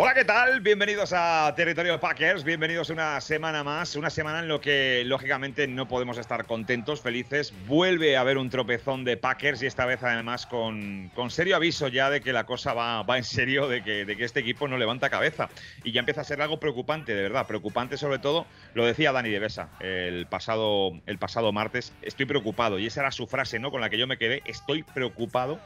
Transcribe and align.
Hola, 0.00 0.14
¿qué 0.14 0.24
tal? 0.24 0.60
Bienvenidos 0.60 1.12
a 1.12 1.52
Territorio 1.56 1.98
Packers, 1.98 2.44
bienvenidos 2.44 2.88
una 2.88 3.20
semana 3.20 3.64
más, 3.64 3.96
una 3.96 4.10
semana 4.10 4.38
en 4.38 4.46
lo 4.46 4.60
que 4.60 5.02
lógicamente 5.04 5.66
no 5.66 5.88
podemos 5.88 6.18
estar 6.18 6.46
contentos, 6.46 7.00
felices. 7.00 7.52
Vuelve 7.66 8.16
a 8.16 8.20
haber 8.20 8.38
un 8.38 8.48
tropezón 8.48 9.02
de 9.02 9.16
Packers 9.16 9.60
y 9.60 9.66
esta 9.66 9.86
vez 9.86 10.00
además 10.04 10.46
con, 10.46 11.10
con 11.16 11.32
serio 11.32 11.56
aviso 11.56 11.88
ya 11.88 12.10
de 12.10 12.20
que 12.20 12.32
la 12.32 12.46
cosa 12.46 12.74
va, 12.74 13.02
va 13.02 13.16
en 13.16 13.24
serio, 13.24 13.66
de 13.66 13.82
que, 13.82 14.04
de 14.04 14.16
que 14.16 14.22
este 14.22 14.38
equipo 14.38 14.68
no 14.68 14.78
levanta 14.78 15.10
cabeza. 15.10 15.48
Y 15.82 15.90
ya 15.90 15.98
empieza 15.98 16.20
a 16.20 16.24
ser 16.24 16.40
algo 16.42 16.60
preocupante, 16.60 17.16
de 17.16 17.22
verdad, 17.22 17.48
preocupante 17.48 17.96
sobre 17.96 18.20
todo, 18.20 18.46
lo 18.74 18.86
decía 18.86 19.10
Dani 19.10 19.30
de 19.30 19.40
Besa 19.40 19.68
el 19.80 20.28
pasado, 20.28 20.92
el 21.06 21.18
pasado 21.18 21.50
martes, 21.50 21.92
estoy 22.02 22.26
preocupado 22.26 22.78
y 22.78 22.86
esa 22.86 23.00
era 23.00 23.10
su 23.10 23.26
frase 23.26 23.58
¿no? 23.58 23.72
con 23.72 23.80
la 23.80 23.90
que 23.90 23.98
yo 23.98 24.06
me 24.06 24.16
quedé, 24.16 24.42
estoy 24.44 24.84
preocupado. 24.84 25.58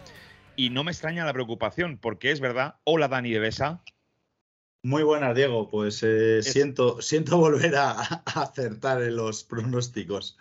Y 0.56 0.70
no 0.70 0.84
me 0.84 0.90
extraña 0.90 1.26
la 1.26 1.34
preocupación, 1.34 1.98
porque 1.98 2.30
es 2.30 2.40
verdad. 2.40 2.76
Hola, 2.84 3.08
Dani 3.08 3.30
de 3.30 3.38
Besa. 3.38 3.82
Muy 4.84 5.04
buenas, 5.04 5.36
Diego. 5.36 5.68
Pues 5.70 6.02
eh, 6.02 6.42
siento, 6.42 7.00
siento 7.00 7.38
volver 7.38 7.76
a, 7.76 7.92
acertar 8.26 9.00
en 9.02 9.14
los 9.14 9.44
pronósticos. 9.44 10.36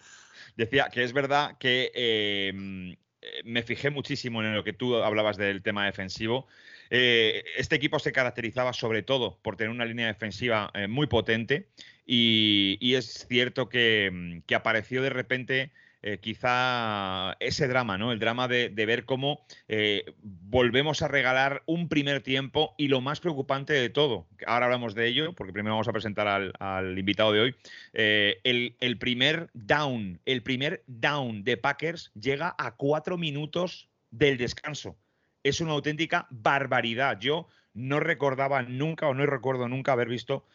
Decía 0.57 0.89
que 0.91 1.03
es 1.03 1.13
verdad 1.13 1.57
que 1.59 1.91
em, 1.93 2.91
eh, 3.21 3.41
me 3.45 3.61
fijé 3.61 3.91
muchísimo 3.91 4.41
en 4.41 4.55
lo 4.55 4.63
que 4.63 4.73
tú 4.73 4.95
hablabas 4.95 5.37
del 5.37 5.61
tema 5.61 5.85
defensivo. 5.85 6.47
Eh, 6.89 7.43
este 7.55 7.75
equipo 7.75 7.99
se 7.99 8.11
caracterizaba 8.11 8.73
sobre 8.73 9.03
todo 9.03 9.37
por 9.43 9.57
tener 9.57 9.69
una 9.69 9.85
línea 9.85 10.07
defensiva 10.07 10.71
muy 10.89 11.07
potente 11.07 11.69
y, 12.05 12.95
es 12.95 13.27
cierto 13.29 13.69
que, 13.69 14.41
que 14.47 14.55
apareció 14.55 15.01
de 15.01 15.11
repente 15.11 15.71
eh, 16.03 16.17
quizá 16.17 17.37
ese 17.39 17.67
drama, 17.67 17.95
¿no? 17.99 18.11
El 18.11 18.17
drama 18.17 18.47
de, 18.47 18.69
ver 18.69 19.05
cómo 19.05 19.45
eh, 19.67 20.15
volvemos 20.23 21.03
a 21.03 21.07
regalar 21.07 21.61
un 21.67 21.89
primer 21.89 22.21
tiempo 22.21 22.73
y 22.75 22.87
lo 22.87 23.01
más 23.01 23.19
preocupante 23.19 23.73
de 23.73 23.91
todo, 23.91 24.27
ahora 24.47 24.65
hablamos 24.65 24.95
de 24.95 25.05
ello, 25.05 25.33
porque 25.33 25.53
primero 25.53 25.75
vamos 25.75 25.87
a 25.87 25.93
presentar 25.93 26.27
al, 26.27 26.97
invitado 26.97 27.33
de 27.33 27.39
hoy, 27.41 27.55
eh, 27.93 28.39
el, 28.43 28.97
primer 28.97 29.51
down, 29.53 30.19
el 30.25 30.41
primer 30.41 30.83
down 30.87 31.43
de 31.43 31.57
Packers 31.57 32.11
llega 32.19 32.55
a 32.57 32.75
cuatro 32.75 33.19
minutos 33.19 33.87
del 34.09 34.39
descanso. 34.39 34.97
Es 35.43 35.61
una 35.61 35.73
auténtica 35.73 36.25
barbaridad. 36.31 37.19
Yo 37.19 37.47
no 37.75 37.99
recordaba 37.99 38.63
nunca 38.63 39.07
o 39.07 39.13
no 39.13 39.27
recuerdo 39.27 39.67
nunca 39.67 39.91
haber 39.91 40.07
visto 40.07 40.45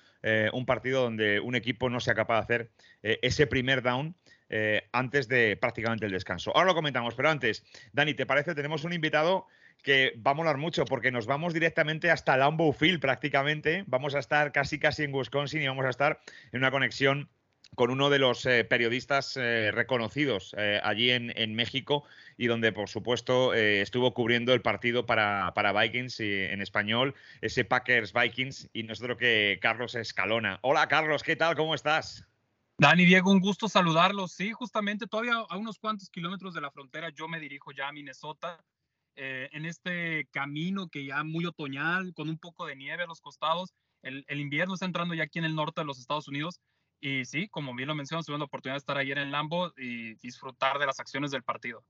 un 0.52 0.66
partido 0.66 1.02
donde 1.02 1.38
un 1.38 1.54
equipo 1.54 1.88
no 1.88 2.00
sea 2.00 2.16
capaz 2.16 2.34
de 2.34 2.40
hacer 2.40 2.70
ese 3.22 3.46
primer 3.46 3.80
down 3.80 4.16
eh, 4.48 4.88
antes 4.92 5.28
de 5.28 5.56
prácticamente 5.56 6.06
el 6.06 6.12
descanso. 6.12 6.52
Ahora 6.54 6.68
lo 6.68 6.74
comentamos, 6.74 7.14
pero 7.14 7.30
antes, 7.30 7.64
Dani, 7.92 8.14
¿te 8.14 8.26
parece? 8.26 8.54
Tenemos 8.54 8.84
un 8.84 8.92
invitado 8.92 9.46
que 9.82 10.14
va 10.24 10.32
a 10.32 10.34
molar 10.34 10.56
mucho 10.56 10.84
porque 10.84 11.10
nos 11.10 11.26
vamos 11.26 11.52
directamente 11.52 12.10
hasta 12.10 12.36
Lambeau 12.36 12.72
Field 12.72 13.00
prácticamente. 13.00 13.84
Vamos 13.86 14.14
a 14.14 14.20
estar 14.20 14.52
casi 14.52 14.78
casi 14.78 15.04
en 15.04 15.14
Wisconsin 15.14 15.62
y 15.62 15.68
vamos 15.68 15.84
a 15.84 15.90
estar 15.90 16.20
en 16.52 16.58
una 16.60 16.70
conexión 16.70 17.28
con 17.74 17.90
uno 17.90 18.08
de 18.08 18.20
los 18.20 18.46
eh, 18.46 18.64
periodistas 18.64 19.36
eh, 19.36 19.70
reconocidos 19.72 20.54
allí 20.82 21.10
en, 21.10 21.54
México 21.54 22.04
y 22.38 22.46
donde, 22.46 22.72
por 22.72 22.88
supuesto, 22.88 23.52
estuvo 23.52 24.14
cubriendo 24.14 24.54
el 24.54 24.62
partido 24.62 25.04
para, 25.04 25.52
Vikings 25.52 26.20
en 26.20 26.62
español, 26.62 27.14
ese 27.40 27.64
Packers 27.64 28.12
Vikings, 28.12 28.70
y 28.72 28.84
nosotros 28.84 29.18
que 29.18 29.58
Carlos 29.60 29.94
Escalona. 29.94 30.58
Hola, 30.62 30.86
Carlos, 30.88 31.22
¿qué 31.22 31.36
tal? 31.36 31.56
¿Cómo 31.56 31.74
estás? 31.74 32.26
Dani, 32.78 33.06
Diego, 33.06 33.30
un 33.30 33.40
gusto 33.40 33.68
saludarlos. 33.68 34.32
Sí, 34.32 34.52
justamente 34.52 35.06
todavía 35.06 35.36
a 35.48 35.56
unos 35.56 35.78
cuantos 35.78 36.10
kilómetros 36.10 36.52
de 36.52 36.60
la 36.60 36.70
frontera 36.70 37.08
yo 37.08 37.26
me 37.26 37.40
dirijo 37.40 37.72
ya 37.72 37.88
a 37.88 37.92
Minnesota, 37.92 38.62
eh, 39.14 39.48
en 39.52 39.64
este 39.64 40.26
camino 40.30 40.88
que 40.88 41.06
ya 41.06 41.24
muy 41.24 41.46
otoñal, 41.46 42.12
con 42.12 42.28
un 42.28 42.38
poco 42.38 42.66
de 42.66 42.76
nieve 42.76 43.04
a 43.04 43.06
los 43.06 43.22
costados. 43.22 43.72
El, 44.02 44.24
invierno 44.28 44.74
está 44.74 44.84
entrando 44.84 45.14
ya 45.14 45.24
aquí 45.24 45.38
en 45.38 45.46
el 45.46 45.54
norte 45.54 45.80
de 45.80 45.86
los 45.86 45.98
Estados 45.98 46.28
Unidos. 46.28 46.60
Y 47.00 47.24
sí, 47.24 47.48
como 47.48 47.74
bien 47.74 47.88
lo 47.88 47.94
mencionas, 47.94 48.26
tuve 48.26 48.38
la 48.38 48.44
oportunidad 48.44 48.74
de 48.74 48.80
estar 48.80 48.98
ayer 48.98 49.18
en 49.18 49.32
Lambo 49.32 49.72
y 49.78 50.14
disfrutar 50.16 50.78
de 50.78 50.86
las 50.86 51.00
acciones 51.00 51.30
del 51.30 51.42
partido. 51.42 51.82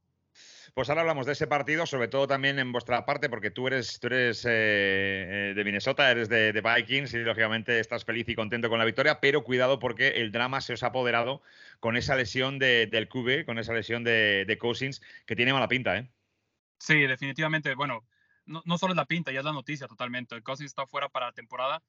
Pues 0.74 0.88
ahora 0.88 1.02
hablamos 1.02 1.26
de 1.26 1.32
ese 1.32 1.46
partido, 1.46 1.86
sobre 1.86 2.08
todo 2.08 2.26
también 2.26 2.58
en 2.58 2.72
vuestra 2.72 3.04
parte, 3.04 3.28
porque 3.28 3.50
tú 3.50 3.66
eres, 3.66 4.00
tú 4.00 4.08
eres 4.08 4.44
eh, 4.44 4.50
eh, 4.50 5.52
de 5.54 5.64
Minnesota, 5.64 6.10
eres 6.10 6.28
de, 6.28 6.52
Vikings 6.52 7.14
y 7.14 7.18
lógicamente 7.18 7.78
estás 7.78 8.04
feliz 8.04 8.28
y 8.28 8.34
contento 8.34 8.68
con 8.68 8.78
la 8.78 8.84
victoria, 8.84 9.20
pero 9.20 9.44
cuidado 9.44 9.78
porque 9.78 10.08
el 10.08 10.32
drama 10.32 10.60
se 10.60 10.74
os 10.74 10.82
ha 10.82 10.88
apoderado 10.88 11.42
con 11.80 11.96
esa 11.96 12.16
lesión 12.16 12.58
del 12.58 13.08
QB, 13.08 13.44
con 13.44 13.58
esa 13.58 13.72
lesión 13.72 14.04
de, 14.04 14.56
Cousins, 14.60 15.02
que 15.26 15.36
tiene 15.36 15.52
mala 15.52 15.68
pinta, 15.68 15.96
¿eh? 15.98 16.10
Sí, 16.78 17.06
definitivamente. 17.06 17.74
Bueno, 17.74 18.04
no, 18.44 18.78
solo 18.78 18.92
es 18.92 18.96
la 18.96 19.06
pinta, 19.06 19.32
ya 19.32 19.40
es 19.40 19.44
la 19.44 19.52
noticia 19.52 19.86
totalmente. 19.86 20.42
Cousins 20.42 20.70
está 20.70 20.86
fuera 20.86 21.08
para 21.08 21.26
la 21.26 21.32
temporada. 21.32 21.82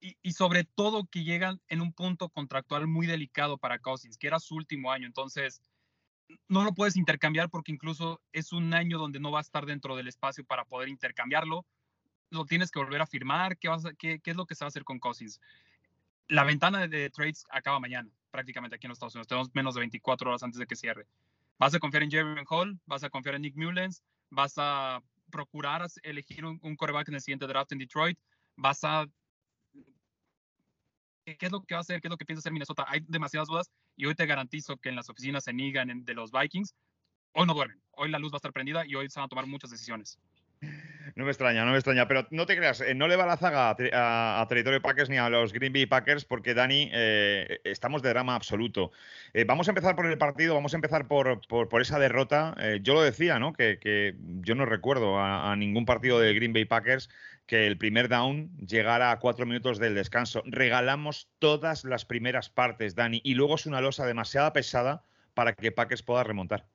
Y, 0.00 0.18
y, 0.22 0.32
sobre 0.32 0.64
todo 0.64 1.06
que 1.06 1.24
llegan 1.24 1.62
en 1.68 1.80
un 1.80 1.94
punto 1.94 2.28
contractual 2.28 2.86
muy 2.86 3.06
delicado 3.06 3.56
para 3.56 3.78
Cousins, 3.78 4.18
que 4.18 4.26
era 4.26 4.38
su 4.38 4.54
último 4.54 4.92
año. 4.92 5.06
Entonces, 5.06 5.62
no 6.48 6.64
lo 6.64 6.74
puedes 6.74 6.96
intercambiar 6.96 7.50
porque 7.50 7.72
incluso 7.72 8.20
es 8.32 8.52
un 8.52 8.72
año 8.74 8.98
donde 8.98 9.20
no 9.20 9.30
va 9.30 9.38
a 9.38 9.42
estar 9.42 9.66
dentro 9.66 9.96
del 9.96 10.08
espacio 10.08 10.44
para 10.44 10.64
poder 10.64 10.88
intercambiarlo. 10.88 11.66
Lo 12.30 12.44
tienes 12.44 12.70
que 12.70 12.78
volver 12.78 13.02
a 13.02 13.06
firmar. 13.06 13.58
¿Qué, 13.58 13.68
vas 13.68 13.84
qué, 13.98 14.20
es 14.24 14.36
lo 14.36 14.46
que 14.46 14.54
se 14.54 14.64
va 14.64 14.66
a 14.66 14.68
hacer 14.68 14.84
con 14.84 14.98
Cousins? 14.98 15.40
La 16.28 16.44
ventana 16.44 16.86
de, 16.86 17.10
trades 17.10 17.44
acaba 17.50 17.80
mañana, 17.80 18.10
prácticamente 18.30 18.76
aquí 18.76 18.86
en 18.86 18.90
los 18.90 18.96
Estados 18.96 19.14
Unidos. 19.14 19.28
Tenemos 19.28 19.54
menos 19.54 19.74
de 19.74 19.80
24 19.80 20.30
horas 20.30 20.42
antes 20.42 20.58
de 20.58 20.66
que 20.66 20.76
cierre. 20.76 21.06
¿Vas 21.58 21.74
a 21.74 21.78
confiar 21.78 22.02
en 22.02 22.10
Jeremy 22.10 22.42
Hall? 22.48 22.78
¿Vas 22.86 23.04
a 23.04 23.10
confiar 23.10 23.36
en 23.36 23.42
Nick 23.42 23.56
Mullens? 23.56 24.02
¿Vas 24.30 24.54
a 24.56 25.02
procurar 25.30 25.86
elegir 26.02 26.44
un, 26.44 26.58
un 26.62 26.76
coreback 26.76 27.08
en 27.08 27.14
el 27.14 27.20
siguiente 27.20 27.46
draft 27.46 27.72
en 27.72 27.78
Detroit? 27.78 28.18
¿Vas 28.56 28.82
a 28.84 29.06
qué 31.24 31.46
es 31.46 31.52
lo 31.52 31.62
que 31.62 31.74
va 31.74 31.78
a 31.78 31.80
hacer, 31.80 32.00
qué 32.00 32.08
es 32.08 32.10
lo 32.10 32.16
que 32.16 32.24
piensa 32.24 32.40
hacer 32.40 32.52
Minnesota. 32.52 32.84
Hay 32.88 33.00
demasiadas 33.08 33.48
dudas 33.48 33.70
y 33.96 34.06
hoy 34.06 34.14
te 34.14 34.26
garantizo 34.26 34.76
que 34.76 34.90
en 34.90 34.96
las 34.96 35.08
oficinas 35.08 35.46
en 35.48 35.60
Egan 35.60 36.04
de 36.04 36.14
los 36.14 36.30
Vikings, 36.30 36.74
hoy 37.32 37.46
no 37.46 37.54
duermen. 37.54 37.82
Hoy 37.92 38.10
la 38.10 38.18
luz 38.18 38.32
va 38.32 38.36
a 38.36 38.38
estar 38.38 38.52
prendida 38.52 38.84
y 38.86 38.94
hoy 38.94 39.08
se 39.08 39.18
van 39.18 39.26
a 39.26 39.28
tomar 39.28 39.46
muchas 39.46 39.70
decisiones. 39.70 40.18
No 41.16 41.24
me 41.24 41.30
extraña, 41.30 41.64
no 41.64 41.72
me 41.72 41.76
extraña, 41.76 42.08
pero 42.08 42.26
no 42.30 42.46
te 42.46 42.56
creas, 42.56 42.80
eh, 42.80 42.94
no 42.94 43.08
le 43.08 43.16
va 43.16 43.26
la 43.26 43.36
zaga 43.36 43.70
a, 43.70 44.46
Territorio 44.48 44.80
Packers 44.80 45.10
ni 45.10 45.16
a 45.16 45.28
los 45.28 45.52
Green 45.52 45.72
Bay 45.72 45.86
Packers 45.86 46.24
porque 46.24 46.54
Dani, 46.54 46.90
eh, 46.92 47.60
estamos 47.64 48.02
de 48.02 48.10
drama 48.10 48.34
absoluto. 48.34 48.92
Eh, 49.32 49.44
vamos 49.44 49.68
a 49.68 49.70
empezar 49.70 49.96
por 49.96 50.06
el 50.06 50.18
partido, 50.18 50.54
vamos 50.54 50.74
a 50.74 50.76
empezar 50.76 51.06
por, 51.06 51.40
esa 51.80 51.98
derrota. 51.98 52.54
yo 52.82 52.94
lo 52.94 53.02
decía, 53.02 53.38
¿no? 53.38 53.52
Que, 53.52 54.14
yo 54.42 54.54
no 54.54 54.66
recuerdo 54.66 55.18
a, 55.18 55.52
a, 55.52 55.56
ningún 55.56 55.84
partido 55.84 56.18
de 56.20 56.34
Green 56.34 56.52
Bay 56.52 56.64
Packers 56.64 57.10
que 57.46 57.66
el 57.66 57.76
primer 57.76 58.08
down 58.08 58.50
llegara 58.58 59.10
a 59.10 59.18
cuatro 59.18 59.46
minutos 59.46 59.78
del 59.78 59.94
descanso. 59.94 60.42
Regalamos 60.46 61.28
todas 61.38 61.84
las 61.84 62.04
primeras 62.04 62.48
partes, 62.48 62.94
Dani, 62.94 63.20
y 63.24 63.34
luego 63.34 63.56
es 63.56 63.66
una 63.66 63.80
losa 63.80 64.06
demasiado 64.06 64.52
pesada 64.52 65.02
para 65.34 65.52
que 65.52 65.72
Packers 65.72 66.02
pueda 66.02 66.24
remontar. 66.24 66.66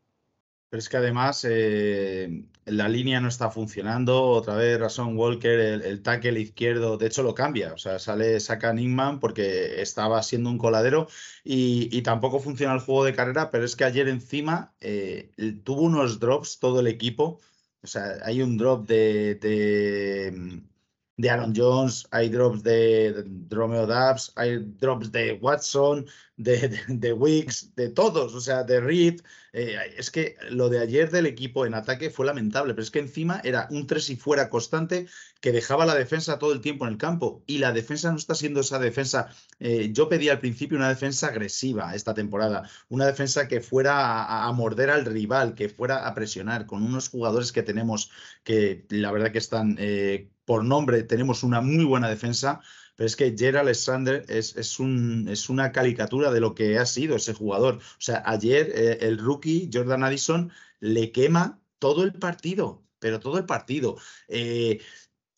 Pero 0.70 0.80
es 0.80 0.90
que 0.90 0.98
además 0.98 1.46
eh, 1.50 2.46
la 2.66 2.88
línea 2.90 3.20
no 3.20 3.28
está 3.28 3.50
funcionando. 3.50 4.22
Otra 4.24 4.56
vez 4.56 4.80
Rason 4.80 5.18
Walker, 5.18 5.60
el, 5.60 6.04
tackle 6.04 6.40
izquierdo, 6.40 6.98
de 6.98 7.08
hecho 7.08 7.24
lo 7.24 7.34
cambia. 7.34 7.74
O 7.74 7.78
sea, 7.78 7.98
sale, 7.98 8.40
saca 8.40 8.72
Nickman 8.72 9.20
porque 9.20 9.82
estaba 9.82 10.22
siendo 10.22 10.50
un 10.52 10.60
coladero 10.60 11.08
y, 11.44 12.02
tampoco 12.04 12.40
funciona 12.40 12.74
el 12.76 12.82
juego 12.82 13.04
de 13.04 13.16
carrera. 13.16 13.50
Pero 13.50 13.66
es 13.66 13.76
que 13.76 13.84
ayer 13.86 14.08
encima 14.08 14.74
eh, 14.80 15.32
tuvo 15.64 15.82
unos 15.82 16.20
drops 16.20 16.60
todo 16.60 16.82
el 16.82 16.88
equipo. 16.88 17.40
O 17.82 17.88
sea, 17.88 18.18
hay 18.24 18.42
un 18.42 18.58
drop 18.58 18.88
de, 18.88 19.36
de, 19.36 21.30
Aaron 21.30 21.54
Jones, 21.56 22.08
hay 22.12 22.30
drops 22.30 22.62
de, 22.64 23.24
de 23.24 23.56
Romeo 23.56 23.88
hay 24.36 24.60
drops 24.80 25.12
de 25.12 25.34
Watson, 25.42 26.06
de, 26.40 26.80
de, 26.88 27.14
Wicks, 27.14 27.76
de 27.76 27.90
todos, 27.90 28.34
o 28.34 28.42
sea, 28.42 28.64
de 28.64 28.80
Reed. 28.80 29.22
Eh, 29.52 29.76
es 29.98 30.10
que 30.10 30.36
lo 30.52 30.70
de 30.70 30.80
ayer 30.80 31.12
del 31.12 31.26
equipo 31.26 31.66
en 31.66 31.74
ataque 31.74 32.10
fue 32.10 32.26
lamentable, 32.26 32.74
pero 32.74 32.84
es 32.84 32.92
que 32.92 33.00
encima 33.00 33.42
era 33.44 33.68
un 33.72 33.88
tres 33.88 34.10
y 34.10 34.16
fuera 34.16 34.50
constante 34.50 35.08
que 35.42 35.52
dejaba 35.52 35.86
la 35.86 35.96
defensa 35.96 36.40
todo 36.40 36.54
el 36.54 36.62
tiempo 36.62 36.86
en 36.86 36.94
el 36.94 36.98
campo. 36.98 37.44
Y 37.46 37.58
la 37.58 37.74
defensa 37.74 38.10
no 38.10 38.18
está 38.18 38.36
siendo 38.36 38.62
esa 38.62 38.80
defensa. 38.80 39.30
Eh, 39.60 39.90
yo 39.92 40.08
pedí 40.08 40.30
al 40.30 40.40
principio 40.40 40.78
una 40.78 40.88
defensa 40.90 41.28
agresiva 41.28 41.94
esta 41.94 42.14
temporada, 42.14 42.70
una 42.88 43.06
defensa 43.06 43.48
que 43.48 43.60
fuera 43.60 44.46
a, 44.46 44.52
morder 44.54 44.92
al 44.92 45.06
rival, 45.06 45.56
que 45.56 45.68
fuera 45.68 46.08
a 46.08 46.14
presionar, 46.14 46.66
con 46.66 46.84
unos 46.84 47.10
jugadores 47.10 47.52
que 47.52 47.64
tenemos 47.64 48.12
que 48.44 48.86
la 48.90 49.12
verdad 49.12 49.32
que 49.32 49.40
están 49.40 49.76
eh, 49.80 50.30
por 50.46 50.64
nombre, 50.64 51.04
tenemos 51.04 51.44
una 51.44 51.62
muy 51.62 51.84
buena 51.84 52.10
defensa 52.10 52.62
pero 53.00 53.08
es 53.08 53.16
que 53.16 53.34
Jerry 53.38 53.60
Alexander 53.60 54.26
es, 54.28 54.58
es, 54.58 54.78
un, 54.78 55.30
es, 55.30 55.48
una 55.48 55.72
caricatura 55.72 56.32
de 56.32 56.42
lo 56.42 56.54
que 56.54 56.78
ha 56.78 56.86
sido 56.86 57.16
ese 57.16 57.34
jugador. 57.34 57.76
O 57.76 58.02
sea, 58.02 58.22
ayer 58.26 58.70
eh, 58.76 58.98
el 59.00 59.18
rookie 59.18 59.70
Jordan 59.72 60.04
Addison 60.04 60.52
le 60.82 61.14
quema 61.14 61.62
todo 61.80 62.04
el 62.04 62.12
partido, 62.12 62.84
pero 63.00 63.22
todo 63.22 63.38
el 63.38 63.46
partido. 63.46 63.96
Eh, 64.28 64.82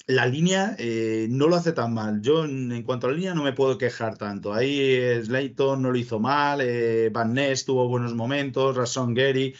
la 0.07 0.25
línea 0.25 0.75
eh, 0.79 1.27
no 1.29 1.45
lo 1.47 1.55
hace 1.55 1.71
tan 1.71 1.93
mal. 1.93 2.19
Yo, 2.23 2.45
en 2.45 2.81
cuanto 2.81 3.05
a 3.05 3.11
la 3.11 3.15
línea, 3.17 3.35
no 3.35 3.43
me 3.43 3.53
puedo 3.53 3.77
quejar 3.77 4.17
tanto. 4.17 4.55
Ahí 4.55 5.21
Slayton 5.23 5.83
no 5.83 5.91
lo 5.91 5.99
hizo 5.99 6.19
mal, 6.19 6.63
Van 7.11 7.33
Ness 7.35 7.65
tuvo 7.65 7.87
buenos 7.87 8.15
momentos, 8.15 8.75
Rason 8.75 9.13
Gary, 9.13 9.55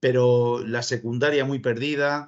pero 0.00 0.60
la 0.66 0.82
secundaria 0.82 1.44
muy 1.44 1.60
perdida 1.60 2.26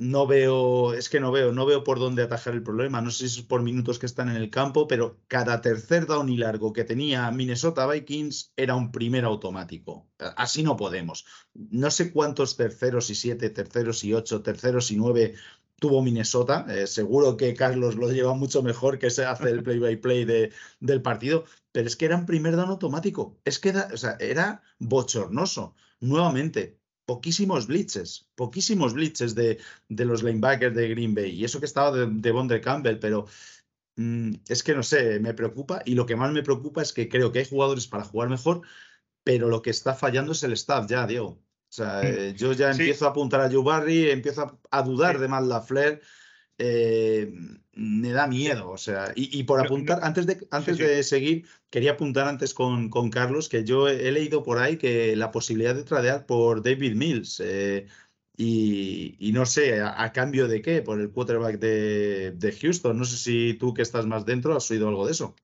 no 0.00 0.26
veo, 0.26 0.94
es 0.94 1.10
que 1.10 1.20
no 1.20 1.30
veo, 1.30 1.52
no 1.52 1.66
veo 1.66 1.84
por 1.84 1.98
dónde 1.98 2.22
atajar 2.22 2.54
el 2.54 2.62
problema. 2.62 3.02
No 3.02 3.10
sé 3.10 3.28
si 3.28 3.40
es 3.40 3.46
por 3.46 3.62
minutos 3.62 3.98
que 3.98 4.06
están 4.06 4.30
en 4.30 4.36
el 4.36 4.48
campo, 4.48 4.88
pero 4.88 5.20
cada 5.28 5.60
tercer 5.60 6.06
down 6.06 6.30
y 6.30 6.38
largo 6.38 6.72
que 6.72 6.84
tenía 6.84 7.30
Minnesota 7.30 7.86
Vikings 7.86 8.54
era 8.56 8.74
un 8.76 8.92
primer 8.92 9.26
automático. 9.26 10.08
Así 10.18 10.62
no 10.62 10.78
podemos. 10.78 11.26
No 11.52 11.90
sé 11.90 12.14
cuántos 12.14 12.56
terceros 12.56 13.10
y 13.10 13.14
siete, 13.14 13.50
terceros 13.50 14.02
y 14.02 14.14
ocho, 14.14 14.42
terceros 14.42 14.90
y 14.90 14.96
nueve 14.96 15.34
tuvo 15.78 16.02
Minnesota. 16.02 16.64
Eh, 16.70 16.86
seguro 16.86 17.36
que 17.36 17.54
Carlos 17.54 17.96
lo 17.96 18.10
lleva 18.10 18.32
mucho 18.32 18.62
mejor 18.62 18.98
que 18.98 19.10
se 19.10 19.26
hace 19.26 19.50
el 19.50 19.62
play-by-play 19.64 20.24
de, 20.24 20.50
del 20.80 21.02
partido, 21.02 21.44
pero 21.72 21.86
es 21.86 21.96
que 21.96 22.06
era 22.06 22.16
un 22.16 22.24
primer 22.24 22.56
down 22.56 22.70
automático. 22.70 23.38
Es 23.44 23.58
que 23.58 23.68
era, 23.68 23.88
o 23.92 23.98
sea, 23.98 24.16
era 24.18 24.62
bochornoso. 24.78 25.74
Nuevamente, 26.00 26.79
poquísimos 27.10 27.66
blitzes, 27.66 28.28
poquísimos 28.36 28.94
blitzes 28.94 29.34
de, 29.34 29.58
de, 29.88 30.04
los 30.04 30.22
linebackers 30.22 30.76
de 30.76 30.90
Green 30.90 31.12
Bay. 31.12 31.32
Y 31.32 31.44
eso 31.44 31.58
que 31.58 31.66
estaba 31.66 31.90
de, 31.90 32.06
de 32.08 32.30
Bonder 32.30 32.60
Campbell, 32.60 33.00
pero 33.00 33.26
mm, 33.96 34.34
es 34.48 34.62
que 34.62 34.76
no 34.76 34.84
sé, 34.84 35.18
me 35.18 35.34
preocupa. 35.34 35.82
Y 35.84 35.96
lo 35.96 36.06
que 36.06 36.14
más 36.14 36.30
me 36.30 36.44
preocupa 36.44 36.82
es 36.82 36.92
que 36.92 37.08
creo 37.08 37.32
que 37.32 37.40
hay 37.40 37.46
jugadores 37.46 37.88
para 37.88 38.04
jugar 38.04 38.28
mejor, 38.28 38.62
pero 39.24 39.48
lo 39.48 39.60
que 39.60 39.70
está 39.70 39.94
fallando 39.94 40.30
es 40.30 40.44
el 40.44 40.52
staff 40.52 40.86
ya, 40.88 41.04
Diego. 41.04 41.30
O 41.30 41.72
sea, 41.72 42.00
mm. 42.00 42.06
eh, 42.06 42.34
yo 42.36 42.52
ya 42.52 42.72
sí. 42.72 42.82
empiezo 42.82 43.06
a 43.06 43.10
apuntar 43.10 43.40
a 43.40 43.50
Joe 43.50 43.64
Barry, 43.64 44.10
empiezo 44.10 44.42
a, 44.42 44.78
a 44.78 44.82
dudar 44.84 45.16
sí. 45.16 45.22
de 45.22 45.28
Matt 45.28 45.46
LaFleur. 45.46 46.00
Eh, 46.62 47.32
me 47.72 48.10
da 48.10 48.26
miedo. 48.26 48.70
O 48.70 48.76
sea, 48.76 49.12
y, 49.16 49.38
y 49.38 49.44
por 49.44 49.60
apuntar, 49.60 50.00
antes 50.02 50.26
de, 50.26 50.46
antes 50.50 50.76
sí, 50.76 50.82
sí. 50.82 50.88
de 50.88 51.02
seguir, 51.02 51.46
quería 51.70 51.92
apuntar 51.92 52.28
antes 52.28 52.52
con, 52.52 52.90
con, 52.90 53.08
Carlos 53.08 53.48
que 53.48 53.64
yo 53.64 53.88
he 53.88 54.12
leído 54.12 54.42
por 54.42 54.58
ahí 54.58 54.76
que 54.76 55.16
la 55.16 55.30
posibilidad 55.30 55.74
de 55.74 55.84
tradear 55.84 56.26
por 56.26 56.62
David 56.62 56.94
Mills. 56.94 57.40
Eh, 57.42 57.86
y, 58.36 59.16
y, 59.18 59.32
no 59.32 59.46
sé, 59.46 59.80
a, 59.80 60.02
a, 60.02 60.12
cambio 60.12 60.48
de 60.48 60.60
qué? 60.60 60.82
Por 60.82 61.00
el 61.00 61.10
quarterback 61.10 61.58
de, 61.58 62.32
de, 62.32 62.52
Houston. 62.52 62.98
No 62.98 63.04
sé 63.04 63.16
si 63.16 63.54
tú 63.54 63.72
que 63.72 63.82
estás 63.82 64.06
más 64.06 64.26
dentro 64.26 64.54
has 64.54 64.70
oído 64.70 64.88
algo 64.88 65.06
de 65.06 65.12
eso. 65.12 65.34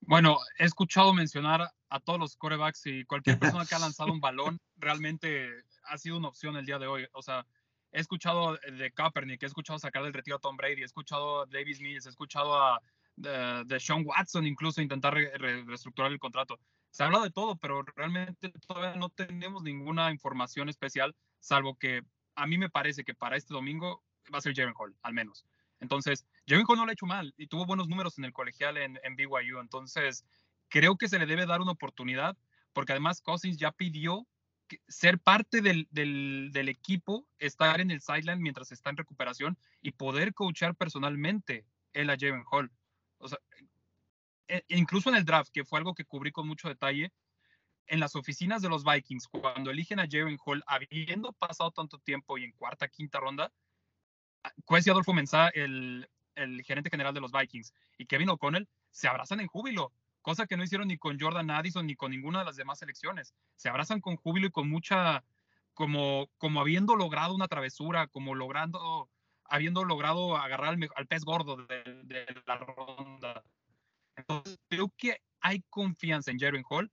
Bueno, 0.00 0.38
he 0.58 0.64
escuchado 0.64 1.12
mencionar 1.14 1.70
a 1.88 2.00
todos 2.00 2.18
los 2.18 2.36
quarterbacks 2.36 2.86
y 2.86 3.04
cualquier 3.04 3.38
persona 3.38 3.66
que 3.66 3.74
ha 3.74 3.78
lanzado 3.78 4.12
un 4.12 4.20
balón 4.20 4.58
realmente 4.76 5.48
ha 5.84 5.98
sido 5.98 6.16
una 6.16 6.28
opción 6.28 6.56
el 6.56 6.66
día 6.66 6.78
de 6.78 6.86
hoy. 6.86 7.06
O 7.12 7.22
sea, 7.22 7.46
he 7.92 8.00
escuchado 8.00 8.56
de 8.56 8.90
Kaepernick, 8.90 9.42
he 9.42 9.46
escuchado 9.46 9.78
sacar 9.78 10.02
del 10.02 10.12
retiro 10.12 10.36
a 10.36 10.40
Tom 10.40 10.56
Brady, 10.56 10.82
he 10.82 10.84
escuchado 10.84 11.42
a 11.42 11.46
Davis 11.46 11.80
Mills, 11.80 12.06
he 12.06 12.08
escuchado 12.08 12.54
a 12.54 12.80
de, 13.16 13.64
de 13.66 13.80
Sean 13.80 14.04
Watson 14.04 14.46
incluso 14.46 14.80
intentar 14.80 15.14
re, 15.14 15.30
re, 15.36 15.64
reestructurar 15.64 16.12
el 16.12 16.18
contrato. 16.18 16.58
Se 16.90 17.04
habla 17.04 17.20
de 17.20 17.30
todo, 17.30 17.56
pero 17.56 17.82
realmente 17.96 18.50
todavía 18.66 18.98
no 18.98 19.08
tenemos 19.10 19.62
ninguna 19.62 20.10
información 20.10 20.68
especial, 20.68 21.14
salvo 21.38 21.76
que 21.76 22.02
a 22.34 22.46
mí 22.46 22.58
me 22.58 22.70
parece 22.70 23.04
que 23.04 23.14
para 23.14 23.36
este 23.36 23.54
domingo 23.54 24.02
va 24.32 24.38
a 24.38 24.42
ser 24.42 24.54
Jaren 24.54 24.74
Hall, 24.76 24.96
al 25.02 25.14
menos. 25.14 25.46
Entonces, 25.80 26.26
Jaren 26.46 26.64
Hall 26.68 26.76
no 26.76 26.84
lo 26.84 26.90
ha 26.90 26.94
hecho 26.94 27.06
mal 27.06 27.34
y 27.36 27.46
tuvo 27.46 27.66
buenos 27.66 27.88
números 27.88 28.18
en 28.18 28.24
el 28.24 28.32
colegial 28.32 28.76
en, 28.76 28.98
en 29.02 29.16
BYU. 29.16 29.58
Entonces, 29.60 30.24
creo 30.68 30.96
que 30.96 31.08
se 31.08 31.18
le 31.18 31.26
debe 31.26 31.46
dar 31.46 31.60
una 31.60 31.72
oportunidad, 31.72 32.36
porque 32.72 32.92
además 32.92 33.20
Cousins 33.20 33.58
ya 33.58 33.72
pidió 33.72 34.26
ser 34.88 35.18
parte 35.18 35.60
del, 35.60 35.88
equipo, 36.68 37.28
estar 37.38 37.80
en 37.80 37.90
el 37.90 38.00
sideline 38.00 38.40
mientras 38.40 38.72
está 38.72 38.90
en 38.90 38.96
recuperación 38.96 39.58
y 39.80 39.92
poder 39.92 40.34
coachar 40.34 40.74
personalmente 40.74 41.66
él 41.92 42.10
a 42.10 42.16
Jalen 42.18 42.44
Hall. 42.50 42.70
O 43.18 43.28
sea, 43.28 43.38
e, 44.48 44.64
incluso 44.68 45.10
en 45.10 45.16
el 45.16 45.24
draft, 45.24 45.50
que 45.52 45.64
fue 45.64 45.78
algo 45.78 45.94
que 45.94 46.04
cubrí 46.04 46.32
con 46.32 46.46
mucho 46.46 46.68
detalle, 46.68 47.12
en 47.86 48.00
las 48.00 48.16
oficinas 48.16 48.62
de 48.62 48.68
los 48.68 48.84
Vikings, 48.84 49.28
cuando 49.28 49.70
eligen 49.70 49.98
a 50.00 50.06
Jalen 50.10 50.38
Hall, 50.44 50.62
habiendo 50.66 51.32
pasado 51.32 51.70
tanto 51.72 51.98
tiempo 51.98 52.38
y 52.38 52.44
en 52.44 52.52
cuarta, 52.52 52.88
quinta 52.88 53.20
ronda, 53.20 53.52
Quest 54.66 54.86
y 54.86 54.90
Adolfo 54.90 55.12
Mensah, 55.12 55.48
el, 55.48 56.08
el 56.34 56.62
gerente 56.62 56.90
general 56.90 57.14
de 57.14 57.20
los 57.20 57.32
Vikings, 57.32 57.74
y 57.98 58.06
Kevin 58.06 58.30
O'Connell 58.30 58.68
se 58.90 59.08
abrazan 59.08 59.40
en 59.40 59.46
júbilo 59.46 59.92
cosa 60.22 60.46
que 60.46 60.56
no 60.56 60.64
hicieron 60.64 60.88
ni 60.88 60.96
con 60.96 61.20
Jordan 61.20 61.50
Addison 61.50 61.86
ni 61.86 61.96
con 61.96 62.12
ninguna 62.12 62.40
de 62.40 62.44
las 62.46 62.56
demás 62.56 62.78
selecciones. 62.78 63.34
Se 63.56 63.68
abrazan 63.68 64.00
con 64.00 64.16
júbilo 64.16 64.46
y 64.46 64.50
con 64.50 64.68
mucha, 64.68 65.24
como, 65.74 66.30
como 66.38 66.60
habiendo 66.60 66.96
logrado 66.96 67.34
una 67.34 67.48
travesura, 67.48 68.06
como 68.06 68.34
logrando, 68.34 69.10
habiendo 69.44 69.84
logrado 69.84 70.36
agarrar 70.36 70.70
al, 70.70 70.88
al 70.96 71.06
pez 71.06 71.24
gordo 71.24 71.56
de, 71.56 71.82
de, 72.04 72.26
la 72.46 72.56
ronda. 72.56 73.44
Entonces, 74.16 74.58
creo 74.68 74.92
que 74.96 75.20
hay 75.40 75.62
confianza 75.68 76.30
en 76.30 76.38
Jaren 76.38 76.64
Hall 76.68 76.90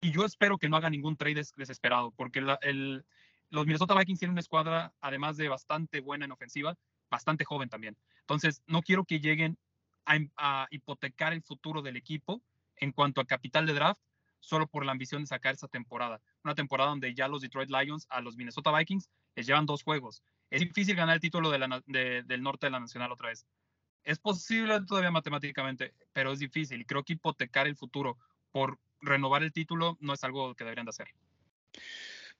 y 0.00 0.12
yo 0.12 0.24
espero 0.24 0.56
que 0.56 0.68
no 0.68 0.76
haga 0.76 0.88
ningún 0.88 1.16
trade 1.16 1.34
des 1.34 1.52
desesperado, 1.56 2.12
porque 2.12 2.40
la, 2.40 2.58
el, 2.62 3.04
los 3.50 3.66
Minnesota 3.66 3.94
Vikings 3.94 4.20
tienen 4.20 4.32
una 4.32 4.40
escuadra, 4.40 4.94
además 5.00 5.36
de 5.36 5.48
bastante 5.48 6.00
buena 6.00 6.24
en 6.24 6.32
ofensiva, 6.32 6.76
bastante 7.10 7.44
joven 7.44 7.68
también. 7.68 7.96
Entonces, 8.20 8.62
no 8.66 8.80
quiero 8.82 9.04
que 9.04 9.20
lleguen 9.20 9.58
a, 10.36 10.66
hipotecar 10.70 11.32
el 11.32 11.42
futuro 11.42 11.82
del 11.82 11.96
equipo 11.96 12.42
en 12.76 12.92
cuanto 12.92 13.20
a 13.20 13.26
capital 13.26 13.66
de 13.66 13.74
draft 13.74 14.00
solo 14.40 14.66
por 14.66 14.84
la 14.84 14.92
ambición 14.92 15.22
de 15.22 15.26
sacar 15.26 15.54
esa 15.54 15.68
temporada. 15.68 16.20
Una 16.42 16.54
temporada 16.54 16.90
donde 16.90 17.14
ya 17.14 17.28
los 17.28 17.42
Detroit 17.42 17.70
Lions 17.70 18.06
a 18.08 18.20
los 18.20 18.36
Minnesota 18.36 18.76
Vikings 18.76 19.10
les 19.34 19.46
llevan 19.46 19.66
dos 19.66 19.82
juegos. 19.82 20.22
Es 20.48 20.60
difícil 20.60 20.96
ganar 20.96 21.16
el 21.16 21.20
título 21.20 21.50
del 21.50 22.42
norte 22.42 22.66
de 22.66 22.70
la 22.70 22.80
nacional 22.80 23.12
otra 23.12 23.28
vez. 23.28 23.46
Es 24.02 24.18
posible 24.18 24.80
todavía 24.86 25.10
matemáticamente, 25.10 25.94
pero 26.12 26.32
es 26.32 26.38
difícil. 26.38 26.86
Creo 26.86 27.04
que 27.04 27.12
hipotecar 27.12 27.66
el 27.66 27.76
futuro 27.76 28.16
por 28.50 28.78
renovar 29.00 29.42
el 29.42 29.52
título 29.52 29.96
no 30.00 30.14
es 30.14 30.24
algo 30.24 30.54
que 30.54 30.64
deberían 30.64 30.86
de 30.86 30.90
hacer. 30.90 31.08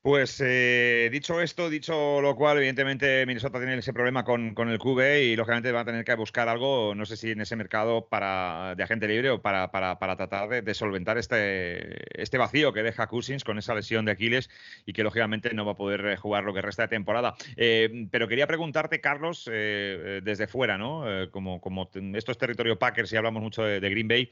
Pues 0.03 0.41
eh, 0.43 1.11
dicho 1.13 1.43
esto, 1.43 1.69
dicho 1.69 2.23
lo 2.23 2.35
cual, 2.35 2.57
evidentemente 2.57 3.27
Minnesota 3.27 3.59
tiene 3.59 3.77
ese 3.77 3.93
problema 3.93 4.25
con, 4.25 4.55
con, 4.55 4.71
el 4.71 4.79
QB 4.79 5.25
y 5.25 5.37
lógicamente 5.37 5.73
va 5.73 5.81
a 5.81 5.85
tener 5.85 6.07
que 6.07 6.15
buscar 6.15 6.49
algo, 6.49 6.95
no 6.95 7.05
sé 7.05 7.19
si 7.19 7.33
en 7.33 7.43
ese 7.43 7.55
mercado 7.55 8.09
para, 8.09 8.75
de 8.77 8.83
agente 8.83 9.07
libre 9.07 9.29
o 9.29 9.43
para, 9.43 9.71
para, 9.71 9.99
para 9.99 10.17
tratar 10.17 10.65
de, 10.65 10.75
solventar 10.75 11.19
este, 11.19 11.99
este 12.19 12.39
vacío 12.39 12.73
que 12.73 12.83
deja 12.83 13.09
Cousins 13.09 13.45
con 13.45 13.59
esa 13.59 13.75
lesión 13.75 14.07
de 14.07 14.13
Aquiles 14.13 14.49
y 14.87 14.95
que 14.95 15.03
lógicamente 15.03 15.53
no 15.53 15.67
va 15.67 15.73
a 15.73 15.77
poder 15.77 16.07
eh, 16.07 16.17
jugar 16.17 16.45
lo 16.45 16.55
que 16.55 16.63
resta 16.63 16.85
de 16.85 16.89
temporada. 16.89 17.35
Eh, 17.59 18.09
pero 18.11 18.27
quería 18.27 18.47
preguntarte, 18.47 19.03
Carlos, 19.03 19.51
eh, 19.53 20.23
desde 20.25 20.47
fuera, 20.47 20.79
¿no? 20.79 21.25
Eh, 21.25 21.31
como, 21.31 21.61
como 21.61 21.91
esto 22.15 22.33
es 22.33 22.39
territorio 22.39 22.79
Packers 22.79 23.13
y 23.13 23.17
hablamos 23.19 23.43
mucho 23.43 23.65
de, 23.65 23.81
de 23.81 23.91
Green 23.91 24.09
Bay, 24.09 24.31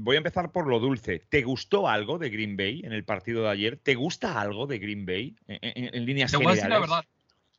voy 0.00 0.16
a 0.16 0.18
empezar 0.18 0.52
por 0.52 0.66
lo 0.66 0.78
dulce. 0.78 1.18
¿Te 1.18 1.42
gustó 1.42 1.86
algo 1.86 2.16
de 2.16 2.30
Green 2.30 2.56
Bay 2.56 2.80
en 2.82 2.94
el 2.94 3.04
partido 3.04 3.42
de 3.42 3.50
ayer? 3.50 3.76
¿Te 3.76 3.94
gusta 3.94 4.40
algo? 4.40 4.53
Algo 4.54 4.66
de 4.66 4.78
Green 4.78 5.04
Bay 5.04 5.36
en, 5.46 5.58
en, 5.62 5.94
en 5.94 6.06
líneas 6.06 6.30
Te 6.30 6.36
voy 6.38 6.56
generales? 6.56 6.64
a 6.64 6.68
decir 6.68 6.70
la 6.70 6.80
verdad. 6.80 7.04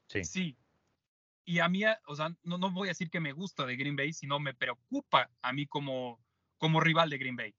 Sí. 0.08 0.24
sí. 0.24 0.58
Y 1.46 1.60
a 1.60 1.70
mí, 1.70 1.84
o 2.08 2.16
sea, 2.16 2.36
no, 2.44 2.58
no, 2.58 2.72
voy 2.72 2.88
a 2.88 2.92
decir 2.92 3.10
que 3.10 3.20
me 3.20 3.34
gusta 3.34 3.66
de 3.66 3.76
Green 3.76 3.96
Bay, 3.96 4.14
sino 4.14 4.40
me 4.40 4.54
preocupa 4.54 5.30
a 5.42 5.54
mí 5.54 5.68
como, 5.68 6.20
como 6.58 6.80
rival 6.80 7.10
de 7.10 7.20
Green 7.20 7.36
Bay. 7.36 7.54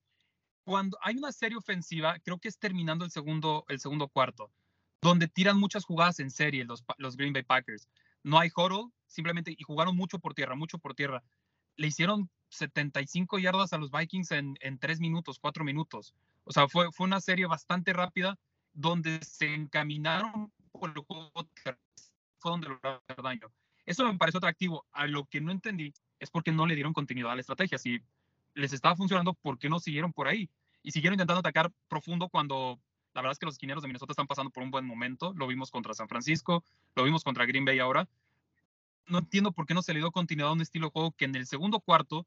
Cuando 0.65 0.99
hay 1.03 1.17
una 1.17 1.31
serie 1.31 1.57
ofensiva, 1.57 2.19
creo 2.19 2.39
que 2.39 2.49
es 2.49 2.59
terminando 2.59 3.05
el 3.05 3.13
segundo, 3.13 3.65
el 3.69 3.79
segundo 3.79 4.09
cuarto, 4.09 4.51
donde 5.01 5.29
tiran 5.29 5.59
muchas 5.61 5.85
jugadas 5.85 6.19
en 6.19 6.33
serie 6.33 6.65
los, 6.65 6.85
los 6.99 7.17
Green 7.17 7.33
Bay 7.33 7.45
Packers. 7.45 7.89
No 8.25 8.41
hay 8.41 8.51
huddle, 8.57 8.91
simplemente, 9.07 9.55
y 9.57 9.63
jugaron 9.63 9.95
mucho 9.95 10.19
por 10.19 10.35
tierra, 10.35 10.57
mucho 10.57 10.79
por 10.79 10.95
tierra. 10.95 11.23
Le 11.77 11.87
hicieron 11.87 12.29
75 12.49 13.39
yardas 13.39 13.73
a 13.73 13.79
los 13.79 13.93
Vikings 13.93 14.33
en, 14.33 14.57
en 14.61 14.79
3 14.81 14.99
minutos, 14.99 15.39
4 15.39 15.63
minutos. 15.63 16.13
O 16.43 16.53
sea, 16.53 16.67
fue, 16.67 16.91
fue 16.91 17.07
una 17.07 17.21
serie 17.21 17.47
bastante 17.47 17.93
rápida 17.93 18.37
donde 18.77 19.25
se 19.25 19.53
encaminaron 19.53 20.53
por 20.71 20.91
el 20.91 20.99
juego 20.99 21.33
fue 22.39 22.51
donde 22.53 22.69
lograron 22.69 23.01
hacer 23.09 23.23
daño. 23.23 23.51
Eso 23.87 24.05
me 24.05 24.19
parece 24.19 24.39
atractivo. 24.39 24.85
A 24.93 25.07
lo 25.07 25.25
que 25.25 25.41
no 25.41 25.51
entendí 25.51 25.95
es 26.21 26.31
porque 26.31 26.53
no 26.53 26.67
le 26.67 26.75
dieron 26.75 26.93
continuidad 26.93 27.33
a 27.33 27.35
la 27.35 27.41
estrategia. 27.41 27.79
Si 27.79 28.01
les 28.55 28.73
estaba 28.73 28.95
funcionando, 28.95 29.35
¿por 29.35 29.59
qué 29.59 29.69
no 29.69 29.81
siguieron 29.81 30.13
por 30.13 30.29
ahí? 30.29 30.51
Y 30.83 30.93
siguieron 30.93 31.15
intentando 31.15 31.41
atacar 31.41 31.73
profundo 31.89 32.29
cuando 32.29 32.79
la 33.15 33.23
verdad 33.23 33.33
es 33.33 33.39
que 33.39 33.47
los 33.47 33.55
esquineros 33.55 33.83
de 33.83 33.89
Minnesota 33.89 34.13
están 34.13 34.27
pasando 34.27 34.51
por 34.51 34.63
un 34.63 34.71
buen 34.71 34.85
momento. 34.85 35.33
Lo 35.35 35.47
vimos 35.47 35.71
contra 35.71 35.95
San 35.95 36.09
Francisco, 36.09 36.63
lo 36.95 37.05
vimos 37.05 37.25
contra 37.25 37.47
Green 37.47 37.65
Bay 37.65 37.79
ahora. 37.79 38.07
No 39.07 39.19
entiendo 39.19 39.53
por 39.53 39.67
qué 39.67 39.73
no 39.73 39.83
se 39.83 39.95
le 39.95 40.01
dio 40.01 40.11
continuidad 40.11 40.51
a 40.51 40.53
un 40.53 40.61
estilo 40.61 40.89
de 40.89 40.93
juego 40.93 41.13
que 41.13 41.25
en 41.25 41.35
el 41.35 41.47
segundo 41.47 41.81
cuarto 41.81 42.27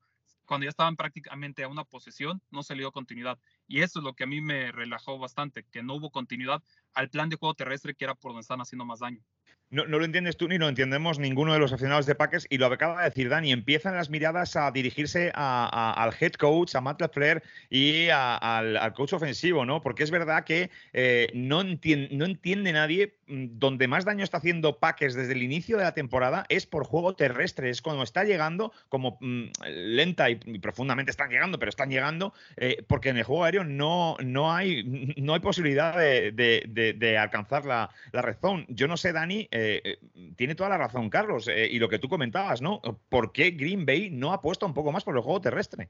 cuando 0.50 0.66
ya 0.66 0.72
estaban 0.72 0.96
prácticamente 0.96 1.64
a 1.64 1.68
una 1.68 1.84
posesión, 1.84 2.42
no 2.50 2.64
se 2.64 2.74
le 2.74 2.82
dio 2.82 2.92
continuidad. 2.92 3.38
Y 3.68 3.82
eso 3.84 4.00
es 4.00 4.04
lo 4.04 4.16
que 4.16 4.24
a 4.24 4.28
mí 4.28 4.42
me 4.42 4.72
relajó 4.72 5.20
bastante, 5.20 5.64
que 5.72 5.84
no 5.84 5.94
hubo 5.94 6.10
continuidad 6.10 6.64
al 6.96 7.12
plan 7.12 7.30
de 7.30 7.36
juego 7.36 7.54
terrestre 7.54 7.94
que 7.94 8.06
era 8.06 8.16
por 8.16 8.32
donde 8.32 8.42
están 8.42 8.60
haciendo 8.60 8.84
más 8.84 8.98
daño. 8.98 9.24
No, 9.72 9.86
lo 9.86 10.04
entiendes 10.04 10.36
tú 10.36 10.48
ni 10.48 10.58
lo 10.58 10.68
entendemos 10.68 11.20
ninguno 11.20 11.54
de 11.54 11.60
los 11.60 11.72
aficionados 11.72 12.08
de 12.08 12.16
Packers 12.16 12.48
y 12.50 12.58
lo 12.58 12.66
acaba 12.66 13.04
de 13.04 13.10
decir 13.10 13.30
Dani, 13.30 13.52
empiezan 13.52 13.94
las 13.94 14.10
miradas 14.10 14.56
a 14.56 14.72
dirigirse 14.72 15.32
a, 15.36 15.94
al 15.96 16.12
head 16.20 16.32
coach, 16.34 16.74
a 16.74 16.82
Matt 16.82 17.00
LaFleur 17.02 17.44
y 17.70 18.10
a, 18.10 18.36
al, 18.36 18.78
al, 18.78 18.94
coach 18.94 19.14
ofensivo, 19.14 19.68
¿no? 19.68 19.82
Porque 19.82 20.02
es 20.02 20.10
verdad 20.10 20.44
que 20.44 20.72
eh, 20.94 21.30
no, 21.36 21.62
entiende, 21.62 22.74
nadie 22.74 23.14
mm, 23.28 23.60
donde 23.60 23.88
más 23.88 24.06
daño 24.06 24.24
está 24.24 24.38
haciendo 24.38 24.80
Packers 24.80 25.14
desde 25.14 25.34
el 25.34 25.44
inicio 25.44 25.78
de 25.78 25.84
la 25.84 25.94
temporada 25.94 26.46
es 26.50 26.66
por 26.66 26.84
juego 26.84 27.16
terrestre, 27.16 27.70
es 27.70 27.84
cuando 27.84 28.02
está 28.02 28.24
llegando 28.24 28.74
como 28.90 29.20
mmm, 29.22 29.52
lenta 29.68 30.32
y, 30.32 30.36
profundamente 30.36 31.12
están 31.12 31.30
llegando, 31.30 31.60
pero 31.60 31.70
están 31.70 31.92
llegando 31.92 32.34
eh, 32.58 32.84
porque 32.88 33.10
en 33.10 33.18
el 33.18 33.24
juego 33.24 33.44
aéreo 33.44 33.64
no, 33.64 34.18
no, 34.24 34.52
hay, 34.52 35.14
no 35.18 35.36
hay 35.36 35.42
posibilidad 35.42 35.96
de, 35.96 36.32
de, 36.32 36.64
de, 36.68 36.94
de 36.94 37.18
alcanzar 37.20 37.66
la, 37.66 37.92
la 38.14 38.24
red 38.24 38.38
zone. 38.42 38.66
Yo 38.70 38.88
no 38.88 38.98
sé, 38.98 39.14
Dani, 39.14 39.48
tiene 40.36 40.56
toda 40.56 40.70
la 40.70 40.78
razón 40.78 41.10
Carlos 41.10 41.48
y 41.48 41.80
lo 41.80 41.90
que 41.90 42.00
tú 42.00 42.10
comentabas, 42.10 42.62
¿no? 42.62 42.82
¿Por 43.10 43.32
qué 43.32 43.52
Green 43.52 43.86
Bay 43.86 44.10
no 44.10 44.34
apuesta 44.34 44.66
un 44.66 44.74
poco 44.74 44.92
más 44.92 45.04
por 45.04 45.16
el 45.16 45.22
juego 45.22 45.42
terrestre? 45.42 45.90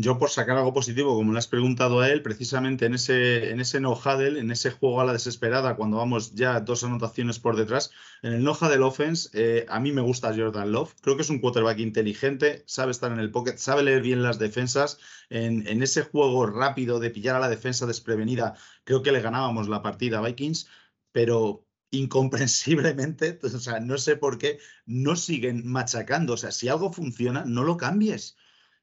Yo 0.00 0.16
por 0.16 0.30
sacar 0.30 0.56
algo 0.56 0.72
positivo, 0.72 1.16
como 1.16 1.32
le 1.32 1.40
has 1.40 1.48
preguntado 1.48 1.98
a 1.98 2.08
él, 2.08 2.22
precisamente 2.22 2.86
en 2.86 2.94
ese, 2.94 3.50
en 3.50 3.58
ese 3.58 3.80
no 3.80 3.94
huddle, 3.94 4.38
en 4.38 4.52
ese 4.52 4.70
juego 4.70 5.00
a 5.00 5.04
la 5.04 5.12
desesperada, 5.12 5.74
cuando 5.74 5.96
vamos 5.96 6.36
ya 6.36 6.60
dos 6.60 6.84
anotaciones 6.84 7.40
por 7.40 7.56
detrás, 7.56 7.90
en 8.22 8.32
el 8.32 8.44
no 8.44 8.52
huddle 8.52 8.84
offense, 8.84 9.28
eh, 9.32 9.66
a 9.68 9.80
mí 9.80 9.90
me 9.90 10.00
gusta 10.00 10.32
Jordan 10.32 10.70
Love. 10.70 10.94
Creo 11.00 11.16
que 11.16 11.22
es 11.22 11.30
un 11.30 11.40
quarterback 11.40 11.80
inteligente, 11.80 12.62
sabe 12.66 12.92
estar 12.92 13.10
en 13.10 13.18
el 13.18 13.32
pocket, 13.32 13.56
sabe 13.56 13.82
leer 13.82 14.00
bien 14.02 14.22
las 14.22 14.38
defensas. 14.38 15.00
En, 15.30 15.66
en 15.66 15.82
ese 15.82 16.02
juego 16.02 16.46
rápido 16.46 17.00
de 17.00 17.10
pillar 17.10 17.34
a 17.34 17.40
la 17.40 17.48
defensa 17.48 17.84
desprevenida, 17.84 18.54
creo 18.84 19.02
que 19.02 19.10
le 19.10 19.20
ganábamos 19.20 19.68
la 19.68 19.82
partida 19.82 20.18
a 20.18 20.22
Vikings, 20.22 20.68
pero 21.10 21.66
incomprensiblemente, 21.90 23.38
o 23.42 23.48
sea, 23.60 23.80
no 23.80 23.98
sé 23.98 24.16
por 24.16 24.38
qué 24.38 24.58
no 24.86 25.16
siguen 25.16 25.66
machacando. 25.66 26.34
O 26.34 26.36
sea, 26.36 26.52
si 26.52 26.68
algo 26.68 26.92
funciona, 26.92 27.44
no 27.44 27.64
lo 27.64 27.76
cambies. 27.76 28.36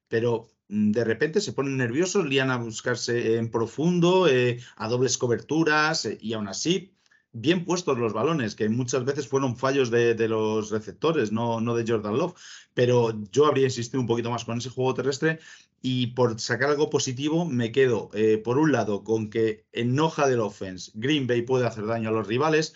Pero 0.08 0.50
Mm, 0.70 0.92
de 0.92 1.04
repente 1.04 1.42
se 1.42 1.54
ponen 1.54 1.78
nerviosos, 1.78 2.26
lían 2.26 2.50
a 2.52 2.58
buscarse 2.58 3.38
en 3.38 3.52
profundo, 3.52 4.28
eh, 4.28 4.60
a 4.78 4.88
dobles 4.88 5.18
coberturas 5.18 6.06
eh, 6.06 6.18
y 6.22 6.34
aún 6.34 6.48
así 6.48 6.92
bien 7.34 7.66
puestos 7.66 7.98
los 8.00 8.14
balones, 8.14 8.56
que 8.56 8.70
muchas 8.70 9.04
veces 9.04 9.28
fueron 9.28 9.58
fallos 9.58 9.92
de, 9.92 10.16
los 10.30 10.70
receptores, 10.72 11.34
no, 11.34 11.60
no, 11.60 11.76
de 11.76 11.84
Jordan 11.86 12.18
Love. 12.18 12.34
Pero 12.74 13.14
yo 13.32 13.46
habría 13.46 13.66
insistido 13.66 14.00
un 14.00 14.08
poquito 14.08 14.32
más 14.32 14.46
con 14.46 14.58
ese 14.58 14.70
juego 14.70 14.94
terrestre 14.94 15.40
y 15.82 16.08
por 16.08 16.40
sacar 16.40 16.70
algo 16.70 16.90
positivo 16.90 17.46
me 17.46 17.72
quedo, 17.74 18.10
eh, 18.14 18.38
por 18.38 18.58
un 18.58 18.72
lado, 18.72 19.04
con 19.04 19.30
que 19.30 19.66
en 19.74 20.00
hoja 20.00 20.28
del 20.28 20.40
offense 20.40 20.92
Green 20.96 21.28
Bay 21.28 21.42
puede 21.42 21.68
hacer 21.68 21.86
daño 21.86 22.10
a 22.10 22.14
los 22.14 22.28
rivales 22.28 22.74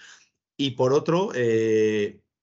y 0.60 0.72
por 0.72 0.94
otro, 0.94 1.32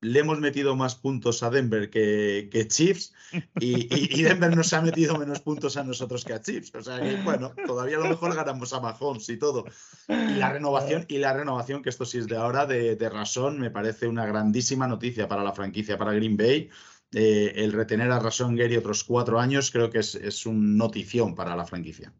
le 0.06 0.20
hemos 0.20 0.38
metido 0.40 0.76
más 0.76 0.94
puntos 0.94 1.42
a 1.42 1.50
Denver 1.50 1.90
que, 1.90 2.66
Chiefs 2.68 3.12
y, 3.60 4.22
Denver 4.22 4.54
nos 4.54 4.72
ha 4.72 4.80
metido 4.80 5.18
menos 5.18 5.40
puntos 5.40 5.76
a 5.76 5.84
nosotros 5.84 6.24
que 6.24 6.32
a 6.32 6.40
Chiefs. 6.40 6.74
O 6.74 6.82
sea 6.82 7.00
que, 7.00 7.16
bueno, 7.22 7.52
todavía 7.66 7.96
a 7.96 8.00
lo 8.00 8.08
mejor 8.08 8.34
ganamos 8.34 8.72
a 8.72 8.80
Mahomes 8.80 9.28
y 9.28 9.36
todo. 9.38 9.64
Y 10.08 10.34
la 10.34 10.52
renovación, 10.52 11.04
y 11.08 11.18
la 11.18 11.32
renovación 11.32 11.82
que 11.82 11.90
esto 11.90 12.04
sí 12.04 12.18
es 12.18 12.26
de 12.26 12.36
ahora, 12.36 12.66
de, 12.66 12.96
de 12.96 13.08
Rasón, 13.08 13.58
me 13.58 13.70
parece 13.70 14.06
una 14.06 14.26
grandísima 14.26 14.86
noticia 14.86 15.28
para 15.28 15.42
la 15.42 15.52
franquicia, 15.52 15.98
para 15.98 16.12
Green 16.12 16.36
Bay. 16.36 16.70
Eh, 17.12 17.52
el 17.56 17.72
retener 17.72 18.10
a 18.10 18.18
Rasón 18.18 18.56
Gary 18.56 18.76
otros 18.76 19.04
cuatro 19.04 19.38
años 19.38 19.70
creo 19.70 19.90
que 19.90 20.00
es, 20.00 20.14
es 20.16 20.44
un 20.44 20.76
notición 20.76 21.34
para 21.34 21.56
la 21.56 21.64
franquicia. 21.64 22.12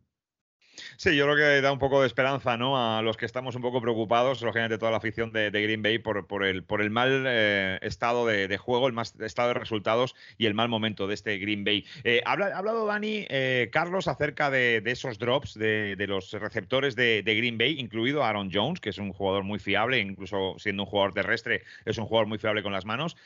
Sí, 0.98 1.14
yo 1.14 1.24
creo 1.26 1.36
que 1.36 1.60
da 1.60 1.72
un 1.72 1.78
poco 1.78 2.00
de 2.00 2.06
esperanza 2.06 2.56
¿no? 2.56 2.78
a 2.78 3.02
los 3.02 3.18
que 3.18 3.26
estamos 3.26 3.54
un 3.54 3.60
poco 3.60 3.82
preocupados, 3.82 4.40
lógicamente 4.40 4.78
toda 4.78 4.90
la 4.90 4.96
afición 4.96 5.30
de, 5.30 5.50
Green 5.50 5.82
Bay, 5.82 5.98
por, 5.98 6.44
el, 6.44 6.90
mal 6.90 7.24
eh, 7.26 7.78
estado 7.82 8.26
de, 8.26 8.56
juego, 8.56 8.86
el 8.86 8.94
mal 8.94 9.06
estado 9.20 9.48
de 9.48 9.54
resultados 9.54 10.14
y 10.38 10.46
el 10.46 10.54
mal 10.54 10.70
momento 10.70 11.06
de 11.06 11.14
este 11.14 11.36
Green 11.38 11.64
Bay. 11.64 11.84
Eh, 12.04 12.22
ha 12.24 12.32
hablado 12.32 12.86
Dani, 12.86 13.26
eh, 13.28 13.68
Carlos, 13.72 14.08
acerca 14.08 14.50
de, 14.50 14.82
esos 14.86 15.18
drops 15.18 15.54
de, 15.54 15.96
los 16.08 16.32
receptores 16.32 16.96
de, 16.96 17.22
Green 17.22 17.58
Bay, 17.58 17.78
incluido 17.78 18.24
Aaron 18.24 18.50
Jones, 18.50 18.80
que 18.80 18.90
es 18.90 18.98
un 18.98 19.12
jugador 19.12 19.44
muy 19.44 19.58
fiable, 19.58 19.98
incluso 19.98 20.54
siendo 20.58 20.84
un 20.84 20.88
jugador 20.88 21.12
terrestre, 21.12 21.62
es 21.84 21.98
un 21.98 22.06
jugador 22.06 22.26
muy 22.26 22.38
fiable 22.38 22.62
con 22.62 22.72
las 22.72 22.86
manos. 22.86 23.16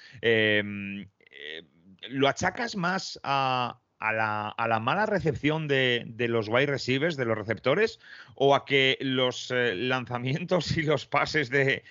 ¿Lo 2.09 2.29
achacas 2.29 2.75
más 2.75 3.21
a, 3.23 3.79
a 4.00 4.66
la, 4.66 4.80
mala 4.80 5.07
recepción 5.07 5.69
de, 5.69 6.07
los 6.28 6.49
wide 6.49 6.66
receivers, 6.66 7.16
de 7.16 7.26
los 7.26 7.37
receptores, 7.37 8.00
o 8.35 8.54
a 8.54 8.64
que 8.64 8.97
los 9.00 9.50
eh, 9.50 9.75
lanzamientos 9.75 10.76
y 10.76 10.83
los 10.83 11.07
pases 11.07 11.50
de, 11.50 11.85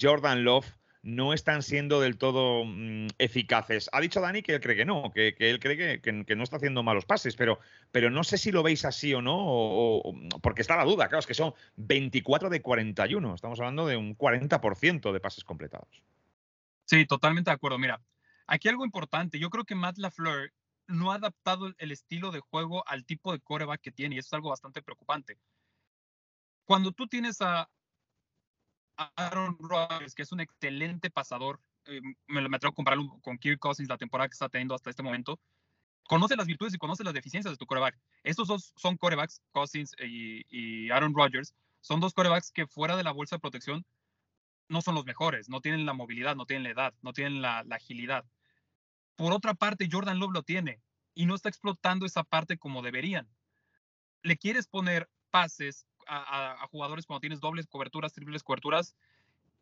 Jordan 0.00 0.44
Love 0.44 0.66
no 1.02 1.32
están 1.32 1.62
siendo 1.62 1.98
del 1.98 2.18
todo 2.18 2.64
mm, 2.66 3.08
eficaces. 3.18 3.88
Ha 3.92 4.02
dicho 4.02 4.20
Dani 4.20 4.42
que 4.42 4.52
él 4.52 4.60
cree 4.60 4.76
que 4.76 4.84
no, 4.84 5.10
que, 5.14 5.34
él 5.38 5.58
cree 5.58 6.00
que, 6.02 6.36
no 6.36 6.42
está 6.42 6.56
haciendo 6.56 6.82
malos 6.82 7.06
pases, 7.06 7.36
pero, 7.36 7.58
pero 7.90 8.10
no 8.10 8.22
sé 8.22 8.36
si 8.36 8.52
lo 8.52 8.62
veis 8.62 8.84
así 8.84 9.14
o 9.14 9.22
no, 9.22 10.02
porque 10.42 10.60
está 10.60 10.76
la 10.76 10.84
duda, 10.84 11.08
claro, 11.08 11.20
es 11.20 11.26
que 11.26 11.32
son 11.32 11.54
24 11.76 12.50
de 12.50 12.60
41, 12.60 13.34
estamos 13.34 13.58
hablando 13.60 13.86
de 13.86 13.96
un 13.96 14.14
40% 14.14 15.10
de 15.10 15.20
pases 15.20 15.42
completados. 15.42 16.02
Sí, 16.84 17.06
totalmente 17.06 17.50
de 17.50 17.54
acuerdo. 17.54 17.78
Mira, 17.78 18.02
aquí 18.46 18.68
algo 18.68 18.84
importante, 18.84 19.38
yo 19.38 19.48
creo 19.48 19.64
que 19.64 19.76
Matt 19.76 19.96
LaFleur 19.96 20.52
no 20.90 21.12
ha 21.12 21.16
adaptado 21.16 21.72
el 21.78 21.92
estilo 21.92 22.30
de 22.30 22.40
juego 22.40 22.86
al 22.86 23.04
tipo 23.04 23.32
de 23.32 23.40
coreback 23.40 23.80
que 23.80 23.92
tiene 23.92 24.16
y 24.16 24.18
eso 24.18 24.28
es 24.28 24.32
algo 24.34 24.50
bastante 24.50 24.82
preocupante. 24.82 25.38
Cuando 26.64 26.92
tú 26.92 27.06
tienes 27.06 27.40
a 27.40 27.68
Aaron 29.16 29.56
Rodgers, 29.58 30.14
que 30.14 30.22
es 30.22 30.32
un 30.32 30.40
excelente 30.40 31.10
pasador, 31.10 31.60
eh, 31.86 32.00
me, 32.26 32.48
me 32.48 32.56
atrevo 32.56 32.72
a 32.72 32.74
compararlo 32.74 33.18
con 33.22 33.38
Kirk 33.38 33.58
Cousins 33.58 33.88
la 33.88 33.96
temporada 33.96 34.28
que 34.28 34.34
está 34.34 34.48
teniendo 34.48 34.74
hasta 34.74 34.90
este 34.90 35.02
momento, 35.02 35.40
conoce 36.04 36.36
las 36.36 36.46
virtudes 36.46 36.74
y 36.74 36.78
conoce 36.78 37.04
las 37.04 37.14
deficiencias 37.14 37.52
de 37.52 37.58
tu 37.58 37.66
coreback. 37.66 37.98
Estos 38.22 38.48
dos 38.48 38.72
son 38.76 38.96
corebacks, 38.96 39.40
Cousins 39.52 39.94
y, 39.98 40.90
Aaron 40.90 41.14
Rodgers, 41.14 41.54
son 41.80 42.00
dos 42.00 42.12
corebacks 42.12 42.50
que 42.52 42.66
fuera 42.66 42.96
de 42.96 43.04
la 43.04 43.12
bolsa 43.12 43.36
de 43.36 43.40
protección 43.40 43.84
no 44.68 44.82
son 44.82 44.94
los 44.94 45.04
mejores, 45.04 45.48
no 45.48 45.60
tienen 45.60 45.84
la 45.86 45.94
movilidad, 45.94 46.36
no 46.36 46.46
tienen 46.46 46.64
la 46.64 46.70
edad, 46.70 46.94
no 47.02 47.12
tienen 47.12 47.42
la 47.42 47.64
agilidad. 47.70 48.24
Por 49.20 49.34
otra 49.34 49.52
parte, 49.52 49.86
Jordan 49.92 50.18
Love 50.18 50.32
lo 50.32 50.42
tiene 50.44 50.80
y 51.12 51.26
no 51.26 51.34
está 51.34 51.50
explotando 51.50 52.06
esa 52.06 52.24
parte 52.24 52.56
como 52.56 52.80
deberían. 52.80 53.28
Le 54.22 54.38
quieres 54.38 54.66
poner 54.66 55.10
pases 55.30 55.84
a, 56.06 56.66
jugadores 56.70 57.04
cuando 57.04 57.20
tienes 57.20 57.38
dobles 57.38 57.66
coberturas, 57.66 58.14
triples 58.14 58.42
coberturas 58.42 58.96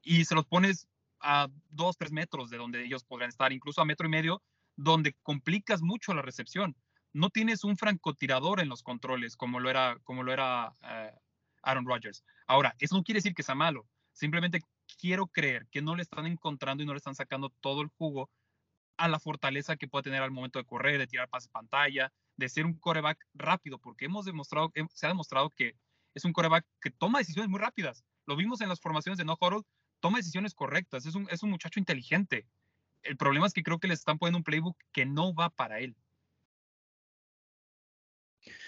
y 0.04 0.26
se 0.26 0.36
los 0.36 0.46
pones 0.46 0.86
a 1.18 1.48
dos, 1.70 1.96
tres 1.96 2.12
metros 2.12 2.50
de 2.50 2.56
donde 2.56 2.84
ellos 2.84 3.02
podrían 3.02 3.30
estar, 3.30 3.52
incluso 3.52 3.80
a 3.80 3.84
metro 3.84 4.06
y 4.06 4.10
medio, 4.10 4.44
donde 4.76 5.16
complicas 5.24 5.82
mucho 5.82 6.14
la 6.14 6.22
recepción. 6.22 6.76
No 7.12 7.28
tienes 7.28 7.64
un 7.64 7.76
francotirador 7.76 8.60
en 8.60 8.68
los 8.68 8.84
controles 8.84 9.36
como 9.36 9.58
lo 9.58 9.70
era, 9.70 9.98
como 10.04 10.22
lo 10.22 10.32
era 10.32 10.72
eh, 10.84 11.10
Aaron 11.64 11.84
Rodgers. 11.84 12.22
Ahora, 12.46 12.76
eso 12.78 12.94
no 12.94 13.02
quiere 13.02 13.18
decir 13.18 13.34
que 13.34 13.42
sea 13.42 13.56
malo. 13.56 13.88
Simplemente 14.12 14.60
quiero 15.00 15.26
creer 15.26 15.66
que 15.72 15.82
no 15.82 15.96
le 15.96 16.02
están 16.02 16.26
encontrando 16.26 16.84
y 16.84 16.86
no 16.86 16.92
le 16.92 16.98
están 16.98 17.16
sacando 17.16 17.50
todo 17.60 17.82
el 17.82 17.88
jugo 17.88 18.30
a 18.98 19.08
la 19.08 19.18
fortaleza 19.18 19.76
que 19.76 19.88
puede 19.88 20.02
tener 20.02 20.22
al 20.22 20.30
momento 20.30 20.58
de 20.58 20.66
correr, 20.66 20.98
de 20.98 21.06
tirar 21.06 21.28
pases 21.28 21.48
pantalla, 21.48 22.12
de 22.36 22.48
ser 22.48 22.66
un 22.66 22.74
coreback 22.74 23.24
rápido, 23.32 23.78
porque 23.78 24.04
hemos 24.04 24.26
demostrado, 24.26 24.72
se 24.92 25.06
ha 25.06 25.08
demostrado 25.08 25.50
que 25.50 25.76
es 26.14 26.24
un 26.24 26.32
coreback 26.32 26.66
que 26.80 26.90
toma 26.90 27.18
decisiones 27.18 27.48
muy 27.48 27.60
rápidas. 27.60 28.04
Lo 28.26 28.36
vimos 28.36 28.60
en 28.60 28.68
las 28.68 28.80
formaciones 28.80 29.16
de 29.16 29.24
No 29.24 29.38
Huddle, 29.40 29.62
toma 30.00 30.18
decisiones 30.18 30.54
correctas, 30.54 31.06
es 31.06 31.14
un, 31.14 31.28
es 31.30 31.42
un 31.42 31.50
muchacho 31.50 31.80
inteligente. 31.80 32.46
El 33.02 33.16
problema 33.16 33.46
es 33.46 33.52
que 33.52 33.62
creo 33.62 33.78
que 33.78 33.88
le 33.88 33.94
están 33.94 34.18
poniendo 34.18 34.38
un 34.38 34.44
playbook 34.44 34.76
que 34.92 35.06
no 35.06 35.32
va 35.34 35.50
para 35.50 35.78
él. 35.78 35.96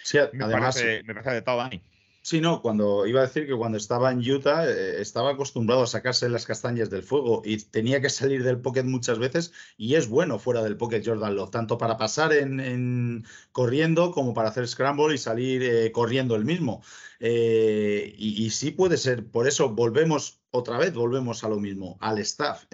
Sí, 0.02 0.18
además, 0.18 0.76
me 1.04 1.14
parece, 1.14 1.30
de 1.34 1.42
todo, 1.42 1.58
Dani. 1.58 1.82
Sí, 2.22 2.40
no, 2.42 2.60
cuando 2.60 3.06
iba 3.06 3.20
a 3.20 3.26
decir 3.26 3.46
que 3.46 3.56
cuando 3.56 3.78
estaba 3.78 4.10
en 4.12 4.18
Utah 4.18 4.68
eh, 4.68 5.00
estaba 5.00 5.30
acostumbrado 5.30 5.82
a 5.82 5.86
sacarse 5.86 6.28
las 6.28 6.44
castañas 6.44 6.90
del 6.90 7.02
fuego 7.02 7.40
y 7.44 7.56
tenía 7.56 8.02
que 8.02 8.10
salir 8.10 8.44
del 8.44 8.60
pocket 8.60 8.84
muchas 8.84 9.18
veces 9.18 9.52
y 9.78 9.94
es 9.94 10.06
bueno 10.06 10.38
fuera 10.38 10.62
del 10.62 10.76
pocket 10.76 11.02
Jordan 11.04 11.34
Love, 11.34 11.50
tanto 11.50 11.78
para 11.78 11.96
pasar 11.96 12.34
en, 12.34 13.24
corriendo 13.52 14.10
como 14.10 14.34
para 14.34 14.50
hacer 14.50 14.68
scramble 14.68 15.14
y 15.14 15.18
salir 15.18 15.62
eh, 15.62 15.92
corriendo 15.92 16.36
el 16.36 16.44
mismo. 16.44 16.82
Eh, 17.20 18.14
y, 18.18 18.50
sí 18.50 18.70
puede 18.70 18.96
ser, 18.98 19.26
por 19.26 19.48
eso 19.48 19.70
volvemos 19.70 20.40
otra 20.50 20.78
vez, 20.78 20.92
volvemos 20.94 21.42
a 21.44 21.48
lo 21.48 21.58
mismo, 21.58 21.96
al 22.00 22.18
staff. 22.18 22.64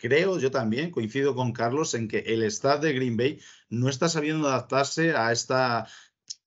creo 0.00 0.38
yo 0.38 0.50
también, 0.50 0.90
coincido 0.90 1.34
con 1.34 1.52
Carlos 1.52 1.94
en 1.94 2.08
que 2.08 2.20
el 2.20 2.42
staff 2.44 2.80
de 2.80 2.92
Green 2.92 3.16
Bay 3.16 3.40
no 3.68 3.88
está 3.88 4.08
sabiendo 4.08 4.48
adaptarse 4.48 5.12
a 5.12 5.32
esta 5.32 5.86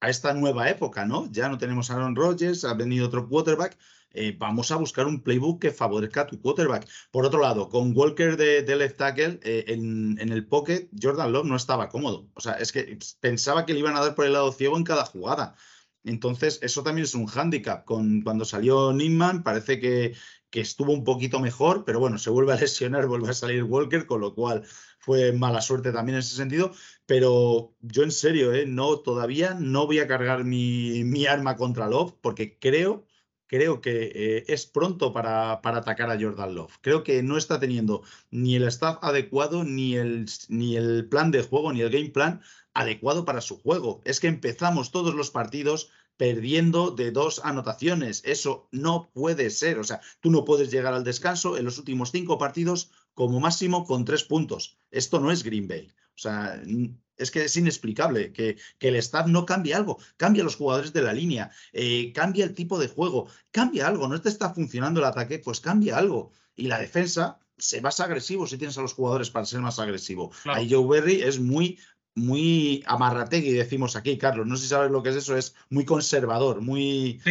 a 0.04 0.10
esta 0.10 0.34
nueva 0.34 0.70
época, 0.70 1.06
¿no? 1.06 1.32
Ya 1.32 1.48
no 1.48 1.58
tenemos 1.58 1.90
a 1.90 1.96
Aaron 1.96 2.16
Rodgers, 2.18 2.66
ha 2.66 2.74
venido 2.74 3.08
otro 3.08 3.30
quarterback. 3.30 3.78
Eh, 4.12 4.36
vamos 4.38 4.70
a 4.70 4.76
buscar 4.76 5.08
un 5.08 5.24
playbook 5.24 5.62
que 5.62 5.72
favorezca 5.72 6.22
a 6.22 6.28
tu 6.28 6.42
quarterback. 6.42 6.86
Por 7.10 7.26
otro 7.26 7.40
lado, 7.40 7.70
con 7.70 7.96
Walker 7.96 8.36
de, 8.36 8.76
left 8.76 8.98
tackle 8.98 9.40
eh, 9.44 9.64
en, 9.70 10.20
el 10.20 10.46
pocket, 10.46 10.90
Jordan 11.02 11.32
Love 11.32 11.46
no 11.46 11.56
estaba 11.56 11.88
cómodo. 11.88 12.28
O 12.34 12.42
sea, 12.42 12.56
es 12.56 12.74
que 12.74 13.00
pensaba 13.22 13.66
que 13.66 13.74
le 13.74 13.80
iban 13.80 13.96
a 13.96 14.02
dar 14.02 14.14
por 14.14 14.26
el 14.26 14.34
lado 14.34 14.52
ciego 14.52 14.76
en 14.76 14.84
cada 14.84 15.06
jugada. 15.06 15.56
Entonces, 16.04 16.60
eso 16.62 16.84
también 16.84 17.06
es 17.06 17.16
un 17.16 17.28
hándicap. 17.28 17.86
Con, 17.86 18.24
cuando 18.24 18.44
salió 18.44 18.92
Niman, 18.92 19.42
parece 19.42 19.80
que 19.80 20.16
estuvo 20.52 20.92
un 20.92 21.06
poquito 21.06 21.40
mejor, 21.40 21.86
pero 21.86 22.02
bueno, 22.02 22.18
se 22.18 22.30
vuelve 22.30 22.52
a 22.52 22.58
lesionar, 22.58 23.08
vuelve 23.08 23.30
a 23.30 23.34
salir 23.34 23.64
Walker, 23.64 24.06
con 24.06 24.20
lo 24.20 24.36
cual 24.36 24.64
fue 25.04 25.34
mala 25.34 25.62
suerte 25.62 25.92
también 25.92 26.16
en 26.16 26.20
ese 26.20 26.36
sentido. 26.36 26.72
Pero 27.06 27.76
yo 27.82 28.04
en 28.04 28.12
serio, 28.12 28.54
¿eh? 28.54 28.66
no, 28.66 29.00
todavía 29.00 29.56
no 29.60 29.86
voy 29.86 30.00
a 30.00 30.08
cargar 30.08 30.46
mi, 30.46 31.26
arma 31.26 31.58
contra 31.58 31.90
Love 31.90 32.14
porque 32.22 32.58
creo, 32.60 33.06
creo 33.48 33.82
que 33.82 34.12
eh, 34.16 34.44
es 34.48 34.66
pronto 34.66 35.12
para, 35.12 35.62
para, 35.62 35.80
atacar 35.80 36.10
a 36.10 36.20
Jordan 36.20 36.56
Love. 36.56 36.78
Creo 36.82 37.04
que 37.04 37.22
no 37.22 37.38
está 37.38 37.60
teniendo 37.60 38.04
ni 38.32 38.56
el 38.56 38.64
staff 38.70 39.00
adecuado, 39.02 39.64
ni 39.66 39.96
el, 39.96 40.28
ni 40.48 40.78
el 40.78 41.08
plan 41.10 41.32
de 41.32 41.44
juego, 41.44 41.74
ni 41.74 41.82
el 41.82 41.90
game 41.90 42.10
plan 42.10 42.42
adecuado 42.74 43.26
para 43.26 43.42
su 43.42 43.60
juego. 43.60 44.02
Es 44.06 44.20
que 44.20 44.28
empezamos 44.28 44.92
todos 44.92 45.14
los 45.14 45.30
partidos 45.30 45.92
perdiendo 46.18 46.92
de 46.92 47.12
dos 47.12 47.42
anotaciones. 47.44 48.22
Eso 48.26 48.68
no 48.72 49.10
puede 49.14 49.50
ser. 49.50 49.80
O 49.80 49.84
sea, 49.84 50.02
tú 50.22 50.32
no 50.32 50.46
puedes 50.46 50.72
llegar 50.72 50.94
al 50.94 51.04
descanso 51.04 51.58
en 51.58 51.66
los 51.66 51.78
últimos 51.78 52.12
cinco 52.12 52.38
partidos 52.38 52.92
como 53.14 53.40
máximo 53.40 53.86
con 53.86 54.06
tres 54.06 54.24
puntos. 54.24 54.78
Esto 54.92 55.20
no 55.20 55.32
es 55.32 55.44
Green 55.44 55.68
Bay. 55.68 55.92
O 56.16 56.20
sea, 56.20 56.62
es 57.18 57.32
que 57.32 57.46
es 57.46 57.56
inexplicable 57.58 58.32
que, 58.32 58.58
que, 58.78 58.90
el 58.90 58.96
staff 58.98 59.28
no 59.28 59.46
cambie 59.46 59.74
algo, 59.74 60.00
cambia 60.18 60.44
los 60.44 60.56
jugadores 60.56 60.94
de 60.94 61.02
la 61.02 61.14
línea, 61.14 61.52
eh, 61.72 62.12
cambia 62.14 62.46
el 62.46 62.54
tipo 62.54 62.80
de 62.80 62.88
juego, 62.88 63.30
cambia 63.52 63.88
algo, 63.88 64.08
no 64.08 64.22
te 64.22 64.30
está 64.30 64.54
funcionando 64.54 65.00
el 65.00 65.06
ataque, 65.06 65.40
pues 65.40 65.60
cambia 65.60 65.98
algo. 65.98 66.32
Y 66.56 66.68
la 66.68 66.80
defensa, 66.80 67.40
se 67.58 67.80
basa 67.80 68.06
agresivo 68.06 68.48
si 68.48 68.58
tienes 68.58 68.78
a 68.78 68.82
los 68.82 68.94
jugadores 68.94 69.30
para 69.30 69.46
ser 69.46 69.62
más 69.62 69.80
agresivo. 69.80 70.32
Ahí 70.46 70.70
Joe 70.70 70.88
Berry 70.88 71.22
es 71.22 71.40
muy, 71.40 71.80
muy 72.16 72.84
amarrategui, 72.88 73.52
decimos 73.52 73.96
aquí, 73.96 74.18
Carlos. 74.18 74.48
No 74.48 74.56
sé 74.56 74.64
si 74.64 74.70
sabes 74.70 74.92
lo 74.92 75.02
que 75.02 75.10
es 75.10 75.16
eso, 75.16 75.38
es 75.38 75.56
muy 75.70 75.86
conservador, 75.86 76.62
muy, 76.62 77.22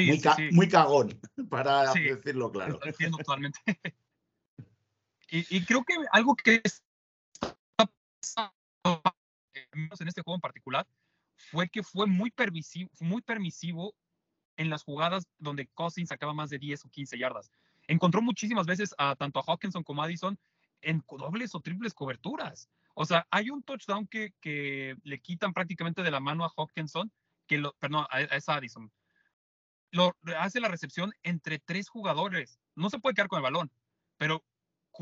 muy, 0.53 0.69
cagón, 0.69 1.21
para 1.51 1.93
decirlo 1.93 2.51
claro. 2.51 2.79
Lo 2.81 2.87
entiendo 2.87 3.19
totalmente. 3.19 3.59
y, 5.31 5.57
y, 5.57 5.65
creo 5.65 5.85
que 5.85 5.95
algo 6.13 6.37
que 6.37 6.63
está 8.21 8.53
en 8.85 10.09
este 10.09 10.23
juego 10.23 10.37
en 10.37 10.41
particular 10.41 10.87
fue 11.51 11.69
que 11.69 11.83
fue 11.83 12.07
muy 12.07 12.31
permisivo, 12.31 12.91
muy 13.01 13.23
permisivo 13.23 13.95
en 14.57 14.71
las 14.71 14.85
jugadas 14.85 15.27
donde 15.39 15.67
Cousins 15.69 16.09
sacaba 16.09 16.35
más 16.35 16.51
de 16.51 16.59
10 16.59 16.85
o 16.85 16.89
15 16.89 17.19
yardas. 17.19 17.51
Encontró 17.89 18.23
muchísimas 18.23 18.67
veces 18.67 18.95
a 18.99 19.17
tanto 19.17 19.41
a 19.41 19.45
Hawkinson 19.47 19.83
como 19.83 20.03
a 20.03 20.07
Addison 20.07 20.39
en 20.83 21.03
dobles 21.09 21.55
o 21.55 21.61
triples 21.61 21.95
coberturas. 21.95 22.69
O 22.95 23.05
sea, 23.05 23.27
hay 23.31 23.51
un 23.51 23.63
touchdown 23.63 24.07
que, 24.07 24.35
que 24.41 24.97
le 25.03 25.21
quitan 25.21 25.53
prácticamente 25.53 26.03
de 26.03 26.11
la 26.11 26.21
mano 26.21 26.45
a 26.45 26.53
Hawkinson, 26.57 27.11
que 27.47 27.63
perdón, 27.79 28.07
a, 28.11 28.21
esa 28.21 28.55
Addison. 28.55 28.93
Lo, 29.91 30.17
hace 30.39 30.61
la 30.61 30.69
recepción 30.69 31.13
entre 31.23 31.59
tres 31.59 31.89
jugadores. 31.89 32.59
No 32.75 32.91
se 32.91 32.99
puede 32.99 33.15
quedar 33.15 33.29
con 33.29 33.39
el 33.39 33.43
balón, 33.43 33.71
pero 34.17 34.45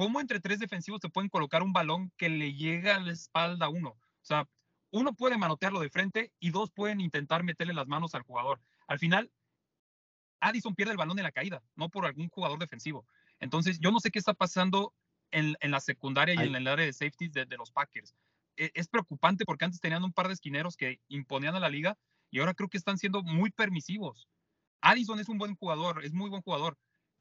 ¿cómo 0.00 0.18
entre 0.18 0.40
tres 0.40 0.58
defensivos 0.58 0.98
se 1.02 1.10
pueden 1.10 1.28
colocar 1.28 1.62
un 1.62 1.74
balón 1.74 2.10
que 2.16 2.30
le 2.30 2.54
llega 2.54 2.96
a 2.96 3.00
la 3.00 3.12
espalda 3.12 3.66
a 3.66 3.68
uno? 3.68 3.90
O 3.90 4.24
sea, 4.24 4.48
uno 4.92 5.12
puede 5.12 5.36
manotearlo 5.36 5.78
de 5.78 5.90
frente 5.90 6.32
y 6.40 6.52
dos 6.52 6.70
pueden 6.70 7.02
intentar 7.02 7.44
meterle 7.44 7.74
las 7.74 7.86
manos 7.86 8.14
al 8.14 8.22
jugador. 8.22 8.62
Al 8.86 8.98
final, 8.98 9.30
Addison 10.40 10.74
pierde 10.74 10.92
el 10.92 10.96
balón 10.96 11.18
en 11.18 11.24
la 11.24 11.32
caída, 11.32 11.62
no 11.76 11.90
por 11.90 12.06
algún 12.06 12.30
jugador 12.30 12.58
defensivo. 12.58 13.06
Entonces, 13.40 13.78
yo 13.78 13.90
no 13.90 14.00
sé 14.00 14.10
qué 14.10 14.18
está 14.18 14.32
pasando 14.32 14.94
en, 15.32 15.54
la 15.60 15.80
secundaria 15.80 16.34
y 16.34 16.48
en 16.48 16.54
el 16.54 16.66
área 16.66 16.86
de 16.86 16.94
safety 16.94 17.28
de, 17.28 17.56
los 17.58 17.70
Packers. 17.70 18.14
E, 18.56 18.70
es, 18.72 18.88
preocupante 18.88 19.44
porque 19.44 19.66
antes 19.66 19.82
tenían 19.82 20.02
un 20.02 20.14
par 20.14 20.28
de 20.28 20.32
esquineros 20.32 20.78
que 20.78 20.98
imponían 21.08 21.56
a 21.56 21.60
la 21.60 21.68
liga 21.68 21.98
y 22.30 22.40
ahora 22.40 22.54
creo 22.54 22.70
que 22.70 22.78
están 22.78 22.96
siendo 22.96 23.22
muy 23.22 23.50
permisivos. 23.50 24.30
Addison 24.80 25.20
es 25.20 25.28
un 25.28 25.36
buen 25.36 25.56
jugador, 25.56 26.02
es 26.06 26.14
muy 26.14 26.30
buen 26.30 26.40
jugador, 26.40 26.78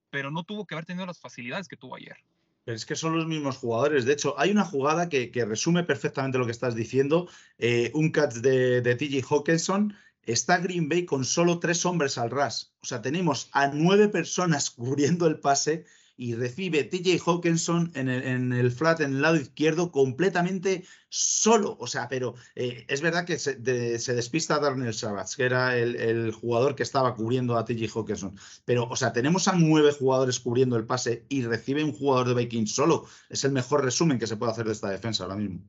pero 0.09 0.31
no 0.31 0.45
tuvo 0.45 0.65
que 0.65 0.75
haber 0.75 0.85
tenido 0.85 1.05
las 1.05 1.19
facilidades 1.19 1.67
que 1.67 1.75
tuvo 1.75 1.97
ayer. 1.97 2.15
Pero 2.63 2.75
es 2.75 2.85
que 2.85 2.95
son 2.95 3.15
los 3.15 3.25
mismos 3.25 3.57
jugadores. 3.57 4.05
De 4.05 4.13
hecho, 4.13 4.39
hay 4.39 4.51
una 4.51 4.65
jugada 4.65 5.09
que, 5.09 5.31
resume 5.47 5.83
perfectamente 5.83 6.37
lo 6.37 6.45
que 6.45 6.51
estás 6.51 6.75
diciendo. 6.75 7.27
Eh, 7.57 7.91
un 7.93 8.11
catch 8.11 8.35
de, 8.35 8.81
de 8.81 8.95
TJ 8.95 9.23
Hawkinson. 9.29 9.95
Está 10.23 10.59
Green 10.59 10.89
Bay 10.89 11.05
con 11.05 11.25
solo 11.25 11.59
tres 11.59 11.85
hombres 11.85 12.17
al 12.17 12.29
ras. 12.29 12.73
O 12.81 12.85
sea, 12.85 13.01
tenemos 13.01 13.49
a 13.51 13.67
nueve 13.67 14.09
personas 14.09 14.69
cubriendo 14.71 15.25
el 15.27 15.39
pase 15.39 15.85
y 16.19 16.35
recibe 16.35 16.83
TJ 16.83 17.17
Hawkinson 17.25 17.93
en 17.95 18.09
el, 18.09 18.71
flat, 18.71 18.99
en 18.99 19.13
el 19.13 19.21
lado 19.21 19.37
izquierdo, 19.37 19.89
completamente 19.89 20.83
solo. 21.07 21.77
O 21.79 21.87
sea, 21.87 22.09
pero 22.09 22.35
eh, 22.55 22.85
es 22.89 22.99
verdad 22.99 23.23
que 23.23 23.39
se, 23.39 23.55
despista 23.55 24.59
Darnell 24.59 24.93
Savage, 24.93 25.37
que 25.37 25.43
era 25.43 25.77
el, 25.77 26.33
jugador 26.33 26.75
que 26.75 26.83
estaba 26.83 27.15
cubriendo 27.15 27.57
a 27.57 27.63
TJ 27.63 27.87
Hawkinson. 27.95 28.37
Pero, 28.65 28.83
o 28.89 28.97
sea, 28.97 29.13
tenemos 29.13 29.47
a 29.47 29.53
nueve 29.53 29.93
jugadores 29.93 30.41
cubriendo 30.41 30.75
el 30.75 30.85
pase 30.85 31.25
y 31.29 31.43
recibe 31.43 31.85
un 31.85 31.93
jugador 31.93 32.27
de 32.27 32.33
Vikings 32.33 32.75
solo. 32.75 33.07
Es 33.29 33.45
el 33.45 33.53
mejor 33.53 33.85
resumen 33.85 34.19
que 34.19 34.27
se 34.27 34.35
puede 34.35 34.51
hacer 34.51 34.65
de 34.65 34.73
esta 34.73 34.89
defensa 34.89 35.23
ahora 35.23 35.37
mismo. 35.37 35.61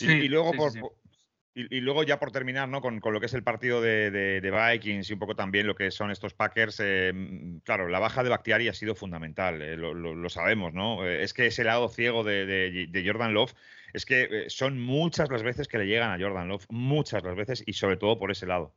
y, 0.00 0.26
luego, 0.26 0.50
por, 0.52 0.72
y, 1.58 1.80
luego 1.80 2.04
ya 2.04 2.20
por 2.20 2.30
terminar, 2.30 2.68
¿no? 2.68 2.80
Con, 2.80 3.00
lo 3.04 3.20
que 3.20 3.26
es 3.26 3.34
el 3.34 3.42
partido 3.42 3.80
de, 3.80 4.40
Vikings 4.40 5.10
y 5.10 5.12
un 5.14 5.18
poco 5.18 5.34
también 5.34 5.66
lo 5.66 5.74
que 5.74 5.90
son 5.90 6.10
estos 6.12 6.32
Packers, 6.32 6.78
eh, 6.80 7.12
mm, 7.12 7.58
claro, 7.64 7.88
la 7.88 7.98
baja 7.98 8.22
de 8.22 8.30
Bactiari 8.30 8.68
ha 8.68 8.72
sido 8.72 8.94
fundamental, 8.94 9.60
eh, 9.60 9.76
lo, 9.76 10.28
sabemos, 10.28 10.72
¿no? 10.72 11.04
Eh, 11.04 11.24
es 11.24 11.34
que 11.34 11.46
ese 11.46 11.64
lado 11.64 11.88
ciego 11.88 12.22
de, 12.22 12.88
Jordan 13.04 13.34
Love, 13.34 13.54
es 13.92 14.06
que 14.06 14.44
son 14.48 14.78
muchas 14.78 15.30
las 15.30 15.42
veces 15.42 15.66
que 15.66 15.78
le 15.78 15.86
llegan 15.86 16.12
a 16.12 16.22
Jordan 16.22 16.48
Love, 16.48 16.66
muchas 16.68 17.24
las 17.24 17.34
veces 17.34 17.64
y 17.66 17.72
sobre 17.72 17.96
todo 17.96 18.18
por 18.18 18.30
ese 18.30 18.46
lado. 18.46 18.74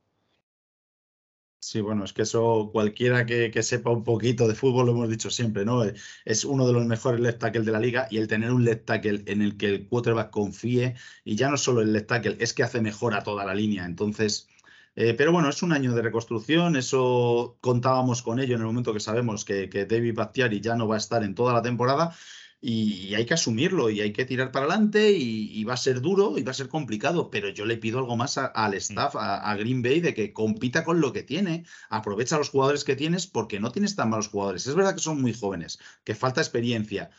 Sí, 1.63 1.79
bueno, 1.79 2.03
es 2.05 2.11
que 2.13 2.23
eso 2.23 2.71
cualquiera 2.73 3.25
que, 3.27 3.51
sepa 3.61 3.91
un 3.91 4.03
poquito 4.03 4.47
de 4.47 4.55
fútbol 4.55 4.87
lo 4.87 4.93
hemos 4.93 5.09
dicho 5.09 5.29
siempre, 5.29 5.63
¿no? 5.63 5.83
Es 6.25 6.43
uno 6.43 6.65
de 6.65 6.73
los 6.73 6.85
mejores 6.87 7.19
left 7.19 7.39
tackle 7.39 7.61
de 7.61 7.71
la 7.71 7.79
liga 7.79 8.07
y 8.09 8.17
el 8.17 8.27
tener 8.27 8.51
un 8.51 8.65
left 8.65 8.85
tackle 8.85 9.23
en 9.27 9.43
el 9.43 9.57
que 9.57 9.67
el 9.67 9.87
quarterback 9.87 10.31
confíe 10.31 10.95
y 11.23 11.35
ya 11.35 11.49
no 11.51 11.57
solo 11.57 11.81
el 11.81 11.93
left 11.93 12.07
tackle, 12.07 12.37
es 12.39 12.53
que 12.55 12.63
hace 12.63 12.81
mejor 12.81 13.13
a 13.13 13.21
toda 13.21 13.45
la 13.45 13.53
línea. 13.53 13.85
Entonces, 13.85 14.49
eh, 14.95 15.13
pero 15.15 15.31
bueno, 15.31 15.49
es 15.49 15.61
un 15.61 15.71
año 15.71 15.93
de 15.93 16.01
reconstrucción, 16.01 16.75
eso 16.75 17.57
contábamos 17.61 18.23
con 18.23 18.39
ello 18.39 18.55
en 18.55 18.61
el 18.61 18.67
momento 18.67 18.91
que 18.93 18.99
sabemos 18.99 19.45
que, 19.45 19.69
que 19.69 19.85
David 19.85 20.15
Bakhtiari 20.15 20.61
ya 20.61 20.75
no 20.75 20.87
va 20.87 20.95
a 20.95 20.97
estar 20.97 21.23
en 21.23 21.35
toda 21.35 21.53
la 21.53 21.61
temporada 21.61 22.15
y 22.63 23.15
hay 23.15 23.25
que 23.25 23.33
asumirlo 23.33 23.89
y 23.89 24.01
hay 24.01 24.13
que 24.13 24.23
tirar 24.23 24.51
para 24.51 24.67
adelante 24.67 25.11
y, 25.11 25.63
va 25.63 25.73
a 25.73 25.77
ser 25.77 25.99
duro 25.99 26.37
y 26.37 26.43
va 26.43 26.51
a 26.51 26.53
ser 26.53 26.69
complicado, 26.69 27.31
pero 27.31 27.49
yo 27.49 27.65
le 27.65 27.77
pido 27.77 27.97
algo 27.97 28.15
más 28.15 28.37
al 28.37 28.71
mm. 28.71 28.75
staff, 28.75 29.15
a, 29.15 29.55
Green 29.55 29.81
Bay, 29.81 29.99
de 29.99 30.13
que 30.13 30.31
compita 30.31 30.83
con 30.83 31.01
lo 31.01 31.11
que 31.11 31.23
tiene, 31.23 31.65
aprovecha 31.89 32.37
los 32.37 32.49
jugadores 32.49 32.83
que 32.83 32.95
tienes 32.95 33.25
porque 33.25 33.59
no 33.59 33.71
tienes 33.71 33.95
tan 33.95 34.11
malos 34.11 34.27
jugadores. 34.27 34.67
Es 34.67 34.75
verdad 34.75 34.93
que 34.93 35.01
son 35.01 35.19
muy 35.19 35.33
jóvenes, 35.33 35.79
que 36.03 36.13
falta 36.13 36.39
experiencia, 36.39 37.09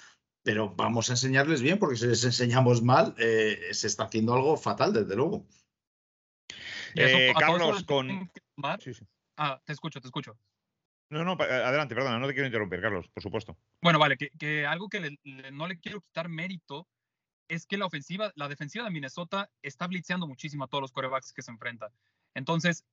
pero 0.45 0.75
vamos 0.77 1.11
a 1.11 1.15
enseñarles 1.15 1.61
bien 1.61 1.81
porque 1.81 1.97
si 1.97 2.07
les 2.07 2.25
enseñamos 2.25 2.83
mal, 2.83 3.15
eh, 3.19 3.59
se 3.73 3.89
está 3.89 4.05
haciendo 4.05 4.35
algo 4.35 4.57
fatal, 4.57 4.93
desde 4.93 5.17
luego. 5.17 5.45
Eh, 6.95 7.33
Carlos, 7.37 7.83
con... 7.83 8.31
Ah, 9.37 9.61
te 9.65 9.73
escucho, 9.73 10.01
te 10.01 10.07
escucho. 10.07 10.37
No, 11.12 11.25
no, 11.25 11.33
adelante, 11.33 11.94
perdona, 11.94 12.18
no 12.18 12.27
te 12.27 12.33
quiero 12.33 12.46
interrumpir, 12.46 12.81
Carlos, 12.81 13.07
por 13.09 13.22
supuesto. 13.22 13.55
Bueno, 13.83 13.98
vale, 13.98 14.16
que, 14.16 14.66
algo 14.66 14.88
que 14.88 15.18
no 15.53 15.68
le 15.68 15.79
quiero 15.79 16.01
quitar 16.01 16.31
mérito 16.31 16.88
es 17.48 17.66
que 17.66 17.77
la 17.77 17.85
ofensiva, 17.85 18.33
la 18.35 18.48
defensiva 18.48 18.85
de 18.85 18.90
Minnesota 18.90 19.51
está 19.61 19.87
blitzeando 19.88 20.27
muchísimo 20.27 20.64
a 20.64 20.68
todos 20.68 20.81
los 20.81 20.90
corebacks 20.90 21.35
que 21.35 21.42
se 21.42 21.51
enfrentan. 21.51 21.90
Entonces, 22.35 22.87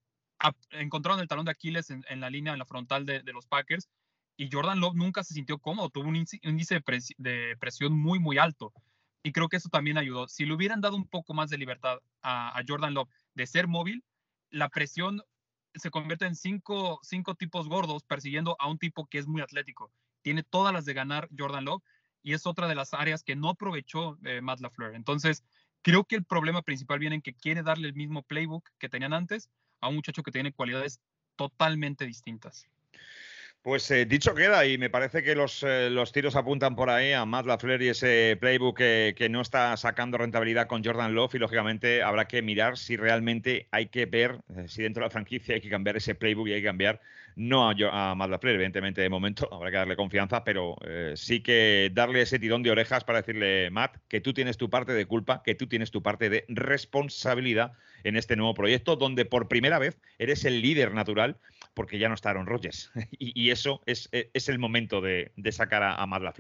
encontraron 0.72 1.22
el 1.22 1.30
talón 1.30 1.46
de 1.46 1.52
Aquiles 1.52 1.92
en, 1.92 2.20
la 2.20 2.30
línea, 2.30 2.52
en 2.52 2.60
la 2.60 2.66
frontal 2.66 3.06
de, 3.06 3.24
los 3.32 3.48
Packers, 3.48 3.88
y 4.36 4.50
Jordan 4.52 4.82
Love 4.82 4.96
nunca 4.96 5.24
se 5.24 5.34
sintió 5.34 5.58
cómodo, 5.58 5.90
tuvo 5.90 6.10
un 6.10 6.18
índice 6.18 6.84
de, 7.18 7.56
presión 7.58 7.94
muy, 7.94 8.20
muy 8.20 8.38
alto. 8.38 8.74
Y 9.24 9.32
creo 9.32 9.48
que 9.48 9.56
eso 9.58 9.70
también 9.70 9.98
ayudó. 9.98 10.28
Si 10.28 10.46
le 10.46 10.54
hubieran 10.54 10.82
dado 10.82 10.98
un 10.98 11.08
poco 11.08 11.34
más 11.34 11.50
de 11.50 11.58
libertad 11.58 12.00
a 12.22 12.62
Jordan 12.68 12.96
Love 12.96 13.10
de 13.34 13.48
ser 13.48 13.70
móvil, 13.70 14.04
la 14.50 14.68
presión 14.68 15.22
se 15.76 15.92
convierte 15.92 16.26
en 16.26 16.36
cinco, 16.36 17.00
cinco 17.04 17.36
tipos 17.36 17.68
gordos 17.68 18.04
persiguiendo 18.04 18.56
a 18.60 18.70
un 18.70 18.78
tipo 18.78 19.08
que 19.08 19.20
es 19.20 19.28
muy 19.28 19.42
atlético. 19.42 19.92
Tiene 20.22 20.44
todas 20.44 20.74
las 20.74 20.86
de 20.86 20.94
ganar 20.94 21.30
Jordan 21.38 21.66
Love 21.66 21.84
y 22.24 22.34
es 22.34 22.46
otra 22.46 22.68
de 22.68 22.76
las 22.76 22.94
áreas 22.94 23.24
que 23.24 23.36
no 23.36 23.50
aprovechó 23.50 24.18
eh, 24.26 24.42
Matt 24.42 24.60
LaFleur. 24.60 24.96
Entonces, 24.96 25.44
creo 25.82 26.04
que 26.04 26.16
el 26.16 26.26
problema 26.26 26.62
principal 26.62 27.00
viene 27.00 27.16
en 27.16 27.22
que 27.22 27.34
quiere 27.34 27.64
darle 27.64 27.88
el 27.88 27.94
mismo 27.94 28.24
playbook 28.24 28.70
que 28.78 28.90
tenían 28.90 29.14
antes 29.14 29.50
a 29.80 29.88
un 29.88 29.96
muchacho 29.96 30.24
que 30.24 30.32
tiene 30.32 30.52
cualidades 30.52 31.00
totalmente 31.36 32.06
distintas. 32.06 32.68
Pues 33.62 33.92
eh, 33.92 34.06
dicho 34.06 34.34
queda, 34.36 34.66
y 34.66 34.78
me 34.78 34.90
parece 34.90 35.22
que 35.22 35.36
los, 35.36 35.64
eh, 35.64 35.90
los, 35.90 36.14
tiros 36.14 36.38
apuntan 36.38 36.78
por 36.78 36.90
ahí 36.90 37.12
a 37.12 37.26
Matt 37.26 37.46
LaFleur 37.46 37.82
y 37.82 37.90
ese 37.90 38.38
playbook 38.40 38.78
que, 38.78 39.28
no 39.30 39.42
está 39.42 39.76
sacando 39.76 40.18
rentabilidad 40.18 40.68
con 40.68 40.82
Jordan 40.82 41.14
Love, 41.14 41.36
y 41.36 41.40
lógicamente 41.40 42.02
habrá 42.02 42.26
que 42.26 42.42
mirar 42.42 42.78
si 42.78 42.96
realmente 42.96 43.68
hay 43.72 43.88
que 43.88 44.06
ver, 44.06 44.40
eh, 44.56 44.70
si 44.70 44.84
dentro 44.84 45.02
de 45.02 45.08
la 45.08 45.12
franquicia 45.12 45.56
hay 45.56 45.62
que 45.62 45.70
cambiar 45.70 45.98
ese 45.98 46.16
playbook 46.16 46.48
y 46.48 46.54
hay 46.54 46.62
que 46.62 46.68
cambiar, 46.68 47.02
no 47.36 47.70
a, 47.70 47.74
a 48.12 48.16
Matt 48.16 48.30
LaFleur, 48.30 48.56
evidentemente 48.56 49.02
de 49.02 49.10
momento 49.10 49.50
habrá 49.54 49.72
que 49.72 49.78
darle 49.78 49.98
confianza, 49.98 50.46
pero 50.46 50.78
sí 51.16 51.42
que 51.42 51.92
darle 51.94 52.22
ese 52.22 52.40
tirón 52.40 52.64
de 52.64 52.72
orejas 52.72 53.04
para 53.04 53.20
decirle, 53.20 53.70
Matt, 53.72 53.98
que 54.08 54.22
tú 54.22 54.34
tienes 54.34 54.56
tu 54.56 54.70
parte 54.70 54.94
de 54.94 55.06
culpa, 55.06 55.44
que 55.44 55.54
tú 55.54 55.68
tienes 55.68 55.92
tu 55.92 56.02
parte 56.02 56.30
de 56.30 56.46
responsabilidad 56.48 57.74
en 58.06 58.16
este 58.16 58.38
nuevo 58.38 58.54
proyecto, 58.54 58.96
donde 58.96 59.26
por 59.26 59.50
primera 59.50 59.80
vez 59.80 60.00
eres 60.18 60.46
el 60.46 60.62
líder 60.62 60.94
natural, 60.94 61.38
porque 61.80 61.98
ya 61.98 62.10
no 62.10 62.16
está 62.16 62.32
Aaron 62.32 62.46
Rodgers. 62.46 62.92
y, 63.20 63.52
eso 63.52 63.82
es, 63.86 64.10
el 64.12 64.60
momento 64.60 65.00
de, 65.00 65.32
sacar 65.50 65.82
a, 65.82 65.96
a 65.96 66.06
Matt 66.06 66.38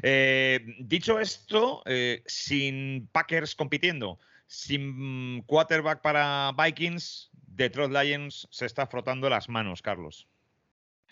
eh, 0.00 0.64
dicho 0.78 1.20
esto, 1.20 1.82
eh, 1.84 2.22
sin 2.24 3.06
Packers 3.12 3.54
compitiendo, 3.54 4.18
sin 4.46 5.42
quarterback 5.42 6.00
para 6.00 6.52
Vikings, 6.52 7.28
Detroit 7.32 7.92
Lions 7.92 8.48
se 8.50 8.64
está 8.64 8.86
frotando 8.86 9.28
las 9.28 9.50
manos, 9.50 9.82
Carlos. 9.82 10.26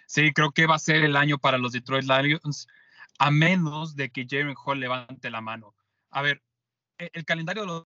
Sí, 0.06 0.32
creo 0.32 0.52
que 0.52 0.66
va 0.66 0.76
a 0.76 0.78
ser 0.78 1.04
el 1.04 1.14
año 1.14 1.36
para 1.36 1.58
los 1.58 1.72
Detroit 1.72 2.06
Lions, 2.06 2.68
a 3.18 3.30
menos 3.30 3.94
de 3.94 4.08
que 4.08 4.26
Jaren 4.26 4.54
Hall 4.56 4.80
levante 4.80 5.28
la 5.28 5.42
mano. 5.42 5.74
A 6.08 6.22
ver, 6.22 6.42
e, 6.96 7.10
el 7.12 7.26
calendario 7.26 7.60
de 7.60 7.66
los 7.66 7.84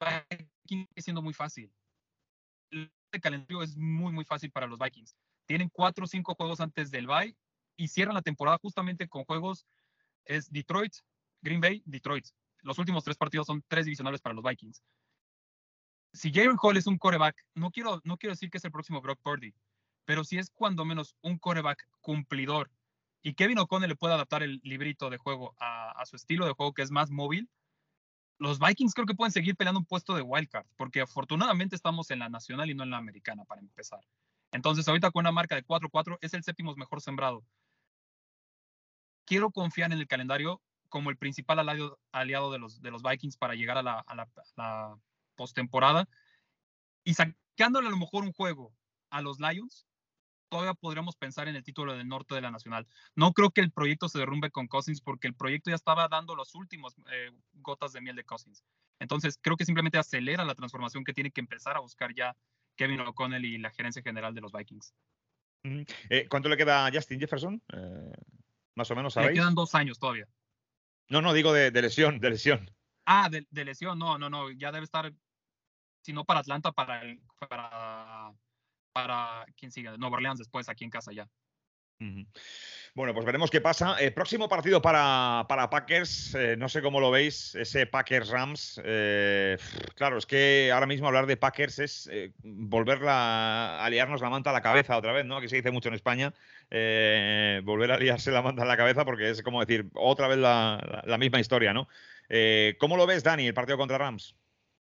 Vikings 0.00 0.50
sigue 0.66 1.02
siendo 1.02 1.22
muy 1.22 1.34
fácil. 1.34 1.72
El 3.16 3.22
calendario 3.22 3.62
es 3.62 3.76
muy, 3.76 4.12
muy 4.12 4.24
fácil 4.24 4.50
para 4.50 4.66
los 4.66 4.78
Vikings. 4.78 5.16
Tienen 5.46 5.68
cuatro 5.68 6.04
o 6.04 6.08
cinco 6.08 6.34
juegos 6.34 6.60
antes 6.60 6.90
del 6.90 7.06
bye 7.06 7.36
y 7.76 7.88
cierran 7.88 8.14
la 8.14 8.22
temporada 8.22 8.58
justamente 8.60 9.08
con 9.08 9.24
juegos, 9.24 9.66
es 10.24 10.50
Detroit, 10.50 10.94
Green 11.40 11.60
Bay, 11.60 11.82
Detroit. 11.86 12.26
Los 12.62 12.78
últimos 12.78 13.04
tres 13.04 13.16
partidos 13.16 13.46
son 13.46 13.64
tres 13.68 13.86
divisionales 13.86 14.20
para 14.20 14.34
los 14.34 14.44
Vikings. 14.44 14.82
Si 16.12 16.32
Jalen 16.32 16.56
Hall 16.60 16.76
es 16.76 16.86
un 16.86 16.98
coreback, 16.98 17.36
no 17.54 17.70
quiero, 17.70 18.00
no 18.04 18.16
quiero 18.16 18.32
decir 18.32 18.50
que 18.50 18.58
es 18.58 18.64
el 18.64 18.72
próximo 18.72 19.00
Brock 19.00 19.20
Purdy, 19.22 19.54
pero 20.04 20.24
si 20.24 20.38
es 20.38 20.50
cuando 20.50 20.84
menos 20.84 21.14
un 21.22 21.38
coreback 21.38 21.88
cumplidor 22.00 22.70
y 23.22 23.34
Kevin 23.34 23.58
O'Connell 23.58 23.90
le 23.90 23.96
puede 23.96 24.14
adaptar 24.14 24.42
el 24.42 24.60
librito 24.64 25.10
de 25.10 25.18
juego 25.18 25.54
a, 25.58 26.04
su 26.06 26.16
estilo 26.16 26.46
de 26.46 26.52
juego 26.52 26.72
que 26.72 26.82
es 26.82 26.90
más 26.90 27.10
móvil, 27.10 27.48
los 28.40 28.58
Vikings 28.58 28.94
creo 28.94 29.06
que 29.06 29.14
pueden 29.14 29.32
seguir 29.32 29.54
peleando 29.54 29.80
un 29.80 29.84
puesto 29.84 30.14
de 30.14 30.22
wildcard, 30.22 30.66
porque 30.76 31.02
afortunadamente 31.02 31.76
estamos 31.76 32.10
en 32.10 32.20
la 32.20 32.30
nacional 32.30 32.70
y 32.70 32.74
no 32.74 32.84
en 32.84 32.90
la 32.90 32.96
americana 32.96 33.44
para 33.44 33.60
empezar. 33.60 34.00
Entonces, 34.50 34.88
ahorita 34.88 35.10
con 35.10 35.20
una 35.20 35.30
marca 35.30 35.54
de 35.54 35.64
4-4 35.64 36.16
es 36.22 36.32
el 36.32 36.42
séptimo 36.42 36.74
mejor 36.74 37.02
sembrado. 37.02 37.44
Quiero 39.26 39.50
confiar 39.50 39.92
en 39.92 39.98
el 39.98 40.08
calendario 40.08 40.62
como 40.88 41.10
el 41.10 41.18
principal 41.18 41.58
aliado, 41.58 42.00
aliado 42.12 42.50
de, 42.50 42.58
los, 42.58 42.80
de 42.80 42.90
los 42.90 43.02
Vikings 43.02 43.36
para 43.36 43.54
llegar 43.54 43.76
a 43.76 43.82
la, 43.82 44.00
a 44.00 44.14
la, 44.14 44.28
la 44.56 44.96
postemporada 45.36 46.08
y 47.04 47.12
sacándole 47.12 47.88
a 47.88 47.90
lo 47.90 47.98
mejor 47.98 48.24
un 48.24 48.32
juego 48.32 48.74
a 49.10 49.20
los 49.20 49.38
Lions, 49.38 49.86
todavía 50.50 50.74
podríamos 50.74 51.16
pensar 51.16 51.48
en 51.48 51.56
el 51.56 51.64
título 51.64 51.96
del 51.96 52.06
norte 52.06 52.34
de 52.34 52.42
la 52.42 52.50
nacional. 52.50 52.86
No 53.14 53.32
creo 53.32 53.50
que 53.50 53.62
el 53.62 53.70
proyecto 53.70 54.08
se 54.08 54.18
derrumbe 54.18 54.50
con 54.50 54.66
Cousins 54.66 55.00
porque 55.00 55.28
el 55.28 55.34
proyecto 55.34 55.70
ya 55.70 55.76
estaba 55.76 56.08
dando 56.08 56.34
los 56.34 56.54
últimos 56.54 56.94
eh, 57.10 57.30
gotas 57.54 57.92
de 57.92 58.02
miel 58.02 58.16
de 58.16 58.24
Cousins. 58.24 58.62
Entonces 58.98 59.38
creo 59.40 59.56
que 59.56 59.64
simplemente 59.64 59.96
acelera 59.96 60.44
la 60.44 60.54
transformación 60.54 61.04
que 61.04 61.14
tiene 61.14 61.30
que 61.30 61.40
empezar 61.40 61.76
a 61.76 61.80
buscar 61.80 62.14
ya 62.14 62.36
Kevin 62.76 63.00
O'Connell 63.00 63.44
y 63.44 63.58
la 63.58 63.70
gerencia 63.70 64.02
general 64.02 64.34
de 64.34 64.40
los 64.42 64.52
Vikings. 64.52 64.92
Eh, 65.62 66.26
¿Cuánto 66.28 66.48
le 66.48 66.56
queda 66.56 66.86
a 66.86 66.92
Justin 66.92 67.20
Jefferson? 67.20 67.62
Eh, 67.72 68.12
más 68.74 68.90
o 68.90 68.94
menos, 68.94 69.14
¿sabéis? 69.14 69.32
Le 69.32 69.40
quedan 69.40 69.54
dos 69.54 69.74
años 69.74 69.98
todavía. 69.98 70.26
No, 71.08 71.20
no, 71.20 71.32
digo 71.32 71.52
de, 71.52 71.70
de 71.70 71.82
lesión, 71.82 72.18
de 72.20 72.30
lesión. 72.30 72.70
Ah, 73.04 73.28
de, 73.28 73.46
de, 73.50 73.64
lesión, 73.64 73.98
no, 73.98 74.16
no, 74.18 74.30
no, 74.30 74.50
ya 74.50 74.70
debe 74.70 74.84
estar, 74.84 75.12
si 76.02 76.12
no 76.12 76.24
para 76.24 76.40
Atlanta, 76.40 76.72
para, 76.72 77.02
el, 77.02 77.20
para, 77.48 77.99
para 78.92 79.46
quién 79.56 79.70
sigue, 79.72 79.96
Nueva 79.98 80.16
Orleans 80.16 80.38
después, 80.38 80.68
aquí 80.68 80.84
en 80.84 80.90
casa 80.90 81.12
ya. 81.12 81.28
Bueno, 82.94 83.14
pues 83.14 83.24
veremos 83.24 83.50
qué 83.50 83.60
pasa. 83.60 83.96
Eh, 84.00 84.10
próximo 84.10 84.48
partido 84.48 84.80
para, 84.82 85.44
para 85.48 85.70
Packers, 85.70 86.34
eh, 86.34 86.56
no 86.56 86.68
sé 86.68 86.82
cómo 86.82 86.98
lo 86.98 87.10
veis, 87.10 87.54
ese 87.54 87.86
Packers-Rams. 87.86 88.80
Eh, 88.84 89.58
claro, 89.94 90.18
es 90.18 90.26
que 90.26 90.70
ahora 90.72 90.86
mismo 90.86 91.06
hablar 91.06 91.26
de 91.26 91.36
Packers 91.36 91.78
es 91.78 92.08
eh, 92.10 92.32
volver 92.42 93.00
a 93.06 93.86
liarnos 93.90 94.22
la 94.22 94.30
manta 94.30 94.50
a 94.50 94.52
la 94.52 94.62
cabeza 94.62 94.96
otra 94.96 95.12
vez, 95.12 95.24
¿no? 95.24 95.36
Aquí 95.36 95.48
se 95.48 95.56
dice 95.56 95.70
mucho 95.70 95.88
en 95.88 95.94
España, 95.94 96.32
volver 96.70 97.92
a 97.92 97.98
liarse 97.98 98.30
la 98.30 98.42
manta 98.42 98.62
a 98.62 98.66
la 98.66 98.76
cabeza 98.76 99.04
porque 99.04 99.30
es 99.30 99.42
como 99.42 99.60
decir 99.60 99.90
otra 99.94 100.26
vez 100.26 100.38
la, 100.38 101.16
misma 101.18 101.38
historia, 101.38 101.72
¿no? 101.72 101.86
¿Cómo 102.78 102.96
lo 102.96 103.06
ves, 103.06 103.22
Dani, 103.22 103.46
el 103.46 103.54
partido 103.54 103.78
contra 103.78 103.98
Rams? 103.98 104.34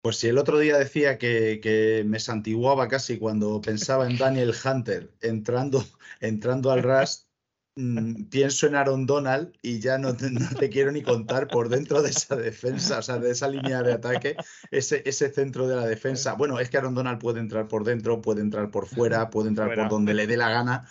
Pues 0.07 0.19
si 0.19 0.27
el 0.29 0.37
otro 0.37 0.57
día 0.57 0.77
decía 0.77 1.17
que, 1.17 1.59
que, 1.61 2.05
me 2.07 2.21
santiguaba 2.21 2.87
casi 2.87 3.17
cuando 3.17 3.59
pensaba 3.59 4.09
en 4.09 4.17
Daniel 4.17 4.53
Hunter 4.63 5.11
entrando, 5.19 5.83
entrando 6.21 6.71
al 6.71 6.81
Rust, 6.81 7.27
mmm, 7.75 8.23
pienso 8.29 8.67
en 8.67 8.75
Aaron 8.75 9.05
Donald 9.05 9.51
y 9.61 9.81
ya 9.81 9.97
no 9.97 10.15
te, 10.15 10.31
no 10.31 10.47
te, 10.57 10.69
quiero 10.69 10.93
ni 10.93 11.01
contar 11.01 11.49
por 11.49 11.67
dentro 11.67 12.01
de 12.01 12.11
esa 12.11 12.37
defensa, 12.37 12.99
o 12.99 13.01
sea, 13.01 13.17
de 13.17 13.31
esa 13.31 13.49
línea 13.49 13.83
de 13.83 13.91
ataque, 13.91 14.37
ese, 14.71 15.03
ese 15.05 15.29
centro 15.29 15.67
de 15.67 15.75
la 15.75 15.85
defensa. 15.85 16.35
Bueno, 16.35 16.57
es 16.61 16.69
que 16.69 16.77
Aaron 16.77 16.95
Donald 16.95 17.19
puede 17.19 17.41
entrar 17.41 17.67
por 17.67 17.83
dentro, 17.83 18.21
puede 18.21 18.39
entrar 18.39 18.71
por 18.71 18.87
fuera, 18.87 19.29
puede 19.29 19.49
entrar 19.49 19.67
fuera. 19.67 19.83
por 19.83 19.91
donde 19.91 20.13
le 20.13 20.25
dé 20.25 20.37
la 20.37 20.49
gana. 20.49 20.87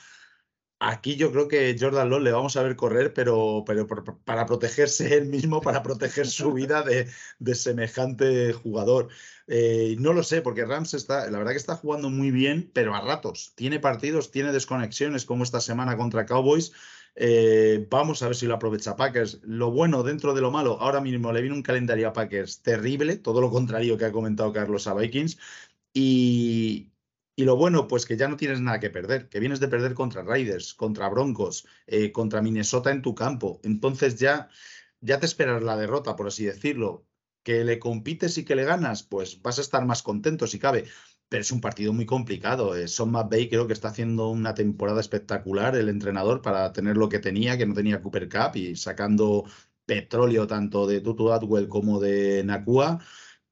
Aquí 0.78 1.16
yo 1.16 1.32
creo 1.32 1.48
que 1.48 1.74
Jordan 1.78 2.10
Love 2.10 2.22
le 2.22 2.32
vamos 2.32 2.56
a 2.56 2.62
ver 2.62 2.76
correr, 2.76 3.14
pero, 3.14 3.64
pero 3.66 3.86
para 4.24 4.44
protegerse 4.44 5.16
él 5.16 5.26
mismo, 5.26 5.62
para 5.62 5.82
proteger 5.82 6.26
su 6.26 6.52
vida 6.54 6.82
de, 6.82 7.08
de 7.38 7.54
semejante 7.54 8.52
jugador. 8.52 9.08
Eh, 9.46 9.96
no 9.98 10.12
lo 10.12 10.22
sé, 10.22 10.42
porque 10.42 10.66
Rams 10.66 10.92
está, 10.94 11.30
la 11.30 11.38
verdad 11.38 11.52
que 11.52 11.58
está 11.58 11.76
jugando 11.76 12.10
muy 12.10 12.30
bien, 12.30 12.70
pero 12.74 12.94
a 12.94 13.00
ratos. 13.00 13.52
Tiene 13.54 13.80
partidos, 13.80 14.30
tiene 14.30 14.52
desconexiones, 14.52 15.24
como 15.24 15.44
esta 15.44 15.60
semana 15.60 15.96
contra 15.96 16.26
Cowboys. 16.26 16.72
Eh, 17.14 17.86
vamos 17.90 18.22
a 18.22 18.26
ver 18.26 18.36
si 18.36 18.46
lo 18.46 18.54
aprovecha 18.54 18.96
Packers. 18.96 19.40
Lo 19.44 19.70
bueno 19.70 20.02
dentro 20.02 20.34
de 20.34 20.42
lo 20.42 20.50
malo, 20.50 20.78
ahora 20.80 21.00
mismo 21.00 21.32
le 21.32 21.40
viene 21.40 21.56
un 21.56 21.62
calendario 21.62 22.08
a 22.08 22.12
Packers 22.12 22.60
terrible, 22.62 23.16
todo 23.16 23.40
lo 23.40 23.50
contrario 23.50 23.96
que 23.96 24.04
ha 24.04 24.12
comentado 24.12 24.52
Carlos 24.52 24.86
a 24.86 24.94
Vikings. 24.94 25.38
Y, 25.94 26.90
y 27.36 27.44
lo 27.44 27.56
bueno, 27.56 27.86
pues 27.86 28.06
que 28.06 28.16
ya 28.16 28.28
no 28.28 28.36
tienes 28.36 28.60
nada 28.62 28.80
que 28.80 28.90
perder, 28.90 29.28
que 29.28 29.40
vienes 29.40 29.60
de 29.60 29.68
perder 29.68 29.94
contra 29.94 30.22
Raiders, 30.22 30.74
contra 30.74 31.08
Broncos, 31.10 31.66
eh, 31.86 32.10
contra 32.10 32.40
Minnesota 32.42 32.90
en 32.90 33.02
tu 33.02 33.14
campo. 33.14 33.60
Entonces 33.62 34.16
ya, 34.18 34.48
ya 35.00 35.20
te 35.20 35.26
esperas 35.26 35.62
la 35.62 35.76
derrota, 35.76 36.16
por 36.16 36.28
así 36.28 36.44
decirlo. 36.46 37.06
Que 37.42 37.64
le 37.64 37.78
compites 37.78 38.38
y 38.38 38.44
que 38.44 38.56
le 38.56 38.64
ganas, 38.64 39.02
pues 39.04 39.40
vas 39.42 39.58
a 39.58 39.60
estar 39.62 39.84
más 39.86 40.02
contento 40.02 40.46
si 40.46 40.58
cabe. 40.58 40.86
Pero 41.28 41.42
es 41.42 41.52
un 41.52 41.60
partido 41.60 41.92
muy 41.92 42.06
complicado. 42.06 42.74
Eh, 42.74 42.88
Son 42.88 43.10
McVay 43.10 43.48
creo 43.48 43.66
que 43.66 43.72
está 43.74 43.88
haciendo 43.88 44.30
una 44.30 44.54
temporada 44.54 45.00
espectacular 45.00 45.76
el 45.76 45.88
entrenador 45.88 46.40
para 46.42 46.72
tener 46.72 46.96
lo 46.96 47.08
que 47.08 47.18
tenía, 47.18 47.58
que 47.58 47.66
no 47.66 47.74
tenía 47.74 48.00
Cooper 48.02 48.28
Cup 48.28 48.56
y 48.56 48.76
sacando 48.76 49.44
petróleo 49.84 50.46
tanto 50.46 50.86
de 50.86 51.00
Tutu 51.00 51.32
Atwell 51.32 51.68
como 51.68 52.00
de 52.00 52.42
Nakua. 52.44 53.00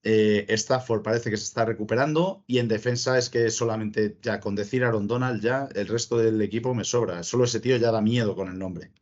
Eh, 0.06 0.44
Stafford 0.50 1.02
parece 1.02 1.30
que 1.30 1.38
se 1.38 1.44
está 1.44 1.64
recuperando 1.64 2.44
y 2.46 2.58
en 2.58 2.68
defensa 2.68 3.16
es 3.16 3.30
que 3.30 3.50
solamente 3.50 4.18
ya 4.20 4.38
con 4.38 4.54
decir 4.54 4.84
Aaron 4.84 5.08
Donald 5.08 5.42
ya 5.42 5.66
el 5.74 5.88
resto 5.88 6.18
del 6.18 6.42
equipo 6.42 6.74
me 6.74 6.84
sobra. 6.84 7.22
Solo 7.22 7.44
ese 7.44 7.58
tío 7.58 7.78
ya 7.78 7.90
da 7.90 8.02
miedo 8.02 8.36
con 8.36 8.48
el 8.48 8.58
nombre. 8.58 8.92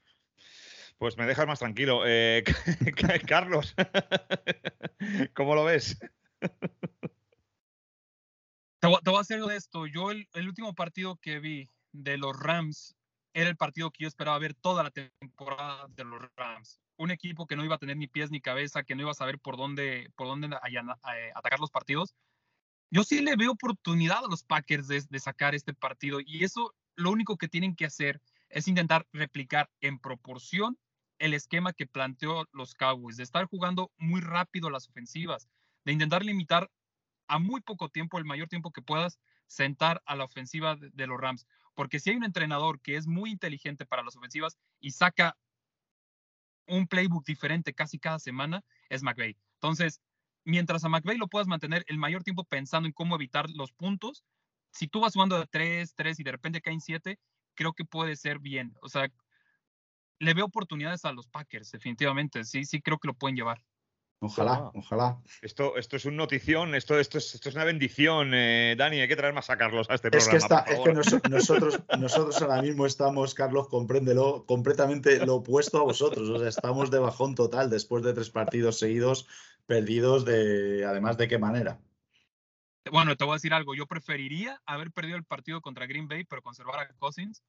Pues 0.98 1.16
me 1.16 1.26
dejas 1.26 1.48
más 1.48 1.58
tranquilo. 1.58 2.02
Eh, 2.06 2.44
Carlos, 3.26 3.74
¿cómo 5.34 5.56
lo 5.56 5.64
ves? 5.64 5.98
Te 8.78 8.86
voy, 8.86 9.20
a 9.20 9.24
ser 9.24 9.42
honesto. 9.42 9.88
Yo 9.88 10.12
el, 10.12 10.28
el 10.34 10.46
último 10.46 10.72
partido 10.72 11.16
que 11.16 11.40
vi 11.40 11.68
de 11.90 12.16
los 12.16 12.38
Rams 12.38 12.94
era 13.34 13.48
el 13.48 13.56
partido 13.56 13.90
que 13.90 14.04
yo 14.04 14.08
esperaba 14.08 14.38
ver 14.38 14.54
toda 14.54 14.82
la 14.82 14.90
temporada 14.90 15.86
de 15.88 16.04
los 16.04 16.20
Rams 16.36 16.82
un 17.02 17.10
equipo 17.10 17.46
que 17.46 17.56
no 17.56 17.64
iba 17.64 17.74
a 17.74 17.78
tener 17.78 17.96
ni 17.96 18.06
pies 18.06 18.30
ni 18.30 18.40
cabeza, 18.40 18.84
que 18.84 18.94
no 18.94 19.02
iba 19.02 19.10
a 19.10 19.14
saber 19.14 19.38
por 19.38 19.56
dónde, 19.56 20.10
por 20.16 20.28
dónde 20.28 20.48
eh, 20.48 21.32
atacar 21.34 21.60
los 21.60 21.70
partidos. 21.70 22.14
Yo 22.90 23.04
sí 23.04 23.20
le 23.22 23.36
veo 23.36 23.52
oportunidad 23.52 24.24
a 24.24 24.28
los 24.28 24.44
Packers 24.44 24.86
de, 24.86 25.18
sacar 25.18 25.54
este 25.54 25.74
partido 25.74 26.20
y 26.24 26.44
eso 26.44 26.74
lo 26.94 27.10
único 27.10 27.36
que 27.38 27.48
tienen 27.48 27.74
que 27.74 27.86
hacer 27.86 28.20
es 28.50 28.68
intentar 28.68 29.06
replicar 29.12 29.70
en 29.80 29.98
proporción 29.98 30.78
el 31.18 31.34
esquema 31.34 31.72
que 31.72 31.86
planteó 31.86 32.46
los 32.52 32.74
Cowboys, 32.74 33.16
de 33.16 33.22
estar 33.22 33.46
jugando 33.46 33.90
muy 33.96 34.20
rápido 34.20 34.68
las 34.68 34.88
ofensivas, 34.88 35.48
de 35.84 35.92
intentar 35.92 36.24
limitar 36.24 36.70
a 37.28 37.38
muy 37.38 37.62
poco 37.62 37.88
tiempo, 37.88 38.18
el 38.18 38.24
mayor 38.24 38.48
tiempo 38.48 38.72
que 38.72 38.82
puedas, 38.82 39.18
sentar 39.46 40.02
a 40.04 40.16
la 40.16 40.24
ofensiva 40.24 40.76
de 40.76 41.06
los 41.06 41.20
Rams. 41.20 41.46
Porque 41.74 42.00
si 42.00 42.10
hay 42.10 42.16
un 42.16 42.24
entrenador 42.24 42.80
que 42.80 42.96
es 42.96 43.06
muy 43.06 43.30
inteligente 43.30 43.86
para 43.86 44.02
las 44.02 44.16
ofensivas 44.16 44.58
y 44.80 44.92
saca 44.92 45.36
un 46.66 46.86
playbook 46.86 47.24
diferente 47.24 47.74
casi 47.74 47.98
cada 47.98 48.18
semana 48.18 48.64
es 48.88 49.02
McVay. 49.02 49.36
Entonces, 49.54 50.00
mientras 50.44 50.84
a 50.84 50.88
McVay 50.88 51.16
lo 51.16 51.28
puedas 51.28 51.48
mantener 51.48 51.84
el 51.88 51.98
mayor 51.98 52.22
tiempo 52.22 52.44
pensando 52.44 52.86
en 52.86 52.92
cómo 52.92 53.14
evitar 53.16 53.48
los 53.50 53.72
puntos, 53.72 54.24
si 54.70 54.88
tú 54.88 55.00
vas 55.00 55.12
jugando 55.14 55.38
de 55.38 55.46
3, 55.46 55.94
3 55.94 56.18
y 56.20 56.22
de 56.22 56.32
repente 56.32 56.62
caen 56.62 56.80
7, 56.80 57.18
creo 57.54 57.72
que 57.72 57.84
puede 57.84 58.16
ser 58.16 58.38
bien. 58.38 58.74
O 58.80 58.88
sea, 58.88 59.08
le 60.18 60.34
veo 60.34 60.46
oportunidades 60.46 61.04
a 61.04 61.12
los 61.12 61.28
Packers, 61.28 61.70
definitivamente. 61.72 62.44
Sí, 62.44 62.64
sí, 62.64 62.80
creo 62.80 62.98
que 62.98 63.08
lo 63.08 63.14
pueden 63.14 63.36
llevar. 63.36 63.62
Ojalá, 64.24 64.52
ah, 64.52 64.72
ojalá. 64.74 65.18
Esto, 65.42 65.76
esto 65.76 65.96
es 65.96 66.04
un 66.04 66.14
notición, 66.14 66.76
esto, 66.76 66.96
esto, 66.96 67.18
es, 67.18 67.34
esto 67.34 67.48
es 67.48 67.56
una 67.56 67.64
bendición, 67.64 68.30
eh, 68.32 68.76
Dani. 68.78 69.00
Hay 69.00 69.08
que 69.08 69.16
traer 69.16 69.34
más 69.34 69.50
a 69.50 69.56
Carlos 69.56 69.90
a 69.90 69.94
este 69.94 70.16
es 70.16 70.28
programa. 70.28 70.30
Que 70.30 70.36
está, 70.36 70.60
es 70.72 70.78
que 70.78 70.92
nos, 70.92 71.22
nosotros, 71.30 71.80
nosotros 71.98 72.40
ahora 72.40 72.62
mismo 72.62 72.86
estamos, 72.86 73.34
Carlos, 73.34 73.66
compréndelo, 73.66 74.46
completamente 74.46 75.26
lo 75.26 75.36
opuesto 75.36 75.78
a 75.78 75.82
vosotros. 75.82 76.28
O 76.28 76.38
sea, 76.38 76.48
estamos 76.48 76.92
de 76.92 77.00
bajón 77.00 77.34
total 77.34 77.68
después 77.68 78.04
de 78.04 78.12
tres 78.12 78.30
partidos 78.30 78.78
seguidos 78.78 79.26
perdidos, 79.66 80.24
de 80.24 80.84
además 80.84 81.16
de 81.18 81.26
qué 81.26 81.38
manera. 81.38 81.80
Bueno, 82.92 83.16
te 83.16 83.24
voy 83.24 83.32
a 83.32 83.36
decir 83.36 83.54
algo. 83.54 83.74
Yo 83.74 83.86
preferiría 83.88 84.60
haber 84.66 84.92
perdido 84.92 85.16
el 85.16 85.24
partido 85.24 85.60
contra 85.60 85.86
Green 85.86 86.06
Bay, 86.06 86.22
pero 86.22 86.42
conservar 86.42 86.78
a 86.78 86.88
Cousins. 86.94 87.42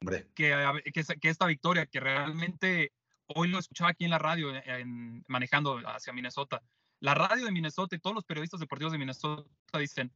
Hombre. 0.00 0.28
Que, 0.34 0.54
que, 0.94 1.04
que 1.20 1.28
esta 1.28 1.44
victoria, 1.44 1.84
que 1.84 2.00
realmente 2.00 2.92
hoy 3.34 3.48
lo 3.48 3.58
escuchaba 3.58 3.90
aquí 3.90 4.04
en 4.04 4.10
la 4.10 4.18
radio, 4.18 4.54
en, 4.54 5.24
manejando 5.28 5.78
hacia 5.86 6.12
Minnesota. 6.12 6.62
La 7.00 7.14
radio 7.14 7.44
de 7.44 7.52
Minnesota 7.52 7.96
y 7.96 7.98
todos 7.98 8.14
los 8.14 8.24
periodistas 8.24 8.60
deportivos 8.60 8.92
de 8.92 8.98
Minnesota 8.98 9.44
dicen, 9.78 10.12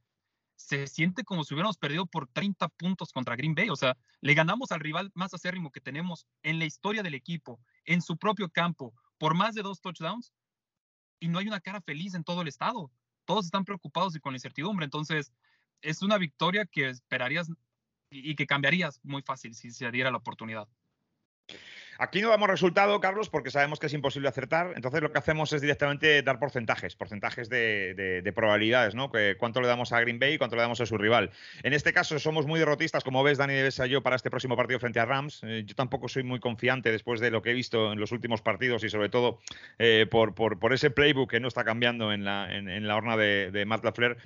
se 0.56 0.86
siente 0.86 1.24
como 1.24 1.44
si 1.44 1.54
hubiéramos 1.54 1.76
perdido 1.76 2.06
por 2.06 2.28
30 2.28 2.68
puntos 2.68 3.12
contra 3.12 3.36
Green 3.36 3.54
Bay. 3.54 3.68
O 3.70 3.76
sea, 3.76 3.96
le 4.20 4.34
ganamos 4.34 4.72
al 4.72 4.80
rival 4.80 5.10
más 5.14 5.34
acérrimo 5.34 5.70
que 5.70 5.80
tenemos 5.80 6.26
en 6.42 6.58
la 6.58 6.64
historia 6.64 7.02
del 7.02 7.14
equipo, 7.14 7.60
en 7.84 8.00
su 8.02 8.16
propio 8.16 8.48
campo, 8.50 8.94
por 9.18 9.34
más 9.34 9.54
de 9.54 9.62
dos 9.62 9.80
touchdowns. 9.80 10.32
Y 11.20 11.28
no 11.28 11.38
hay 11.38 11.48
una 11.48 11.60
cara 11.60 11.80
feliz 11.80 12.14
en 12.14 12.24
todo 12.24 12.42
el 12.42 12.48
estado. 12.48 12.90
Todos 13.24 13.46
están 13.46 13.64
preocupados 13.64 14.16
y 14.16 14.20
con 14.20 14.32
la 14.32 14.36
incertidumbre. 14.36 14.84
Entonces, 14.84 15.32
es 15.82 16.02
una 16.02 16.18
victoria 16.18 16.66
que 16.66 16.88
esperarías 16.88 17.50
y, 18.10 18.34
que 18.34 18.46
cambiarías 18.46 19.00
muy 19.02 19.22
fácil 19.22 19.54
si 19.54 19.70
se 19.70 19.90
diera 19.90 20.10
la 20.10 20.18
oportunidad. 20.18 20.68
Aquí 21.98 22.20
no 22.20 22.28
damos 22.28 22.48
resultado, 22.48 23.00
Carlos, 23.00 23.30
porque 23.30 23.50
sabemos 23.50 23.78
que 23.80 23.86
es 23.86 23.94
imposible 23.94 24.28
acertar. 24.28 24.72
Entonces 24.76 25.00
lo 25.02 25.12
que 25.12 25.18
hacemos 25.18 25.52
es 25.52 25.62
directamente 25.62 26.22
dar 26.22 26.38
porcentajes, 26.38 26.94
porcentajes 26.94 27.48
de, 27.48 28.32
probabilidades, 28.34 28.94
¿no? 28.94 29.10
Que 29.10 29.36
cuánto 29.38 29.60
le 29.60 29.68
damos 29.68 29.92
a 29.92 30.00
Green 30.00 30.18
Bay 30.18 30.34
y 30.34 30.38
cuánto 30.38 30.56
le 30.56 30.62
damos 30.62 30.80
a 30.80 30.86
su 30.86 30.98
rival. 30.98 31.30
En 31.62 31.72
este 31.72 31.92
caso 31.92 32.18
somos 32.18 32.46
muy 32.46 32.58
derrotistas, 32.58 33.02
como 33.02 33.22
ves, 33.22 33.38
Dani 33.38 33.54
Devesa 33.54 33.86
yo, 33.86 34.02
para 34.02 34.16
este 34.16 34.30
próximo 34.30 34.56
partido 34.56 34.78
frente 34.78 35.00
a 35.00 35.06
Rams. 35.06 35.40
Eh, 35.44 35.64
yo 35.66 35.74
tampoco 35.74 36.08
soy 36.08 36.22
muy 36.22 36.38
confiante 36.38 36.92
después 36.92 37.20
de 37.20 37.30
lo 37.30 37.40
que 37.40 37.50
he 37.50 37.54
visto 37.54 37.92
en 37.92 38.00
los 38.00 38.12
últimos 38.12 38.42
partidos 38.42 38.84
y 38.84 38.90
sobre 38.90 39.08
todo 39.08 39.38
eh, 39.78 40.06
por, 40.10 40.34
ese 40.72 40.90
playbook 40.90 41.30
que 41.30 41.40
no 41.40 41.48
está 41.48 41.64
cambiando 41.64 42.12
en 42.12 42.24
la, 42.24 42.54
en, 42.54 42.86
la 42.86 42.96
horna 42.96 43.16
de, 43.16 43.50
de 43.50 43.64
Matt 43.64 43.84
LaFleur. 43.84 44.18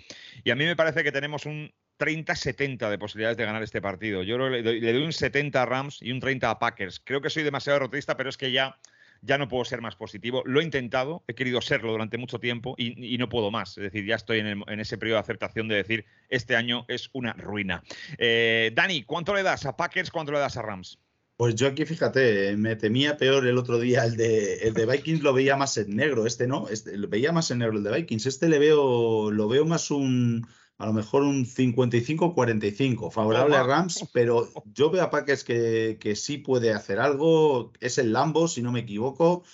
Y 0.43 0.51
a 0.51 0.57
mí 0.57 0.65
me 0.65 0.75
parece 0.75 1.05
que 1.05 1.13
tenemos 1.13 1.47
un 1.47 1.73
30-70 2.01 2.89
de 2.89 2.99
posibilidades 2.99 3.37
de 3.37 3.45
ganar 3.45 3.63
este 3.63 3.83
partido. 3.83 4.23
Yo 4.23 4.39
le 4.39 4.63
doy, 4.63 5.03
un 5.03 5.13
70 5.13 5.63
a 5.63 5.67
Rams 5.67 5.99
y 6.01 6.11
un 6.11 6.19
30 6.19 6.51
a 6.51 6.59
Packers. 6.59 7.01
Creo 7.05 7.21
que 7.21 7.29
soy 7.29 7.43
demasiado 7.43 7.79
rotista, 7.79 8.17
pero 8.17 8.31
es 8.31 8.39
que 8.39 8.51
ya, 8.51 8.79
ya 9.21 9.37
no 9.37 9.49
puedo 9.49 9.65
ser 9.67 9.83
más 9.83 9.97
positivo. 9.97 10.43
Lo 10.47 10.61
he 10.61 10.65
intentado, 10.65 11.23
he 11.29 11.35
querido 11.35 11.61
serlo 11.61 11.93
durante 11.93 12.17
mucho 12.17 12.41
tiempo 12.41 12.75
y, 12.79 13.19
no 13.19 13.29
puedo 13.29 13.51
más. 13.51 13.77
Es 13.77 13.85
decir, 13.85 14.07
ya 14.07 14.17
estoy 14.17 14.39
en, 14.39 14.81
ese 14.81 14.97
periodo 14.97 15.17
de 15.17 15.21
aceptación 15.21 15.69
de 15.69 15.77
decir, 15.77 16.07
este 16.31 16.57
año 16.57 16.87
es 16.89 17.11
una 17.13 17.35
ruina. 17.35 17.83
Eh, 18.17 18.73
Dani, 18.75 19.03
¿cuánto 19.05 19.35
le 19.35 19.43
das 19.43 19.67
a 19.67 19.77
Packers? 19.77 20.11
¿Cuánto 20.11 20.33
le 20.33 20.39
das 20.39 20.57
a 20.57 20.63
Rams? 20.63 20.99
Pues 21.37 21.55
yo 21.55 21.69
aquí, 21.69 21.87
fíjate, 21.87 22.55
me 22.57 22.77
temía 22.77 23.17
peor 23.17 23.47
el 23.47 23.57
otro 23.57 23.79
día 23.79 24.05
el 24.05 24.17
de, 24.17 24.57
el 24.57 24.75
de 24.75 24.85
Vikings, 24.85 25.23
lo 25.23 25.33
veía 25.33 25.57
más 25.57 25.79
en 25.79 25.97
negro, 25.97 26.27
este 26.27 26.47
no, 26.47 26.69
este, 26.69 26.99
lo 26.99 27.09
veía 27.09 27.33
más 27.33 27.51
en 27.51 27.61
negro 27.61 27.79
el 27.79 27.83
de 27.83 27.93
Vikings, 27.93 28.27
este 28.27 28.47
le 28.47 28.59
veo, 28.59 29.31
lo 29.31 29.49
veo 29.49 29.65
más 29.65 29.91
un, 29.91 30.47
a 30.81 30.87
lo 30.87 30.95
mejor 30.95 31.23
un 31.23 31.45
55-45, 31.45 33.13
favorable 33.13 33.55
a 33.55 33.63
Rams, 33.63 34.09
pero 34.15 34.49
yo 34.73 34.91
veo 34.91 35.05
a 35.05 35.11
Packers 35.11 35.45
que, 35.45 35.99
que, 36.01 36.17
sí 36.17 36.39
puede 36.39 36.73
hacer 36.73 36.99
algo. 36.99 37.71
Es 37.81 37.99
el 37.99 38.15
Lambo, 38.15 38.49
si 38.49 38.63
no 38.63 38.73
me 38.73 38.81
equivoco. 38.81 39.45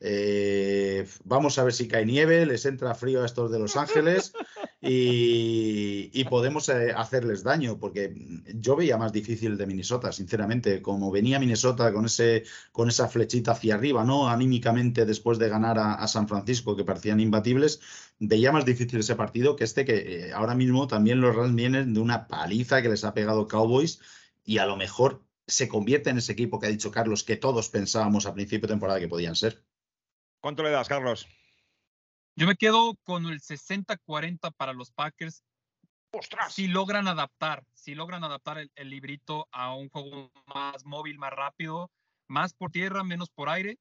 Eh, 0.00 1.06
vamos 1.24 1.58
a 1.58 1.64
ver 1.64 1.72
si 1.72 1.88
cae 1.88 2.04
nieve, 2.04 2.46
les 2.46 2.64
entra 2.66 2.94
frío 2.94 3.22
a 3.22 3.26
estos 3.26 3.50
de 3.50 3.58
Los 3.58 3.76
Ángeles 3.76 4.32
y, 4.80 6.24
podemos 6.24 6.68
eh, 6.68 6.92
hacerles 6.96 7.42
daño, 7.42 7.78
porque 7.78 8.14
yo 8.54 8.76
veía 8.76 8.96
más 8.96 9.12
difícil 9.12 9.56
de 9.56 9.66
Minnesota, 9.66 10.12
sinceramente, 10.12 10.80
como 10.80 11.10
venía 11.10 11.40
Minnesota 11.40 11.92
con, 11.92 12.04
ese, 12.06 12.44
con 12.70 12.88
esa 12.88 13.08
flechita 13.08 13.52
hacia 13.52 13.74
arriba, 13.74 14.04
¿no? 14.04 14.28
Anímicamente 14.28 15.04
después 15.06 15.38
de 15.38 15.48
ganar 15.48 15.78
a, 15.78 16.06
San 16.06 16.28
Francisco, 16.28 16.76
que 16.76 16.84
parecían 16.84 17.20
imbatibles, 17.20 17.80
veía 18.18 18.52
más 18.52 18.64
difícil 18.64 19.00
ese 19.00 19.16
partido 19.16 19.56
que 19.56 19.64
este, 19.64 19.84
que 19.84 20.28
eh, 20.28 20.32
ahora 20.32 20.54
mismo 20.54 20.86
también 20.86 21.20
los 21.20 21.34
Rams 21.34 21.54
vienen 21.54 21.94
de 21.94 22.00
una 22.00 22.28
paliza 22.28 22.82
que 22.82 22.88
les 22.88 23.04
ha 23.04 23.14
pegado 23.14 23.48
Cowboys 23.48 24.00
y 24.44 24.58
a 24.58 24.66
lo 24.66 24.76
mejor 24.76 25.24
se 25.46 25.68
convierte 25.68 26.10
en 26.10 26.18
ese 26.18 26.32
equipo 26.32 26.58
que 26.58 26.66
ha 26.66 26.70
dicho 26.70 26.90
Carlos 26.90 27.24
que 27.24 27.36
todos 27.36 27.68
pensábamos 27.68 28.26
a 28.26 28.34
principio 28.34 28.66
de 28.68 28.74
temporada 28.74 29.00
que 29.00 29.08
podían 29.08 29.34
ser. 29.34 29.62
¿Cuánto 30.40 30.62
le 30.62 30.70
das, 30.70 30.88
Carlos? 30.88 31.28
Yo 32.34 32.46
me 32.46 32.56
quedo 32.56 32.94
con 33.04 33.26
el 33.26 33.40
60-40 33.40 34.52
para 34.56 34.72
los 34.72 34.90
Packers. 34.90 35.44
¡Ostras! 36.12 36.54
Si 36.54 36.66
logran 36.66 37.06
adaptar, 37.06 37.64
si 37.74 37.94
logran 37.94 38.24
adaptar 38.24 38.58
el, 38.74 38.90
librito 38.90 39.46
a 39.52 39.74
un 39.74 39.90
juego 39.90 40.32
más 40.46 40.84
móvil, 40.84 41.18
más 41.18 41.32
rápido, 41.32 41.90
más 42.26 42.54
por 42.54 42.70
tierra, 42.70 43.04
menos 43.04 43.28
por 43.30 43.48
aire. 43.50 43.78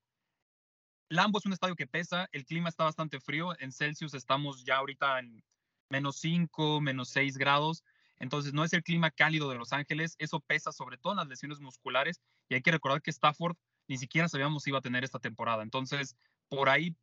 Lambo 1.07 1.39
es 1.39 1.45
un 1.45 1.53
estadio 1.53 1.75
que 1.75 1.87
pesa, 1.87 2.27
el 2.31 2.45
clima 2.45 2.69
está 2.69 2.83
bastante 2.83 3.19
frío. 3.19 3.57
En 3.59 3.71
Celsius 3.71 4.13
estamos 4.13 4.63
ya 4.65 4.77
ahorita 4.77 5.19
en 5.19 5.41
menos 5.89 6.17
5, 6.17 6.81
menos 6.81 7.09
6 7.09 7.37
grados. 7.37 7.83
Entonces 8.19 8.53
no 8.53 8.65
es 8.65 8.73
el 8.73 8.83
clima 8.83 9.09
cálido 9.09 9.49
de 9.49 9.57
Los 9.57 9.71
Ángeles, 9.71 10.15
eso 10.19 10.41
pesa 10.41 10.73
sobre 10.73 10.97
todo 10.97 11.13
en 11.13 11.17
las 11.17 11.27
lesiones 11.27 11.61
musculares 11.61 12.19
y 12.49 12.55
hay 12.55 12.61
que 12.61 12.71
recordar 12.71 13.01
que 13.01 13.11
Stafford 13.11 13.55
ni 13.87 13.97
siquiera 13.97 14.27
sabíamos 14.27 14.63
si 14.63 14.71
iba 14.71 14.79
a 14.79 14.83
tener 14.83 15.05
esta 15.05 15.19
temporada. 15.19 15.63
Entonces 15.63 16.17
por 16.49 16.69
ahí 16.69 16.95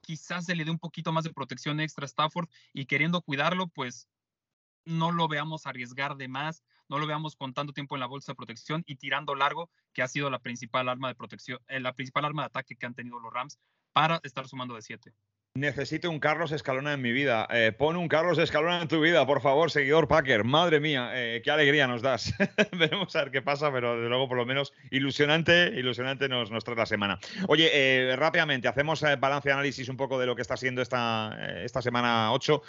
quizás 0.00 0.44
se 0.44 0.54
le 0.54 0.64
dé 0.64 0.70
un 0.70 0.78
poquito 0.78 1.12
más 1.12 1.24
de 1.24 1.32
protección 1.32 1.80
extra 1.80 2.04
a 2.04 2.06
Stafford 2.06 2.48
y 2.72 2.86
queriendo 2.86 3.22
cuidarlo, 3.22 3.68
pues 3.68 4.08
no 4.84 5.12
lo 5.12 5.28
veamos 5.28 5.66
arriesgar 5.66 6.16
de 6.16 6.28
más, 6.28 6.62
no 6.88 6.98
lo 6.98 7.06
veamos 7.06 7.36
con 7.36 7.52
tanto 7.52 7.72
tiempo 7.72 7.96
en 7.96 8.00
la 8.00 8.06
bolsa 8.06 8.32
de 8.32 8.36
protección 8.36 8.82
y 8.86 8.96
tirando 8.96 9.34
largo, 9.34 9.70
que 9.92 10.02
ha 10.02 10.08
sido 10.08 10.30
la 10.30 10.40
principal 10.40 10.88
arma 10.88 11.08
de 11.08 11.14
protección, 11.14 11.58
eh, 11.68 11.80
la 11.80 11.94
principal 11.94 12.24
arma 12.24 12.42
de 12.42 12.46
ataque 12.46 12.76
que 12.76 12.86
han 12.86 12.94
tenido 12.94 13.20
los 13.20 13.32
Rams 13.32 13.58
para 13.92 14.20
estar 14.22 14.48
sumando 14.48 14.74
de 14.74 14.82
7. 14.82 15.14
Necesito 15.56 16.08
un 16.08 16.20
Carlos 16.20 16.52
Escalona 16.52 16.92
en 16.92 17.02
mi 17.02 17.10
vida. 17.10 17.48
Eh, 17.50 17.72
pon 17.76 17.96
un 17.96 18.06
Carlos 18.06 18.38
Escalona 18.38 18.82
en 18.82 18.86
tu 18.86 19.00
vida, 19.00 19.26
por 19.26 19.42
favor, 19.42 19.72
seguidor 19.72 20.06
Packer. 20.06 20.44
Madre 20.44 20.78
mía, 20.78 21.10
eh, 21.12 21.42
qué 21.42 21.50
alegría 21.50 21.88
nos 21.88 22.02
das. 22.02 22.32
Veremos 22.78 23.16
a 23.16 23.24
ver 23.24 23.32
qué 23.32 23.42
pasa, 23.42 23.72
pero 23.72 23.96
desde 23.96 24.08
luego, 24.08 24.28
por 24.28 24.36
lo 24.36 24.46
menos, 24.46 24.72
ilusionante, 24.92 25.72
ilusionante 25.74 26.28
nos, 26.28 26.52
nos 26.52 26.62
trae 26.62 26.76
la 26.76 26.86
semana. 26.86 27.18
Oye, 27.48 27.68
eh, 27.72 28.14
rápidamente, 28.14 28.68
hacemos 28.68 29.04
balance 29.18 29.48
y 29.48 29.52
análisis 29.52 29.88
un 29.88 29.96
poco 29.96 30.20
de 30.20 30.26
lo 30.26 30.36
que 30.36 30.42
está 30.42 30.56
siendo 30.56 30.82
esta, 30.82 31.36
esta 31.64 31.82
semana 31.82 32.32
8. 32.32 32.62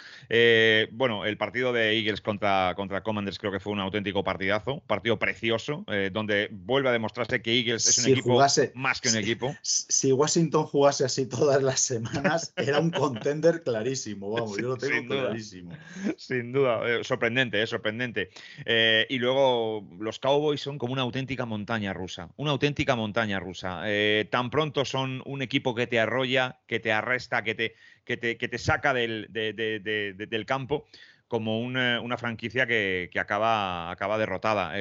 bueno, 0.90 1.24
el 1.24 1.36
partido 1.36 1.72
de 1.72 1.96
Eagles 1.96 2.20
contra, 2.20 2.74
contra 2.74 3.04
Commanders 3.04 3.38
creo 3.38 3.52
que 3.52 3.60
fue 3.60 3.74
un 3.74 3.78
auténtico 3.78 4.24
partidazo, 4.24 4.80
partido 4.88 5.20
precioso, 5.20 5.84
donde 6.10 6.48
vuelve 6.50 6.88
a 6.88 6.92
demostrarse 6.92 7.42
que 7.42 7.56
Eagles 7.56 7.86
es 7.86 7.98
un 7.98 8.10
equipo 8.10 8.44
más 8.74 9.00
que 9.00 9.08
un 9.08 9.16
equipo. 9.18 9.54
Si 9.62 10.10
Washington 10.10 10.64
jugase 10.64 11.04
así 11.04 11.26
todas 11.26 11.62
las 11.62 11.78
semanas, 11.78 12.52
era 12.72 12.80
un 12.80 12.90
contender 12.90 13.62
clarísimo, 13.62 14.30
vamos, 14.30 14.56
yo 14.56 14.68
lo 14.68 14.76
tengo 14.76 15.14
clarísimo. 15.14 15.72
Sin 16.16 16.52
duda, 16.52 16.80
eh, 16.88 17.04
sorprendente, 17.04 17.62
eh, 17.62 17.66
sorprendente. 17.66 18.30
Eh, 18.64 19.06
y 19.08 19.18
luego 19.18 19.86
los 19.98 20.18
Cowboys 20.18 20.60
son 20.60 20.78
como 20.78 20.92
una 20.92 21.02
auténtica 21.02 21.44
montaña 21.44 21.92
rusa, 21.92 22.30
una 22.36 22.50
auténtica 22.50 22.96
montaña 22.96 23.38
rusa. 23.38 23.82
tan 24.30 24.50
pronto 24.50 24.84
son 24.84 25.22
un 25.26 25.42
equipo 25.42 25.74
que 25.74 25.86
te 25.86 26.00
arrolla, 26.00 26.60
que 26.66 26.80
te 26.80 26.92
arresta, 26.92 27.44
que 27.44 27.54
te, 27.54 27.74
que 28.04 28.16
te, 28.16 28.36
que 28.36 28.48
te 28.48 28.58
saca 28.58 28.94
del, 28.94 29.28
del 29.30 30.46
campo 30.46 30.86
como 31.28 31.60
una, 31.60 32.18
franquicia 32.18 32.66
que, 32.66 33.10
acaba, 33.18 33.90
acaba 33.90 34.18
derrotada. 34.18 34.72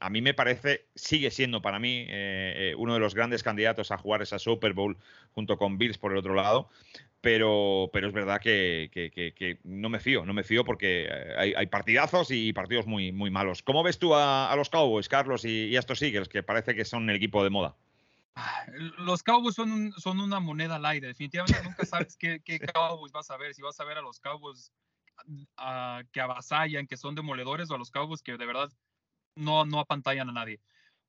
a 0.00 0.10
mí 0.10 0.22
me 0.22 0.32
parece, 0.32 0.86
sigue 0.94 1.30
siendo 1.30 1.60
para 1.60 1.78
mí 1.78 2.06
uno 2.76 2.94
de 2.94 3.00
los 3.00 3.14
grandes 3.14 3.42
candidatos 3.42 3.90
a 3.90 3.98
jugar 3.98 4.22
esa 4.22 4.38
Super 4.38 4.72
Bowl 4.72 4.96
junto 5.32 5.58
con 5.58 5.76
Bills 5.78 5.98
por 5.98 6.12
el 6.12 6.18
otro 6.18 6.34
lado 6.34 6.70
pero, 7.22 7.88
pero 7.92 8.08
es 8.08 8.12
verdad 8.12 8.40
que, 8.40 9.60
no 9.62 9.88
me 9.88 10.00
fío, 10.00 10.26
no 10.26 10.34
me 10.34 10.42
fío 10.42 10.64
porque 10.64 11.06
eh, 11.08 11.54
hay, 11.56 11.66
partidazos 11.68 12.32
y 12.32 12.52
partidos 12.52 12.86
muy, 12.86 13.12
muy 13.12 13.30
malos. 13.30 13.62
¿Cómo 13.62 13.84
ves 13.84 13.98
tú 13.98 14.14
a, 14.14 14.52
los 14.56 14.68
Cowboys, 14.68 15.08
Carlos, 15.08 15.44
y, 15.44 15.74
a 15.76 15.78
estos 15.78 16.02
Eagles, 16.02 16.28
que 16.28 16.42
parece 16.42 16.74
que 16.74 16.84
son 16.84 17.08
el 17.08 17.16
equipo 17.16 17.44
de 17.44 17.50
moda? 17.50 17.76
Ah, 18.34 18.64
los 18.98 19.22
Cowboys 19.22 19.54
son, 19.54 19.92
son 19.92 20.18
una 20.18 20.40
moneda 20.40 20.76
al 20.76 20.84
aire, 20.84 21.06
definitivamente 21.06 21.62
nunca 21.62 21.86
sabes 21.86 22.16
qué, 22.16 22.40
Cowboys 22.74 23.12
vas 23.12 23.30
a 23.30 23.36
ver, 23.36 23.54
si 23.54 23.62
vas 23.62 23.78
a 23.78 23.84
ver 23.84 23.98
a 23.98 24.02
los 24.02 24.18
Cowboys 24.18 24.72
ah, 25.56 26.02
que 26.12 26.20
avasallan, 26.20 26.88
que 26.88 26.96
son 26.96 27.14
demoledores, 27.14 27.70
o 27.70 27.76
a 27.76 27.78
los 27.78 27.92
Cowboys 27.92 28.22
que 28.22 28.36
de 28.36 28.46
verdad 28.46 28.68
no, 29.36 29.64
no 29.64 29.78
apantallan 29.78 30.28
a 30.28 30.32
nadie. 30.32 30.58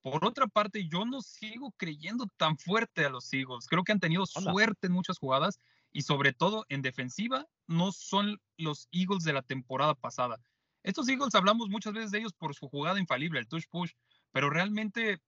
Por 0.03 0.23
otra 0.25 0.45
parte, 0.45 0.87
yo 0.87 1.05
no 1.05 1.21
sigo 1.21 1.73
creyendo 1.75 2.27
tan 2.37 2.57
fuerte 2.57 3.05
a 3.05 3.09
los 3.09 3.33
Eagles. 3.33 3.67
Creo 3.67 3.83
que 3.83 3.93
han 3.93 4.01
tenido 4.01 4.25
suerte 4.25 4.87
en 4.87 4.93
muchas 4.93 5.17
jugadas 5.17 5.57
y 5.93 6.01
sobre 6.01 6.33
todo 6.33 6.65
en 6.69 6.81
defensiva 6.81 7.47
no 7.67 7.91
son 7.91 8.41
los 8.57 8.89
Eagles 8.91 9.23
de 9.23 9.33
la 9.33 9.43
temporada 9.43 9.93
pasada. 9.93 10.41
Estos 10.81 11.07
Eagles 11.07 11.35
hablamos 11.35 11.69
muchas 11.69 11.93
veces 11.93 12.11
de 12.11 12.19
ellos 12.19 12.33
por 12.33 12.53
su 12.55 12.67
jugada 12.67 12.99
infalible, 12.99 13.39
el 13.39 13.47
touch 13.47 13.67
push, 13.69 13.91
pero 14.31 14.49
realmente 14.49 15.21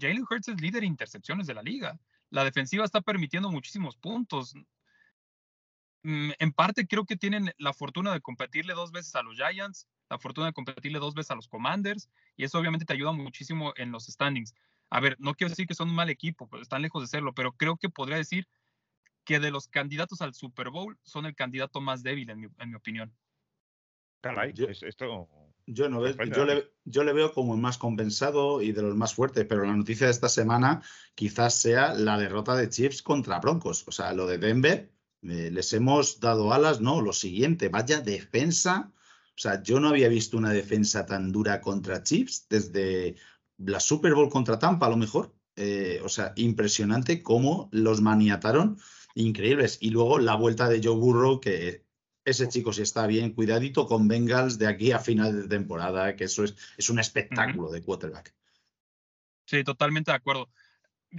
Jalen 0.00 0.26
Hurts 0.28 0.48
es 0.48 0.60
líder 0.60 0.80
de 0.80 0.88
intercepciones 0.88 1.46
de 1.46 1.54
la 1.54 1.62
liga. 1.62 1.98
La 2.30 2.44
defensiva 2.44 2.84
está 2.84 3.00
permitiendo 3.00 3.50
muchísimos 3.50 3.96
puntos. 3.96 4.54
Mm, 6.02 6.32
en 6.38 6.52
parte 6.52 6.86
creo 6.86 7.06
que 7.06 7.16
tienen 7.16 7.52
la 7.58 7.72
fortuna 7.72 8.12
de 8.12 8.20
competirle 8.20 8.74
dos 8.74 8.90
veces 8.90 9.14
a 9.14 9.22
los 9.22 9.36
Giants, 9.36 9.86
la 10.10 10.18
fortuna 10.18 10.48
de 10.48 10.52
competirle 10.52 10.98
dos 10.98 11.14
veces 11.14 11.30
a 11.30 11.36
los 11.36 11.46
Commanders, 11.46 12.10
y 12.36 12.44
eso 12.44 12.58
obviamente 12.58 12.84
te 12.84 12.92
ayuda 12.92 13.12
muchísimo 13.12 13.72
en 13.76 13.92
los 13.92 14.06
standings. 14.06 14.52
A 14.90 15.00
ver, 15.00 15.16
no 15.20 15.34
quiero 15.34 15.50
decir 15.50 15.66
que 15.66 15.74
son 15.74 15.90
un 15.90 15.94
mal 15.94 16.10
equipo, 16.10 16.48
pues 16.48 16.62
están 16.62 16.82
lejos 16.82 17.02
de 17.02 17.06
serlo, 17.06 17.32
pero 17.32 17.52
creo 17.52 17.76
que 17.76 17.88
podría 17.88 18.16
decir 18.16 18.48
que 19.24 19.40
de 19.40 19.50
los 19.50 19.68
candidatos 19.68 20.20
al 20.20 20.34
Super 20.34 20.70
Bowl 20.70 20.98
son 21.02 21.26
el 21.26 21.34
candidato 21.34 21.80
más 21.80 22.02
débil, 22.02 22.30
en 22.30 22.40
mi, 22.40 22.74
opinión. 22.74 23.12
Caray, 24.20 24.52
yo, 24.52 24.68
esto. 24.68 25.28
Yo, 25.66 25.88
no 25.88 26.04
yo, 26.06 26.44
le, 26.44 26.72
yo 26.84 27.04
le 27.04 27.12
veo 27.12 27.32
como 27.32 27.54
el 27.54 27.60
más 27.60 27.78
compensado 27.78 28.62
y 28.62 28.72
de 28.72 28.82
los 28.82 28.96
más 28.96 29.14
fuertes, 29.14 29.46
pero 29.48 29.64
la 29.64 29.76
noticia 29.76 30.06
de 30.06 30.12
esta 30.12 30.28
semana 30.28 30.82
quizás 31.14 31.54
sea 31.54 31.94
la 31.94 32.18
derrota 32.18 32.56
de 32.56 32.68
Chiefs 32.68 33.02
contra 33.02 33.38
Broncos. 33.38 33.86
O 33.86 33.92
sea, 33.92 34.12
lo 34.12 34.26
de 34.26 34.38
Denver, 34.38 34.92
eh, 35.22 35.50
les 35.52 35.72
hemos 35.72 36.18
dado 36.18 36.52
alas, 36.52 36.80
no, 36.80 37.00
lo 37.00 37.12
siguiente, 37.12 37.68
vaya 37.68 38.00
defensa. 38.00 38.92
O 39.34 39.38
sea, 39.38 39.62
yo 39.62 39.78
no 39.80 39.88
había 39.88 40.08
visto 40.08 40.36
una 40.36 40.50
defensa 40.50 41.06
tan 41.06 41.30
dura 41.30 41.60
contra 41.60 42.02
Chiefs 42.02 42.46
desde 42.48 43.16
la 43.58 43.80
Super 43.80 44.14
Bowl 44.14 44.28
contra 44.28 44.58
Tampa, 44.58 44.86
a 44.86 44.90
lo 44.90 44.96
mejor. 44.96 45.34
Eh, 45.54 46.00
o 46.02 46.08
sea, 46.08 46.32
impresionante 46.36 47.22
cómo 47.22 47.68
los 47.72 48.00
maniataron 48.00 48.78
increíbles. 49.14 49.78
Y 49.80 49.90
luego 49.90 50.18
la 50.18 50.34
vuelta 50.34 50.68
de 50.68 50.80
Joe 50.82 50.96
Burrow, 50.96 51.40
que 51.40 51.84
ese 52.24 52.48
chico 52.48 52.72
si 52.72 52.82
está 52.82 53.06
bien, 53.06 53.32
cuidadito 53.32 53.86
con 53.86 54.08
Bengals 54.08 54.58
de 54.58 54.66
aquí 54.66 54.92
a 54.92 54.98
final 54.98 55.42
de 55.42 55.48
temporada, 55.48 56.16
que 56.16 56.24
eso 56.24 56.44
es, 56.44 56.54
es 56.76 56.88
un 56.90 56.98
espectáculo 56.98 57.70
de 57.70 57.82
quarterback. 57.82 58.34
Sí, 59.46 59.64
totalmente 59.64 60.10
de 60.10 60.16
acuerdo. 60.16 60.48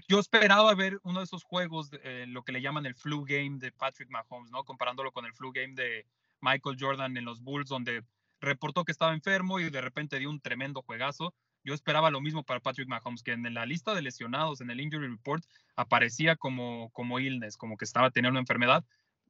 Yo 0.08 0.20
esperaba 0.20 0.74
ver 0.74 1.00
uno 1.04 1.20
de 1.20 1.26
esos 1.26 1.44
juegos, 1.44 1.92
eh, 2.04 2.26
lo 2.28 2.44
que 2.44 2.52
le 2.52 2.62
llaman 2.62 2.86
el 2.86 2.96
flu 2.96 3.24
game 3.26 3.60
de 3.60 3.72
Patrick 3.72 4.10
Mahomes, 4.10 4.50
¿no? 4.50 4.64
Comparándolo 4.64 5.12
con 5.12 5.26
el 5.26 5.34
flu 5.34 5.52
game 5.52 5.76
de 5.76 6.08
Michael 6.42 6.78
Jordan 6.80 7.16
en 7.16 7.26
los 7.26 7.42
Bulls, 7.42 7.70
donde 7.70 8.04
reportó 8.42 8.84
que 8.86 8.92
estaba 8.92 9.14
enfermo 9.14 9.60
y 9.60 9.70
de 9.70 9.82
repente 9.82 10.18
dio 10.18 10.30
un 10.30 10.42
tremendo 10.42 10.82
juegazo. 10.82 11.34
Yo 11.64 11.74
esperaba 11.74 12.12
lo 12.12 12.22
mismo 12.22 12.44
para 12.44 12.60
Patrick 12.60 12.88
Mahomes, 12.88 13.24
que 13.24 13.32
en 13.32 13.54
la 13.54 13.66
lista 13.66 13.96
de 13.96 14.02
lesionados, 14.02 14.62
en 14.62 14.70
el 14.70 14.82
injury 14.82 15.08
report, 15.08 15.46
aparecía 15.76 16.36
como, 16.36 16.90
como 16.92 17.20
illness, 17.20 17.58
como 17.58 17.78
que 17.78 17.86
estaba 17.86 18.12
teniendo 18.12 18.34
una 18.34 18.42
enfermedad. 18.42 18.86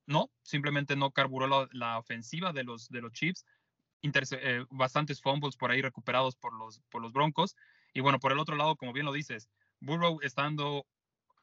No, 0.06 0.32
simplemente 0.41 0.96
no 0.96 1.12
carburó 1.12 1.69
la, 1.72 1.98
ofensiva 1.98 2.52
de 2.52 2.63
los, 2.63 2.89
de 2.89 3.02
los 3.02 3.13
Chiefs. 3.13 3.46
Eh, 4.02 4.65
bastantes 4.69 5.22
fumbles 5.22 5.56
por 5.56 5.72
ahí 5.72 5.82
recuperados 5.82 6.36
por 6.36 6.54
los, 6.54 6.82
por 6.89 7.02
los 7.02 7.13
Broncos. 7.13 7.56
Y 7.93 8.02
bueno, 8.02 8.19
por 8.19 8.32
el 8.32 8.39
otro 8.39 8.56
lado, 8.56 8.76
como 8.76 8.93
bien 8.93 9.06
lo 9.06 9.13
dices, 9.13 9.48
Burrow 9.80 10.19
estando 10.22 10.86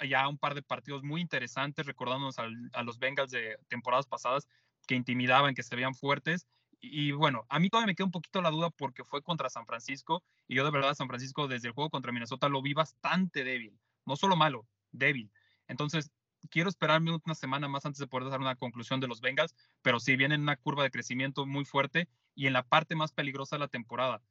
ya 0.07 0.27
un 0.29 0.39
par 0.39 0.55
de 0.55 0.63
partidos 0.63 1.03
muy 1.03 1.21
interesantes, 1.21 1.87
recordándonos 1.87 2.39
a 2.39 2.83
los 2.83 2.99
Bengals 2.99 3.31
de 3.31 3.59
temporadas 3.69 4.07
pasadas 4.07 4.49
que 4.87 4.95
intimidaban, 4.95 5.55
que 5.55 5.63
se 5.63 5.77
veían 5.77 5.95
fuertes 5.95 6.47
y 6.81 7.13
bueno, 7.13 7.47
a 7.49 7.59
mí 7.59 7.69
todavía 7.69 7.89
me 7.89 7.95
queda 7.95 8.07
un 8.07 8.11
poquito 8.11 8.41
la 8.41 8.51
duda 8.51 8.71
porque 8.71 9.05
fue 9.05 9.23
contra 9.23 9.51
San 9.51 9.67
Francisco 9.67 10.25
y 10.49 10.57
yo 10.57 10.65
de 10.65 10.71
verdad 10.71 10.95
San 10.95 11.09
Francisco 11.09 11.47
desde 11.47 11.69
el 11.69 11.75
juego 11.75 11.91
contra 11.91 12.13
Minnesota 12.13 12.49
lo 12.49 12.63
vi 12.63 12.73
bastante 12.73 13.45
débil, 13.45 13.79
no 14.07 14.17
solo 14.17 14.37
malo, 14.37 14.67
débil. 14.91 15.31
Entonces, 15.69 16.11
quiero 16.49 16.71
esperarme 16.71 17.13
una 17.13 17.35
semana 17.35 17.69
más 17.69 17.85
antes 17.85 17.99
de 17.99 18.07
poder 18.07 18.31
dar 18.31 18.41
una 18.41 18.57
conclusión 18.57 19.01
de 19.01 19.09
los 19.09 19.21
Bengals, 19.21 19.55
pero 19.83 20.01
sí 20.01 20.17
vienen 20.17 20.41
una 20.41 20.57
curva 20.57 20.83
de 20.83 20.91
crecimiento 20.91 21.45
muy 21.45 21.65
fuerte 21.65 22.09
y 22.35 22.47
en 22.47 22.55
la 22.55 22.67
parte 22.67 22.97
más 22.97 23.13
peligrosa 23.13 23.57
de 23.57 23.61
la 23.61 23.69
temporada. 23.69 24.23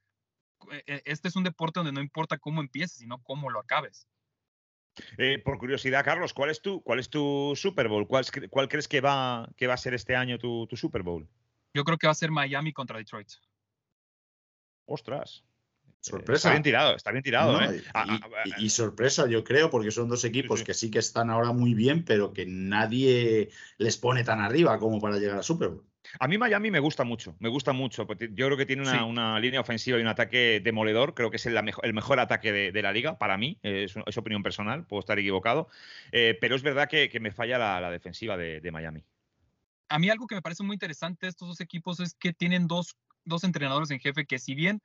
E, 0.72 0.84
e, 0.88 1.02
este 1.06 1.28
es 1.28 1.36
un 1.36 1.44
deporte 1.44 1.80
donde 1.80 1.94
no 1.94 2.02
importa 2.02 2.38
cómo 2.40 2.62
empieces, 2.62 2.98
sino 2.98 3.22
cómo 3.24 3.50
lo 3.50 3.60
acabes. 3.60 4.08
Eh, 5.18 5.40
por 5.40 5.60
curiosidad, 5.60 6.04
Carlos, 6.04 6.34
¿cuál 6.34 6.50
es 6.50 6.62
tu, 6.62 6.82
cuál 6.82 7.00
es 7.00 7.10
tu 7.10 7.54
Super 7.56 7.88
Bowl? 7.88 8.08
¿Cuál, 8.08 8.26
crees 8.68 8.88
que 8.88 9.02
va, 9.02 9.44
a 9.44 9.78
ser 9.78 9.94
este 9.94 10.16
año 10.16 10.40
tu 10.40 10.68
Super 10.74 11.04
Bowl? 11.04 11.30
Yo 11.74 11.84
creo 11.84 11.98
que 11.98 12.08
va 12.08 12.12
a 12.12 12.16
ser 12.16 12.32
Miami 12.32 12.74
contra 12.74 12.98
Detroit. 12.98 13.30
Ostras. 14.86 15.44
Sorpresa. 16.02 16.36
Está 16.36 16.52
bien 16.52 16.64
tirado, 16.64 16.96
está 16.96 17.12
bien 17.12 17.24
tirado. 17.24 17.62
¿eh? 17.62 17.84
Y, 18.58 18.70
sorpresa, 18.70 19.28
yo 19.28 19.44
creo, 19.44 19.70
porque 19.70 19.92
son 19.92 20.08
dos 20.08 20.24
equipos 20.24 20.64
que 20.64 20.74
sí 20.74 20.90
que 20.90 21.00
están 21.00 21.30
ahora 21.30 21.52
muy 21.52 21.74
bien, 21.74 22.06
pero 22.06 22.32
que 22.32 22.46
nadie 22.46 23.50
les 23.78 23.98
pone 23.98 24.24
tan 24.24 24.40
arriba 24.40 24.80
como 24.80 25.02
para 25.02 25.18
llegar 25.18 25.38
a 25.38 25.44
Super 25.44 25.70
Bowl. 25.70 25.86
A 26.20 26.28
mí 26.30 26.38
Miami 26.38 26.72
me 26.72 26.80
gusta 26.80 27.04
mucho, 27.04 27.36
me 27.40 27.50
gusta 27.50 27.74
mucho. 27.74 28.08
Yo 28.32 28.46
creo 28.46 28.58
que 28.58 28.66
tiene 28.66 28.84
una, 29.04 29.40
línea 29.40 29.60
ofensiva 29.60 30.00
y 30.00 30.02
un 30.02 30.08
ataque 30.08 30.62
demoledor. 30.64 31.14
Creo 31.14 31.30
que 31.30 31.36
es 31.36 31.46
el, 31.46 31.62
mejor, 31.94 32.20
ataque 32.20 32.72
de, 32.72 32.82
la 32.82 32.94
liga 32.94 33.20
para 33.20 33.38
mí. 33.38 33.60
Es, 33.62 33.96
opinión 34.18 34.42
personal, 34.42 34.86
puedo 34.88 35.02
estar 35.02 35.20
equivocado. 35.20 35.68
Eh, 36.14 36.38
pero 36.40 36.56
es 36.56 36.64
verdad 36.64 36.88
que, 36.88 37.12
me 37.20 37.32
falla 37.32 37.58
la, 37.58 37.92
defensiva 37.92 38.38
de 38.38 38.72
Miami 38.72 39.04
a 39.90 40.00
mí 40.00 40.10
algo 40.10 40.28
que 40.28 40.36
me 40.36 40.42
parece 40.42 40.64
muy 40.64 40.76
interesante 40.76 41.26
de 41.26 41.32
estos 41.32 41.48
dos 41.48 41.62
equipos 41.62 42.00
es 42.00 42.14
que 42.14 42.32
tienen 42.32 42.68
dos, 42.68 42.96
entrenadores 43.44 43.92
en 43.92 44.00
jefe 44.00 44.26
que 44.26 44.40
si 44.40 44.56
bien 44.56 44.82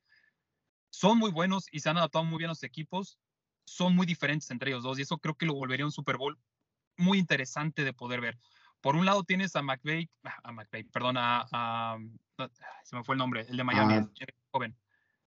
son 0.91 1.19
muy 1.19 1.31
buenos 1.31 1.67
y 1.71 1.81
se 1.81 1.91
han 1.91 1.97
adaptado 1.97 2.25
muy 2.25 2.39
bien 2.39 2.49
a 2.49 2.53
los 2.53 2.63
equipos, 2.63 3.19
son 3.67 3.95
muy 3.95 4.07
diferentes 4.07 4.51
entre 4.51 4.71
ellos 4.71 4.83
dos 4.83 4.99
y 4.99 5.03
eso 5.03 5.19
creo 5.19 5.35
que 5.35 5.47
lo 5.47 5.55
volvería 5.55 5.87
un 5.87 5.93
Super 5.93 6.17
Bowl 6.17 6.39
muy 6.97 7.19
interesante 7.19 7.85
de 7.85 7.93
poder 7.93 8.21
ver. 8.21 8.39
Por 8.81 8.97
un 8.97 9.07
lado 9.07 9.25
tienes 9.25 9.57
a 9.57 9.63
McVeigh, 9.63 10.11
a 10.23 10.53
McVeigh, 10.53 10.85
perdón, 10.85 11.17
a, 11.19 11.97
se 12.85 12.97
me 12.97 13.05
fue 13.05 13.15
el 13.15 13.19
nombre, 13.19 13.47
el 13.49 13.57
de 13.57 13.65
Miami, 13.65 13.95
ah. 13.95 14.11
joven. 14.51 14.77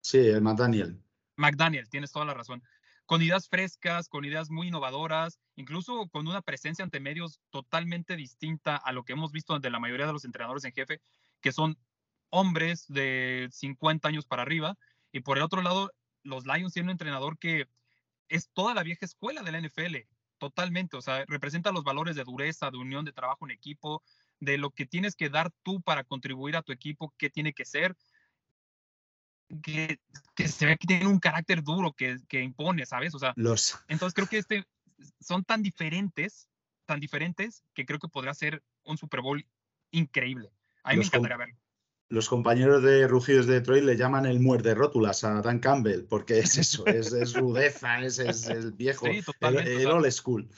Sí, 0.01 0.19
el 0.19 0.43
McDaniel. 0.43 1.01
McDaniel, 1.37 1.89
tienes 1.89 2.13
toda 2.13 2.27
la 2.27 2.35
razón 2.35 2.63
con 3.07 3.23
ideas 3.23 3.49
frescas, 3.49 4.09
con 4.09 4.25
ideas 4.25 4.51
muy 4.51 4.69
innovadoras, 4.69 5.39
incluso 5.57 6.09
con 6.09 6.27
una 6.27 6.43
presencia 6.43 6.85
ante 6.85 7.01
medios 7.01 7.41
totalmente 7.51 8.17
distinta 8.17 8.77
a 8.77 8.93
lo 8.93 9.05
que 9.05 9.13
hemos 9.13 9.33
visto 9.33 9.59
de 9.59 9.71
la 9.71 9.81
mayoría 9.81 10.07
de 10.07 10.13
los 10.13 10.25
entrenadores 10.25 10.65
en 10.65 10.73
jefe, 10.73 11.01
que 11.41 11.53
son 11.53 11.79
hombres 12.31 12.87
de 12.89 13.49
50 13.51 14.09
años 14.09 14.27
para 14.27 14.43
arriba. 14.43 14.77
Y 15.13 15.21
por 15.21 15.37
el 15.37 15.45
otro 15.45 15.63
lado, 15.63 15.93
los 16.23 16.47
Lions 16.47 16.73
tienen 16.73 16.89
un 16.89 16.93
entrenador 16.93 17.39
que 17.39 17.69
es 18.29 18.51
toda 18.53 18.75
la 18.75 18.83
vieja 18.83 19.05
escuela 19.05 19.43
de 19.43 19.53
la 19.53 19.61
NFL, 19.61 19.97
totalmente. 20.39 20.97
O 20.97 21.03
sea, 21.03 21.25
representa 21.27 21.73
los 21.73 21.85
valores 21.85 22.17
de 22.17 22.25
dureza, 22.25 22.71
de 22.71 22.79
unión, 22.79 23.05
de 23.05 23.13
trabajo 23.13 23.45
en 23.45 23.51
equipo, 23.51 24.03
de 24.41 24.59
lo 24.59 24.71
que 24.71 24.87
tienes 24.87 25.15
que 25.15 25.29
dar 25.29 25.53
tú 25.63 25.83
para 25.83 26.05
contribuir 26.05 26.57
a 26.57 26.63
tu 26.63 26.73
equipo, 26.73 27.15
qué 27.19 27.31
tiene 27.31 27.53
que 27.53 27.65
ser 27.65 27.95
que, 29.63 29.99
se 30.47 30.67
ve 30.67 30.77
que 30.77 30.87
tiene 30.87 31.07
un 31.07 31.19
carácter 31.19 31.63
duro 31.63 31.93
que, 31.93 32.17
que 32.29 32.43
impone, 32.43 32.87
¿sabes? 32.87 33.15
O 33.15 33.19
sea, 33.19 33.33
los... 33.37 33.79
entonces 33.89 34.15
creo 34.15 34.29
que 34.29 34.39
este, 34.39 34.65
son 35.21 35.45
tan 35.45 35.63
diferentes, 35.63 36.49
tan 36.87 37.01
diferentes, 37.01 37.63
que 37.75 37.87
creo 37.87 37.99
que 37.99 38.09
podrá 38.09 38.35
ser 38.35 38.63
un 38.85 38.99
Super 38.99 39.21
Bowl 39.21 39.47
increíble. 39.91 40.51
A 40.83 40.93
mí 40.93 40.99
me 40.99 41.05
encantaría 41.05 41.37
verlo. 41.37 41.57
Los 42.11 42.29
compañeros 42.29 42.83
de 42.83 43.09
Rugidos 43.09 43.47
de 43.47 43.55
Detroit 43.55 43.83
le 43.83 43.97
llaman 43.97 44.27
el 44.27 44.39
muerde 44.39 44.75
rótulas 44.75 45.25
a 45.25 45.41
Dan 45.41 45.59
Campbell, 45.59 46.05
porque 46.05 46.39
es 46.39 46.59
eso, 46.59 46.87
es, 46.87 47.13
es 47.13 47.35
rudeza, 47.35 48.01
es, 48.03 48.19
es, 48.19 48.47
el 48.49 48.73
viejo, 48.73 49.07
el, 49.07 49.87
old 49.87 50.11
school. 50.11 50.49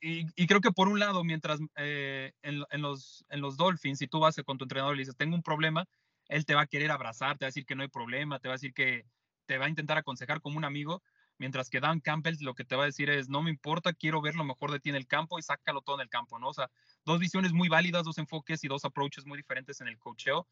Y, 0.00 0.26
y, 0.34 0.46
creo 0.46 0.60
que 0.60 0.72
por 0.72 0.88
un 0.88 0.98
lado, 0.98 1.22
mientras 1.22 1.60
eh, 1.76 2.32
en, 2.42 2.64
en, 2.70 2.82
los, 2.82 3.24
en 3.30 3.40
los 3.40 3.56
Dolphins, 3.56 4.00
si 4.00 4.08
tú 4.08 4.18
vas 4.18 4.36
con 4.44 4.58
tu 4.58 4.64
entrenador 4.64 4.94
y 4.94 4.98
le 4.98 5.02
dices, 5.02 5.16
tengo 5.16 5.36
un 5.36 5.42
problema, 5.42 5.88
él 6.28 6.44
te 6.44 6.54
va 6.54 6.62
a 6.62 6.66
querer 6.66 6.90
abrazar, 6.90 7.38
te 7.38 7.44
va 7.44 7.48
a 7.48 7.50
decir 7.50 7.66
que 7.66 7.74
no 7.74 7.82
hay 7.82 7.88
problema, 7.88 8.38
te 8.38 8.48
va 8.48 8.54
a 8.54 8.56
decir 8.56 8.74
que 8.74 9.06
te 9.46 9.58
va 9.58 9.66
a 9.66 9.68
intentar 9.68 9.98
aconsejar 9.98 10.40
como 10.40 10.56
un 10.56 10.64
amigo, 10.64 11.02
mientras 11.38 11.70
que 11.70 11.80
Dan 11.80 12.00
Campbell 12.00 12.36
lo 12.40 12.54
que 12.54 12.64
te 12.64 12.76
va 12.76 12.82
a 12.82 12.86
decir 12.86 13.10
es, 13.10 13.28
no 13.28 13.42
me 13.42 13.50
importa, 13.50 13.92
quiero 13.92 14.20
ver 14.20 14.34
lo 14.34 14.44
mejor 14.44 14.72
de 14.72 14.80
ti 14.80 14.90
en 14.90 14.96
el 14.96 15.06
campo 15.06 15.38
y 15.38 15.42
sácalo 15.42 15.82
todo 15.82 15.96
en 15.96 16.02
el 16.02 16.08
campo, 16.08 16.38
¿no? 16.38 16.48
O 16.48 16.54
sea, 16.54 16.70
dos 17.04 17.20
visiones 17.20 17.52
muy 17.52 17.68
válidas, 17.68 18.04
dos 18.04 18.18
enfoques 18.18 18.64
y 18.64 18.68
dos 18.68 18.84
approaches 18.84 19.26
muy 19.26 19.36
diferentes 19.36 19.80
en 19.80 19.88
el 19.88 19.98
cocheo, 19.98 20.46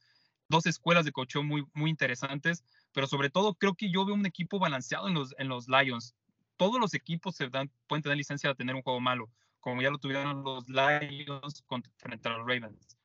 dos 0.48 0.66
escuelas 0.66 1.04
de 1.04 1.12
cocheo 1.12 1.42
muy, 1.42 1.64
muy 1.72 1.90
interesantes, 1.90 2.64
pero 2.92 3.06
sobre 3.06 3.30
todo 3.30 3.54
creo 3.54 3.74
que 3.74 3.90
yo 3.90 4.04
veo 4.04 4.14
un 4.14 4.26
equipo 4.26 4.58
balanceado 4.58 5.08
en 5.08 5.14
los, 5.14 5.34
en 5.38 5.48
los 5.48 5.68
Lions. 5.68 6.14
Todos 6.56 6.80
los 6.80 6.94
equipos 6.94 7.34
se 7.34 7.48
dan, 7.48 7.70
pueden 7.88 8.02
tener 8.02 8.16
licencia 8.16 8.48
de 8.50 8.54
tener 8.54 8.76
un 8.76 8.82
juego 8.82 9.00
malo, 9.00 9.28
como 9.58 9.82
ya 9.82 9.90
lo 9.90 9.98
tuvieron 9.98 10.44
los 10.44 10.68
Lions 10.68 11.64
frente 11.96 12.28
a 12.28 12.32
los 12.32 12.46
Ravens 12.46 12.96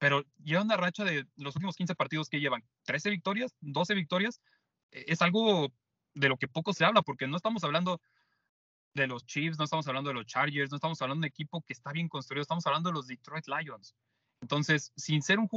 pero 0.00 0.24
lleva 0.42 0.62
una 0.62 0.78
racha 0.78 1.04
de 1.04 1.26
los 1.36 1.54
últimos 1.56 1.76
15 1.76 1.94
partidos 1.94 2.30
que 2.30 2.40
llevan 2.40 2.64
13 2.84 3.10
victorias, 3.10 3.54
12 3.60 3.94
victorias. 3.94 4.40
E, 4.90 5.04
es 5.08 5.20
algo 5.20 5.68
de 6.14 6.28
lo 6.30 6.38
que 6.38 6.48
poco 6.48 6.72
se 6.72 6.86
habla, 6.86 7.02
porque 7.02 7.28
no 7.28 7.36
estamos 7.36 7.62
hablando 7.64 8.00
de 8.94 9.06
los 9.06 9.26
Chiefs, 9.26 9.58
no 9.58 9.64
estamos 9.64 9.86
hablando 9.88 10.08
de 10.08 10.14
los 10.14 10.24
Chargers, 10.24 10.70
no 10.70 10.76
estamos 10.76 11.00
hablando 11.02 11.20
de 11.20 11.26
un 11.26 11.30
equipo 11.30 11.62
que 11.62 11.74
está 11.74 11.92
bien 11.92 12.08
construido, 12.08 12.40
estamos 12.40 12.66
hablando 12.66 12.88
de 12.88 12.94
los 12.94 13.08
Detroit 13.08 13.44
Lions. 13.46 13.94
Entonces, 14.40 14.90
sin 14.96 15.20
ser 15.20 15.38
un, 15.38 15.48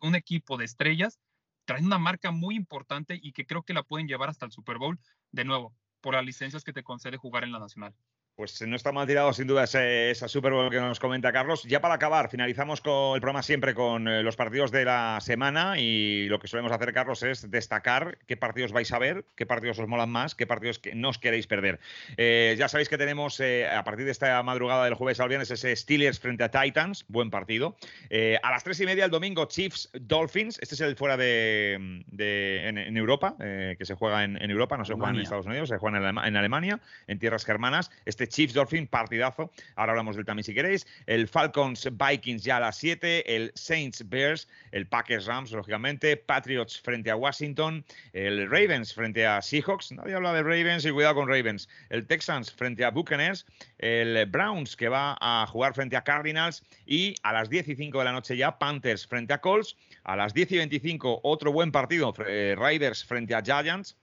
un, 0.00 0.14
equipo 0.14 0.56
de 0.56 0.66
estrellas, 0.66 1.18
traen 1.64 1.84
una 1.84 1.98
marca 1.98 2.30
muy 2.30 2.54
importante 2.54 3.18
y 3.20 3.32
que 3.32 3.44
creo 3.44 3.64
que 3.64 3.74
la 3.74 3.82
pueden 3.82 4.06
llevar 4.06 4.30
hasta 4.30 4.46
el 4.46 4.52
Super 4.52 4.78
Bowl, 4.78 5.00
de 5.32 5.44
nuevo, 5.44 5.74
por 6.00 6.14
las 6.14 6.24
licencias 6.24 6.62
que 6.62 6.72
te 6.72 6.84
concede 6.84 7.16
jugar 7.16 7.42
en 7.42 7.50
la 7.50 7.58
Nacional. 7.58 7.92
Pues 8.40 8.62
no 8.62 8.74
está 8.74 8.90
mal 8.90 9.06
tirado, 9.06 9.34
sin 9.34 9.46
duda, 9.46 9.64
esa 9.64 10.26
Super 10.26 10.52
Bowl 10.52 10.70
que 10.70 10.80
nos 10.80 10.98
comenta 10.98 11.30
Carlos. 11.30 11.62
Ya 11.64 11.82
para 11.82 11.92
acabar, 11.92 12.30
finalizamos 12.30 12.80
con 12.80 13.14
el 13.14 13.20
programa 13.20 13.42
siempre 13.42 13.74
con 13.74 14.08
eh, 14.08 14.22
los 14.22 14.34
partidos 14.34 14.70
de 14.70 14.86
la 14.86 15.18
semana 15.20 15.78
y 15.78 16.24
lo 16.26 16.40
que 16.40 16.48
solemos 16.48 16.72
hacer, 16.72 16.94
Carlos, 16.94 17.22
es 17.22 17.50
destacar 17.50 18.16
qué 18.26 18.38
partidos 18.38 18.72
vais 18.72 18.90
a 18.94 18.98
ver, 18.98 19.26
qué 19.34 19.44
partidos 19.44 19.78
os 19.78 19.88
molan 19.88 20.08
más, 20.08 20.34
qué 20.34 20.46
partidos 20.46 20.78
que 20.78 20.94
no 20.94 21.10
os 21.10 21.18
queréis 21.18 21.46
perder. 21.46 21.80
Eh, 22.16 22.56
ya 22.58 22.68
sabéis 22.68 22.88
que 22.88 22.96
tenemos 22.96 23.38
eh, 23.40 23.68
a 23.68 23.84
partir 23.84 24.06
de 24.06 24.10
esta 24.10 24.42
madrugada 24.42 24.86
del 24.86 24.94
jueves 24.94 25.20
al 25.20 25.28
viernes 25.28 25.50
ese 25.50 25.76
Steelers 25.76 26.18
frente 26.18 26.42
a 26.42 26.50
Titans, 26.50 27.04
buen 27.08 27.28
partido. 27.28 27.76
a 28.42 28.50
las 28.50 28.64
tres 28.64 28.80
y 28.80 28.86
media 28.86 29.04
el 29.04 29.10
domingo, 29.10 29.44
Chiefs 29.48 29.90
Dolphins. 29.92 30.58
Este 30.62 30.76
es 30.76 30.80
el 30.80 30.96
fuera 30.96 31.18
de, 31.18 31.74
en, 32.14 32.96
Europa, 32.96 33.36
que 33.38 33.84
se 33.84 33.94
juega 33.96 34.24
en, 34.24 34.50
Europa, 34.50 34.78
no 34.78 34.86
se 34.86 34.94
juega 34.94 35.10
en 35.10 35.20
Estados 35.20 35.44
Unidos, 35.44 35.68
se 35.68 35.76
juega 35.76 35.98
en, 35.98 36.18
en 36.18 36.36
Alemania, 36.38 36.80
en 37.06 37.18
tierras 37.18 37.44
germanas. 37.44 37.90
Este 38.06 38.29
Chiefs 38.30 38.54
Dolphin, 38.54 38.86
partidazo. 38.86 39.50
Ahora 39.76 39.92
hablamos 39.92 40.16
del 40.16 40.24
también 40.24 40.44
si 40.44 40.54
queréis. 40.54 40.86
El 41.06 41.28
Falcons 41.28 41.88
Vikings 41.92 42.42
ya 42.42 42.56
a 42.56 42.60
las 42.60 42.76
7. 42.78 43.36
El 43.36 43.52
Saints 43.54 44.08
Bears. 44.08 44.48
El 44.72 44.86
Packers 44.86 45.26
Rams, 45.26 45.52
lógicamente. 45.52 46.16
Patriots 46.16 46.80
frente 46.80 47.10
a 47.10 47.16
Washington. 47.16 47.84
El 48.12 48.48
Ravens 48.50 48.94
frente 48.94 49.26
a 49.26 49.42
Seahawks. 49.42 49.92
Nadie 49.92 50.14
habla 50.14 50.32
de 50.32 50.42
Ravens 50.42 50.84
y 50.84 50.90
cuidado 50.90 51.16
con 51.16 51.28
Ravens. 51.28 51.68
El 51.90 52.06
Texans 52.06 52.50
frente 52.52 52.84
a 52.84 52.90
Buccaneers. 52.90 53.44
El 53.78 54.24
Browns 54.26 54.76
que 54.76 54.88
va 54.88 55.16
a 55.20 55.46
jugar 55.46 55.74
frente 55.74 55.96
a 55.96 56.02
Cardinals. 56.02 56.62
Y 56.86 57.14
a 57.22 57.32
las 57.32 57.50
10 57.50 57.68
y 57.68 57.76
5 57.76 57.98
de 57.98 58.04
la 58.04 58.12
noche 58.12 58.36
ya, 58.36 58.58
Panthers 58.58 59.06
frente 59.06 59.34
a 59.34 59.40
Colts. 59.40 59.76
A 60.04 60.16
las 60.16 60.32
10 60.32 60.52
y 60.52 60.56
25, 60.58 61.20
otro 61.24 61.52
buen 61.52 61.72
partido. 61.72 62.14
Eh, 62.26 62.56
Riders 62.58 63.04
frente 63.04 63.34
a 63.34 63.42
Giants. 63.42 63.96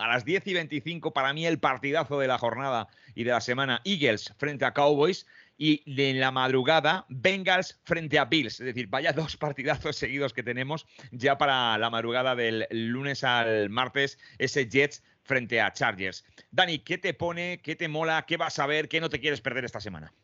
A 0.00 0.08
las 0.08 0.24
10 0.24 0.46
y 0.46 0.54
25, 0.54 1.12
para 1.12 1.32
mí 1.32 1.46
el 1.46 1.58
partidazo 1.58 2.18
de 2.18 2.28
la 2.28 2.38
jornada 2.38 2.88
y 3.14 3.24
de 3.24 3.30
la 3.30 3.40
semana, 3.40 3.80
Eagles 3.84 4.32
frente 4.38 4.64
a 4.64 4.72
Cowboys. 4.72 5.26
y 5.60 5.82
en 6.00 6.20
la 6.20 6.30
madrugada 6.30 7.04
Bengals 7.08 7.80
frente 7.84 8.18
a 8.18 8.26
Bills. 8.26 8.60
Es 8.60 8.66
decir, 8.66 8.86
vaya 8.86 9.12
dos 9.12 9.36
partidazos 9.36 9.96
seguidos 9.96 10.32
que 10.32 10.44
tenemos 10.44 10.86
ya 11.10 11.36
para 11.36 11.76
la 11.78 11.90
madrugada 11.90 12.36
del 12.36 12.66
lunes 12.70 13.24
al 13.24 13.68
martes, 13.68 14.18
ese 14.38 14.68
Jets 14.68 15.02
frente 15.24 15.60
a 15.60 15.72
Chargers. 15.72 16.24
Dani, 16.50 16.78
¿qué 16.78 16.96
te 16.96 17.12
pone, 17.12 17.60
qué 17.62 17.74
te 17.74 17.88
mola, 17.88 18.24
qué 18.26 18.36
vas 18.36 18.58
a 18.60 18.66
ver, 18.66 18.88
qué 18.88 19.00
no 19.00 19.08
te 19.08 19.20
quieres 19.20 19.40
perder 19.40 19.64
esta 19.64 19.80
semana? 19.80 20.14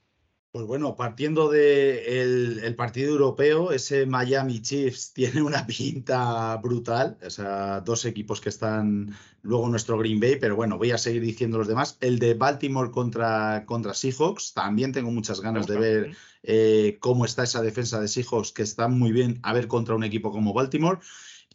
Pues 0.55 0.69
bueno, 0.69 0.95
partiendo 0.95 1.49
del 1.49 2.61
el 2.63 2.77
partido 2.77 3.11
europeo, 3.11 3.73
ese 3.73 4.07
Miami 4.07 4.63
Chiefs 4.63 5.13
tiene 5.13 5.43
una 5.43 5.67
pinta 5.67 6.57
brutal. 6.59 7.19
O 7.27 7.29
sea, 7.29 7.81
dos 7.81 8.05
equipos 8.05 8.41
que 8.41 8.51
están 8.51 9.17
luego 9.43 9.69
nuestro 9.69 9.99
Green 9.99 10.21
Bay, 10.21 10.37
pero 10.37 10.55
bueno, 10.55 10.79
voy 10.79 10.93
a 10.93 10.99
seguir 10.99 11.23
diciendo 11.23 11.59
los 11.59 11.67
demás. 11.67 11.99
El 12.01 12.21
de 12.21 12.35
Baltimore 12.35 12.93
contra, 12.93 13.65
contra 13.67 13.95
Seahawks, 13.95 14.55
también 14.55 14.93
tengo 14.93 15.11
muchas 15.11 15.41
ganas 15.41 15.67
de 15.67 15.77
ver 15.77 16.17
eh, 16.45 16.99
cómo 17.01 17.25
está 17.25 17.43
esa 17.43 17.61
defensa 17.61 18.01
de 18.01 18.07
Seahawks, 18.07 18.53
que 18.53 18.63
está 18.63 18.87
muy 18.87 19.11
bien 19.11 19.41
a 19.43 19.55
ver 19.55 19.67
contra 19.67 19.97
un 19.97 20.05
equipo 20.05 20.31
como 20.31 20.53
Baltimore. 20.53 21.01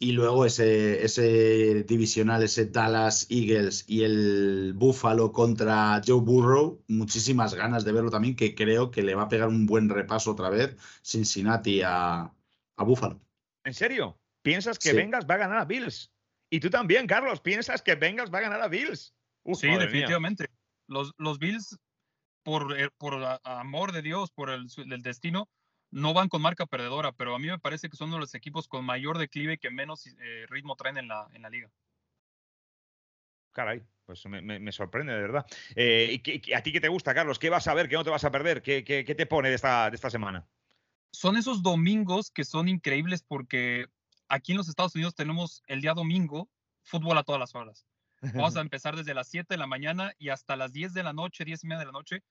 Y 0.02 0.12
luego 0.12 0.46
ese, 0.46 1.04
ese 1.04 1.84
divisional, 1.84 2.42
ese 2.42 2.64
Dallas 2.64 3.26
Eagles 3.28 3.84
y 3.86 4.02
el 4.02 4.72
Buffalo 4.74 5.30
contra 5.30 6.00
Joe 6.04 6.22
Burrow, 6.22 6.82
muchísimas 6.88 7.52
ganas 7.52 7.84
de 7.84 7.92
verlo 7.92 8.10
también, 8.10 8.34
que 8.34 8.54
creo 8.54 8.90
que 8.90 9.02
le 9.02 9.14
va 9.14 9.24
a 9.24 9.28
pegar 9.28 9.48
un 9.48 9.66
buen 9.66 9.90
repaso 9.90 10.30
otra 10.32 10.48
vez 10.48 10.74
Cincinnati 11.02 11.82
a, 11.82 12.32
a 12.76 12.82
Buffalo. 12.82 13.20
¿En 13.62 13.74
serio? 13.74 14.18
¿Piensas 14.40 14.78
que 14.78 14.94
Vengas 14.94 15.26
va 15.28 15.34
a 15.34 15.38
ganar 15.38 15.58
a 15.58 15.64
Bills? 15.66 16.10
Y 16.48 16.60
tú 16.60 16.70
también, 16.70 17.06
Carlos, 17.06 17.42
¿piensas 17.42 17.82
que 17.82 17.94
Vengas 17.94 18.32
va 18.32 18.38
a 18.38 18.42
ganar 18.42 18.62
a 18.62 18.68
Bills? 18.68 19.14
sí, 19.52 19.68
definitivamente. 19.68 20.46
Los, 20.86 21.12
los 21.18 21.38
Bills, 21.38 21.76
por, 22.42 22.74
eh, 22.80 22.88
por 22.96 23.38
amor 23.44 23.92
de 23.92 24.00
Dios, 24.00 24.30
por 24.30 24.48
el, 24.48 24.66
el 24.78 25.02
destino, 25.02 25.50
no 25.90 26.14
van 26.14 26.28
con 26.28 26.42
marca 26.42 26.66
perdedora, 26.66 27.12
pero 27.12 27.34
a 27.34 27.38
mí 27.38 27.48
me 27.48 27.58
parece 27.58 27.88
que 27.88 27.96
son 27.96 28.08
uno 28.08 28.16
de 28.16 28.20
los 28.20 28.34
equipos 28.34 28.68
con 28.68 28.84
mayor 28.84 29.18
declive 29.18 29.58
que 29.58 29.70
menos 29.70 30.06
eh, 30.06 30.46
ritmo 30.48 30.76
traen 30.76 30.98
en 30.98 31.08
la, 31.08 31.28
en 31.32 31.42
la 31.42 31.50
liga. 31.50 31.70
Caray, 33.52 33.82
pues 34.04 34.24
me, 34.26 34.72
sorprende, 34.72 35.12
de 35.12 35.20
verdad. 35.20 35.46
Eh, 35.74 36.22
¿y 36.24 36.52
a 36.52 36.62
ti 36.62 36.72
qué 36.72 36.80
te 36.80 36.88
gusta, 36.88 37.14
Carlos? 37.14 37.38
¿Qué 37.38 37.50
vas 37.50 37.66
a 37.66 37.74
ver? 37.74 37.88
¿Qué 37.88 37.96
no 37.96 38.04
te 38.04 38.10
vas 38.10 38.24
a 38.24 38.30
perder? 38.30 38.62
¿Qué, 38.62 38.84
qué, 38.84 39.02
te 39.04 39.26
pone 39.26 39.48
de 39.48 39.56
esta, 39.56 39.90
de 39.90 39.96
esta 39.96 40.10
semana? 40.10 40.46
Son 41.12 41.36
esos 41.36 41.62
domingos 41.62 42.30
que 42.30 42.44
son 42.44 42.68
increíbles 42.68 43.22
porque 43.22 43.86
aquí 44.28 44.52
en 44.52 44.58
los 44.58 44.68
Estados 44.68 44.94
Unidos 44.94 45.16
tenemos 45.16 45.62
el 45.66 45.80
día 45.80 45.94
domingo 45.94 46.48
fútbol 46.84 47.18
a 47.18 47.24
todas 47.24 47.40
las 47.40 47.54
horas. 47.56 47.86
Vamos 48.34 48.56
a 48.56 48.60
empezar 48.60 48.94
desde 48.94 49.14
las 49.14 49.28
7 49.28 49.46
de 49.54 49.58
la 49.58 49.66
mañana 49.66 50.12
y 50.18 50.28
hasta 50.28 50.56
las 50.56 50.72
10 50.72 50.94
de 50.94 51.02
la 51.02 51.12
noche, 51.12 51.44
10 51.44 51.64
y 51.64 51.66
media 51.66 51.80
de 51.80 51.86
la 51.86 51.92
noche, 51.92 52.22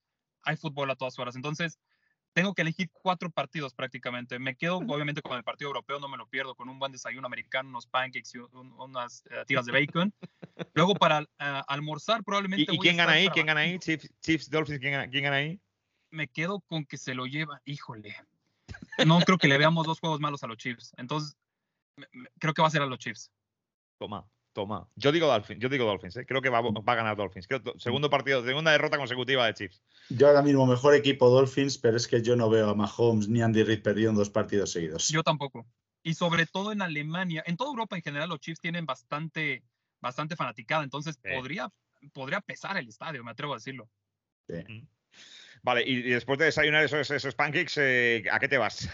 hay 0.43 0.55
fútbol 0.55 0.89
a 0.91 0.95
todas 0.95 1.19
horas. 1.19 1.35
Entonces, 1.35 1.79
tengo 2.33 2.53
que 2.53 2.61
elegir 2.61 2.89
cuatro 2.91 3.29
partidos 3.29 3.73
prácticamente. 3.73 4.39
Me 4.39 4.55
quedo 4.55 4.77
obviamente 4.77 5.21
con 5.21 5.37
el 5.37 5.43
partido 5.43 5.69
europeo, 5.69 5.99
no 5.99 6.07
me 6.07 6.17
lo 6.17 6.27
pierdo, 6.27 6.55
con 6.55 6.69
un 6.69 6.79
buen 6.79 6.91
desayuno 6.91 7.27
americano, 7.27 7.69
unos 7.69 7.87
pancakes 7.87 8.31
y 8.33 8.37
unas 8.37 9.23
eh, 9.29 9.43
tiras 9.47 9.65
de 9.65 9.71
bacon. 9.71 10.13
Luego 10.73 10.95
para 10.95 11.21
eh, 11.21 11.61
almorzar 11.67 12.23
probablemente... 12.23 12.73
¿Y, 12.73 12.77
quién 12.79 12.97
gana 12.97 13.13
ahí? 13.13 13.29
¿Quién 13.29 13.45
gana 13.45 13.61
ahí? 13.61 13.79
Chiefs, 13.79 14.49
Dolphins, 14.49 14.79
¿quién 14.79 15.23
gana, 15.23 15.35
ahí? 15.35 15.59
Me 16.11 16.27
quedo 16.27 16.61
con 16.61 16.85
que 16.85 16.97
se 16.97 17.13
lo 17.13 17.25
lleva, 17.25 17.61
híjole. 17.65 18.15
No 19.05 19.19
creo 19.21 19.37
que 19.37 19.47
le 19.47 19.57
veamos 19.57 19.85
dos 19.85 19.99
juegos 19.99 20.19
malos 20.19 20.43
a 20.43 20.47
los 20.47 20.57
Chiefs. 20.57 20.93
Entonces, 20.97 21.37
creo 22.39 22.53
que 22.53 22.61
va 22.61 22.67
a 22.67 22.71
ser 22.71 22.81
a 22.81 22.85
los 22.85 22.99
Chiefs. 22.99 23.31
Toma. 23.97 24.27
Toma. 24.53 24.87
Yo 24.95 25.11
digo 25.11 25.27
Dolphins, 25.27 25.61
yo 25.61 25.69
digo 25.69 25.85
Dolphins, 25.85 26.17
¿eh? 26.17 26.25
creo 26.25 26.41
que 26.41 26.49
va, 26.49 26.59
a 26.59 26.95
ganar 26.95 27.15
Dolphins. 27.15 27.47
segundo 27.77 28.09
partido, 28.09 28.43
segunda 28.43 28.71
derrota 28.71 28.97
consecutiva 28.97 29.45
de 29.45 29.53
Chiefs. 29.53 29.81
Yo 30.09 30.27
ahora 30.27 30.41
mismo 30.41 30.65
mejor 30.65 30.95
equipo 30.95 31.29
Dolphins, 31.29 31.77
pero 31.77 31.97
es 31.97 32.07
que 32.07 32.21
yo 32.21 32.35
no 32.35 32.49
veo 32.49 32.69
a 32.69 32.75
Mahomes 32.75 33.29
ni 33.29 33.41
Andy 33.41 33.63
Reid 33.63 33.83
perdiendo 33.83 34.19
dos 34.19 34.29
partidos 34.29 34.71
seguidos. 34.71 35.07
Yo 35.09 35.23
tampoco. 35.23 35.67
Y 36.01 36.15
sobre 36.15 36.45
todo 36.45 36.71
en 36.71 36.81
Alemania, 36.81 37.43
en 37.45 37.57
toda 37.57 37.69
Europa 37.69 37.95
en 37.95 38.01
general 38.01 38.29
los 38.29 38.39
Chiefs 38.39 38.61
tienen 38.61 38.85
bastante, 38.85 39.63
bastante 40.01 40.35
fanaticada, 40.35 40.83
entonces 40.83 41.17
podría, 41.17 41.71
podría 42.13 42.41
pesar 42.41 42.77
el 42.77 42.87
estadio, 42.87 43.23
me 43.23 43.31
atrevo 43.31 43.53
a 43.53 43.57
decirlo. 43.57 43.89
Sí. 44.47 44.87
Vale, 45.61 45.83
y, 45.85 46.01
después 46.01 46.39
de 46.39 46.45
desayunar 46.45 46.83
esos, 46.83 47.09
esos 47.11 47.35
pancakes, 47.35 47.73
eh, 47.77 48.23
¿a 48.31 48.39
qué 48.39 48.47
te 48.47 48.57
vas? 48.57 48.89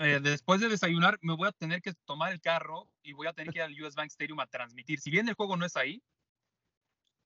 Eh, 0.00 0.20
después 0.22 0.60
de 0.60 0.68
desayunar, 0.68 1.18
me 1.22 1.36
voy 1.36 1.48
a 1.48 1.52
tener 1.52 1.80
que 1.82 1.92
tomar 2.04 2.32
el 2.32 2.40
carro 2.40 2.90
y 3.02 3.12
voy 3.12 3.26
a 3.26 3.32
tener 3.32 3.52
que 3.52 3.58
ir 3.58 3.62
al 3.62 3.82
US 3.82 3.94
Bank 3.94 4.10
Stadium 4.10 4.40
a 4.40 4.46
transmitir. 4.46 5.00
Si 5.00 5.10
bien 5.10 5.28
el 5.28 5.34
juego 5.34 5.56
no 5.56 5.66
es 5.66 5.76
ahí, 5.76 6.02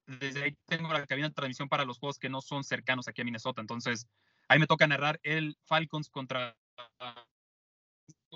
desde 0.07 0.45
ahí 0.45 0.57
tengo 0.67 0.93
la 0.93 1.07
cabina 1.07 1.29
de 1.29 1.35
transmisión 1.35 1.69
para 1.69 1.85
los 1.85 1.99
juegos 1.99 2.19
que 2.19 2.29
no 2.29 2.43
son 2.43 2.63
cercanos 2.63 3.09
aquí 3.09 3.23
a 3.23 3.25
Minnesota. 3.25 3.61
Entonces, 3.61 4.07
ahí 4.49 4.59
me 4.59 4.67
toca 4.67 4.87
narrar 4.87 5.19
el 5.23 5.57
Falcons 5.65 6.11
contra. 6.11 6.57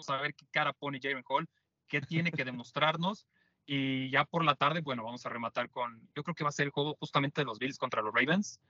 Saber 0.01 0.32
qué 0.34 0.46
cara 0.53 0.72
pone 0.72 1.01
Jalen 1.03 1.24
Hall, 1.28 1.49
qué 1.88 2.01
tiene 2.01 2.30
que 2.30 2.44
demostrarnos. 2.44 3.26
Y 3.66 4.11
ya 4.11 4.24
por 4.24 4.44
la 4.44 4.55
tarde, 4.55 4.80
bueno, 4.80 5.05
vamos 5.05 5.26
a 5.26 5.28
rematar 5.28 5.68
con. 5.68 6.09
Yo 6.14 6.22
creo 6.22 6.34
que 6.34 6.44
va 6.44 6.51
a 6.51 6.53
ser 6.53 6.66
el 6.66 6.72
juego 6.72 6.96
justamente 7.01 7.40
de 7.40 7.44
los 7.44 7.59
Bills 7.59 7.76
contra 7.76 8.01
los 8.01 8.14
Ravens. 8.14 8.61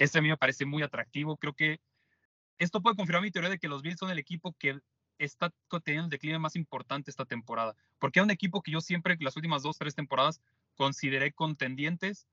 Este 0.00 0.18
a 0.18 0.22
mí 0.22 0.28
me 0.28 0.36
parece 0.38 0.64
muy 0.64 0.82
atractivo. 0.82 1.36
Creo 1.36 1.52
que 1.52 1.78
esto 2.58 2.80
puede 2.80 2.96
confirmar 2.96 3.22
mi 3.22 3.30
teoría 3.30 3.50
de 3.50 3.58
que 3.58 3.68
los 3.68 3.82
Bills 3.82 3.98
son 3.98 4.10
el 4.10 4.18
equipo 4.18 4.54
que 4.58 4.80
está 5.18 5.52
teniendo 5.84 6.06
el 6.06 6.10
declive 6.10 6.38
más 6.38 6.56
importante 6.56 7.10
esta 7.10 7.26
temporada. 7.26 7.76
Porque 7.98 8.18
es 8.18 8.24
un 8.24 8.30
equipo 8.30 8.62
que 8.62 8.70
yo 8.70 8.80
siempre, 8.80 9.18
las 9.20 9.36
últimas 9.36 9.62
dos, 9.62 9.76
tres 9.76 9.94
temporadas, 9.94 10.40
consideré 10.74 11.32
contendientes. 11.32 12.26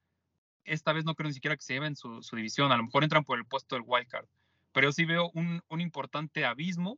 Esta 0.63 0.93
vez 0.93 1.03
no 1.03 1.13
creo 1.13 1.28
ni 1.28 1.34
siquiera 1.34 1.57
que 1.57 1.61
se 1.61 1.74
lleven 1.74 1.97
su, 1.97 2.24
su 2.24 2.38
división. 2.38 2.72
A 2.72 2.78
lo 2.78 2.84
mejor 2.84 3.03
entran 3.03 3.26
por 3.26 3.38
el 3.38 3.45
puesto 3.45 3.76
del 3.76 3.84
wild 3.86 4.07
card. 4.07 4.28
Pero 4.72 4.88
yo 4.88 4.91
sí 4.93 5.03
veo 5.03 5.30
un, 5.34 5.61
un 5.68 5.82
importante 5.82 6.45
abismo 6.45 6.97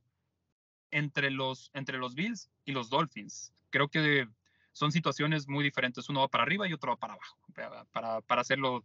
entre 0.92 1.32
los, 1.32 1.72
entre 1.74 1.98
los 1.98 2.14
Bills 2.14 2.52
y 2.66 2.74
los 2.74 2.92
Dolphins. 2.92 3.52
Creo 3.72 3.88
que 3.88 4.28
son 4.72 4.92
situaciones 4.92 5.48
muy 5.48 5.64
diferentes. 5.64 6.08
Uno 6.10 6.20
va 6.20 6.28
para 6.28 6.44
arriba 6.44 6.68
y 6.68 6.74
otro 6.74 6.92
va 6.92 6.98
para 6.98 7.14
abajo, 7.14 7.40
para, 7.92 8.22
para 8.22 8.42
hacerlo 8.42 8.84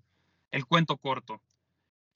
el 0.50 0.64
cuento 0.64 0.96
corto. 0.96 1.42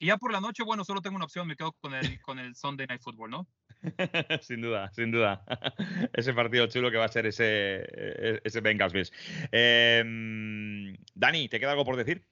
Y 0.00 0.06
ya 0.06 0.16
por 0.16 0.32
la 0.32 0.40
noche, 0.40 0.62
bueno, 0.62 0.84
solo 0.84 1.00
tengo 1.00 1.16
una 1.16 1.24
opción, 1.24 1.46
me 1.48 1.56
quedo 1.56 1.72
con 1.80 1.92
el, 1.92 2.20
con 2.22 2.38
el 2.38 2.54
Sunday 2.54 2.86
Night 2.86 3.02
Football, 3.02 3.30
¿no? 3.30 3.48
sin 4.42 4.60
duda, 4.60 4.90
sin 4.92 5.10
duda. 5.10 5.44
ese 6.12 6.32
partido 6.34 6.68
chulo 6.68 6.90
que 6.90 6.98
va 6.98 7.06
a 7.06 7.08
ser 7.08 7.26
ese, 7.26 7.82
e, 7.82 8.40
ese 8.44 8.60
Bengals 8.60 8.92
Bills. 8.92 9.12
Em, 9.50 10.96
Dani, 11.14 11.48
¿te 11.48 11.58
queda 11.58 11.72
algo 11.72 11.84
por 11.84 11.96
decir? 11.96 12.24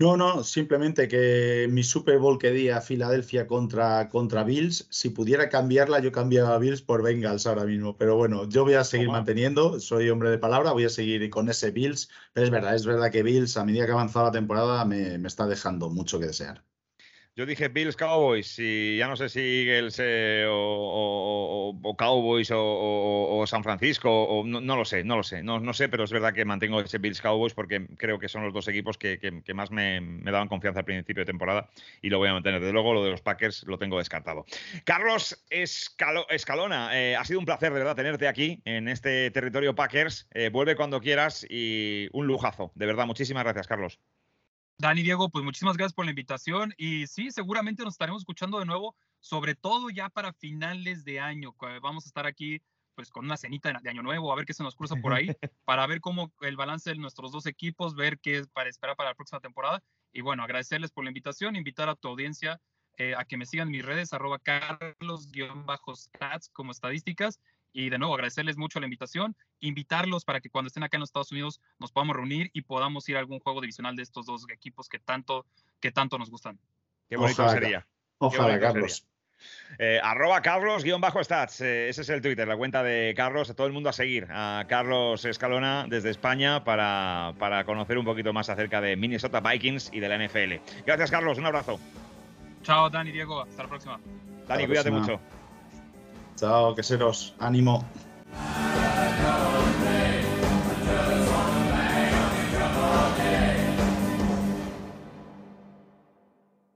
No, 0.00 0.16
no, 0.16 0.42
simplemente 0.42 1.08
que 1.08 1.68
mi 1.70 1.82
Super 1.84 2.18
Bowl 2.18 2.38
que 2.38 2.50
di 2.50 2.70
a 2.70 2.80
Filadelfia 2.80 3.46
contra, 3.46 4.08
contra 4.08 4.44
Bills, 4.44 4.86
si 4.90 5.10
pudiera 5.10 5.50
cambiarla, 5.50 6.00
yo 6.00 6.10
cambiaba 6.10 6.54
a 6.54 6.58
Bills 6.58 6.80
por 6.80 7.02
Bengals 7.02 7.46
ahora 7.46 7.66
mismo. 7.66 7.96
Pero 7.98 8.16
bueno, 8.16 8.48
yo 8.48 8.64
voy 8.64 8.74
a 8.74 8.84
seguir 8.84 9.10
manteniendo, 9.10 9.78
soy 9.78 10.08
hombre 10.08 10.30
de 10.30 10.38
palabra, 10.38 10.72
voy 10.72 10.86
a 10.86 10.88
seguir 10.88 11.28
con 11.28 11.50
ese 11.50 11.70
Bills. 11.70 12.08
Pero 12.32 12.46
es 12.46 12.50
verdad, 12.50 12.74
es 12.74 12.86
verdad 12.86 13.12
que 13.12 13.22
Bills, 13.22 13.58
a 13.58 13.64
medida 13.64 13.84
que 13.84 13.92
avanzaba 13.92 14.26
la 14.28 14.32
temporada, 14.32 14.84
me, 14.86 15.18
me 15.18 15.28
está 15.28 15.46
dejando 15.46 15.90
mucho 15.90 16.18
que 16.18 16.26
desear. 16.26 16.64
Yo 17.36 17.46
dije 17.46 17.68
Bills 17.68 17.96
Cowboys 17.96 18.58
y 18.58 18.98
ya 18.98 19.06
no 19.06 19.16
sé 19.16 19.28
si 19.28 19.40
Eagles 19.40 19.98
eh, 20.02 20.46
o, 20.50 21.94
Cowboys 21.96 22.50
o, 22.52 23.44
San 23.46 23.62
Francisco, 23.62 24.10
o 24.10 24.44
no, 24.44 24.76
lo 24.76 24.84
sé, 24.84 25.04
no 25.04 25.16
lo 25.16 25.22
sé, 25.22 25.42
no, 25.42 25.60
no 25.60 25.72
sé, 25.72 25.88
pero 25.88 26.04
es 26.04 26.12
verdad 26.12 26.34
que 26.34 26.44
mantengo 26.44 26.80
ese 26.80 26.98
Bills 26.98 27.20
Cowboys 27.20 27.54
porque 27.54 27.86
creo 27.96 28.18
que 28.18 28.28
son 28.28 28.44
los 28.44 28.52
dos 28.52 28.66
equipos 28.68 28.98
que, 28.98 29.18
más 29.54 29.70
me, 29.70 30.00
daban 30.24 30.48
confianza 30.48 30.80
al 30.80 30.84
principio 30.84 31.22
de 31.22 31.26
temporada 31.26 31.70
y 32.02 32.10
lo 32.10 32.18
voy 32.18 32.28
a 32.28 32.32
mantener. 32.32 32.60
Desde 32.60 32.72
luego, 32.72 32.94
lo 32.94 33.04
de 33.04 33.12
los 33.12 33.22
Packers 33.22 33.62
lo 33.66 33.78
tengo 33.78 33.98
descartado. 33.98 34.44
Carlos 34.84 35.44
Escalona, 35.50 36.98
eh, 36.98 37.14
ha 37.16 37.24
sido 37.24 37.38
un 37.38 37.46
placer 37.46 37.72
de 37.72 37.78
verdad 37.78 37.96
tenerte 37.96 38.26
aquí 38.26 38.60
en 38.64 38.88
este 38.88 39.30
territorio 39.30 39.74
Packers. 39.76 40.28
Eh, 40.32 40.50
vuelve 40.50 40.74
cuando 40.74 41.00
quieras 41.00 41.46
y 41.48 42.08
un 42.12 42.26
lujazo. 42.26 42.72
De 42.74 42.86
verdad, 42.86 43.06
muchísimas 43.06 43.44
gracias, 43.44 43.68
Carlos. 43.68 44.00
Dani, 44.80 45.02
Diego, 45.02 45.28
pues 45.28 45.44
muchísimas 45.44 45.76
gracias 45.76 45.92
por 45.92 46.06
la 46.06 46.12
invitación 46.12 46.72
y 46.78 47.06
sí, 47.06 47.30
seguramente 47.30 47.84
nos 47.84 47.92
estaremos 47.92 48.22
escuchando 48.22 48.58
de 48.58 48.64
nuevo, 48.64 48.96
sobre 49.18 49.54
todo 49.54 49.90
ya 49.90 50.08
para 50.08 50.32
finales 50.32 51.04
de 51.04 51.20
año. 51.20 51.54
Vamos 51.82 52.06
a 52.06 52.08
estar 52.08 52.24
aquí 52.24 52.62
pues 52.94 53.10
con 53.10 53.26
una 53.26 53.36
cenita 53.36 53.78
de 53.78 53.90
año 53.90 54.02
nuevo, 54.02 54.32
a 54.32 54.36
ver 54.36 54.46
qué 54.46 54.54
se 54.54 54.62
nos 54.62 54.74
cruza 54.74 54.96
por 54.96 55.12
ahí, 55.12 55.26
para 55.66 55.86
ver 55.86 56.00
cómo 56.00 56.32
el 56.40 56.56
balance 56.56 56.88
de 56.88 56.96
nuestros 56.96 57.30
dos 57.30 57.44
equipos, 57.44 57.94
ver 57.94 58.18
qué 58.20 58.38
es 58.38 58.48
para 58.48 58.70
esperar 58.70 58.96
para 58.96 59.10
la 59.10 59.14
próxima 59.14 59.40
temporada. 59.40 59.82
Y 60.14 60.22
bueno, 60.22 60.44
agradecerles 60.44 60.92
por 60.92 61.04
la 61.04 61.10
invitación, 61.10 61.56
invitar 61.56 61.90
a 61.90 61.94
tu 61.94 62.08
audiencia 62.08 62.58
eh, 62.96 63.14
a 63.14 63.26
que 63.26 63.36
me 63.36 63.44
sigan 63.44 63.68
mis 63.68 63.84
redes, 63.84 64.14
arroba 64.14 64.38
carlos-stats 64.38 66.48
como 66.54 66.72
estadísticas 66.72 67.38
y 67.72 67.90
de 67.90 67.98
nuevo, 67.98 68.14
agradecerles 68.14 68.56
mucho 68.56 68.80
la 68.80 68.86
invitación, 68.86 69.36
invitarlos 69.60 70.24
para 70.24 70.40
que 70.40 70.50
cuando 70.50 70.68
estén 70.68 70.82
acá 70.82 70.96
en 70.96 71.00
los 71.00 71.10
Estados 71.10 71.32
Unidos 71.32 71.60
nos 71.78 71.92
podamos 71.92 72.16
reunir 72.16 72.50
y 72.52 72.62
podamos 72.62 73.08
ir 73.08 73.16
a 73.16 73.20
algún 73.20 73.40
juego 73.40 73.60
divisional 73.60 73.96
de 73.96 74.02
estos 74.02 74.26
dos 74.26 74.46
equipos 74.50 74.88
que 74.88 74.98
tanto, 74.98 75.46
que 75.80 75.92
tanto 75.92 76.18
nos 76.18 76.30
gustan. 76.30 76.58
Qué 77.08 77.16
bonito 77.16 77.48
sería. 77.48 77.86
Ojalá, 78.18 78.58
Carlos. 78.60 79.06
Eh, 79.78 79.98
arroba 80.02 80.42
Carlos-Stats, 80.42 81.62
eh, 81.62 81.88
ese 81.88 82.02
es 82.02 82.08
el 82.10 82.20
Twitter, 82.20 82.46
la 82.46 82.56
cuenta 82.56 82.82
de 82.82 83.14
Carlos, 83.16 83.48
a 83.48 83.54
todo 83.54 83.66
el 83.66 83.72
mundo 83.72 83.88
a 83.88 83.92
seguir, 83.92 84.26
a 84.30 84.66
Carlos 84.68 85.24
Escalona 85.24 85.86
desde 85.88 86.10
España 86.10 86.62
para, 86.62 87.32
para 87.38 87.64
conocer 87.64 87.96
un 87.96 88.04
poquito 88.04 88.34
más 88.34 88.50
acerca 88.50 88.82
de 88.82 88.96
Minnesota 88.96 89.40
Vikings 89.40 89.90
y 89.94 90.00
de 90.00 90.08
la 90.08 90.18
NFL. 90.18 90.84
Gracias 90.84 91.10
Carlos, 91.10 91.38
un 91.38 91.46
abrazo. 91.46 91.80
Chao, 92.62 92.90
Dani, 92.90 93.10
Diego. 93.10 93.40
Hasta 93.40 93.62
la 93.62 93.68
próxima. 93.68 94.00
Dani, 94.46 94.66
cuídate 94.66 94.90
mucho. 94.90 95.20
Chao, 96.40 96.74
queseros. 96.74 97.34
Ánimo. 97.38 97.84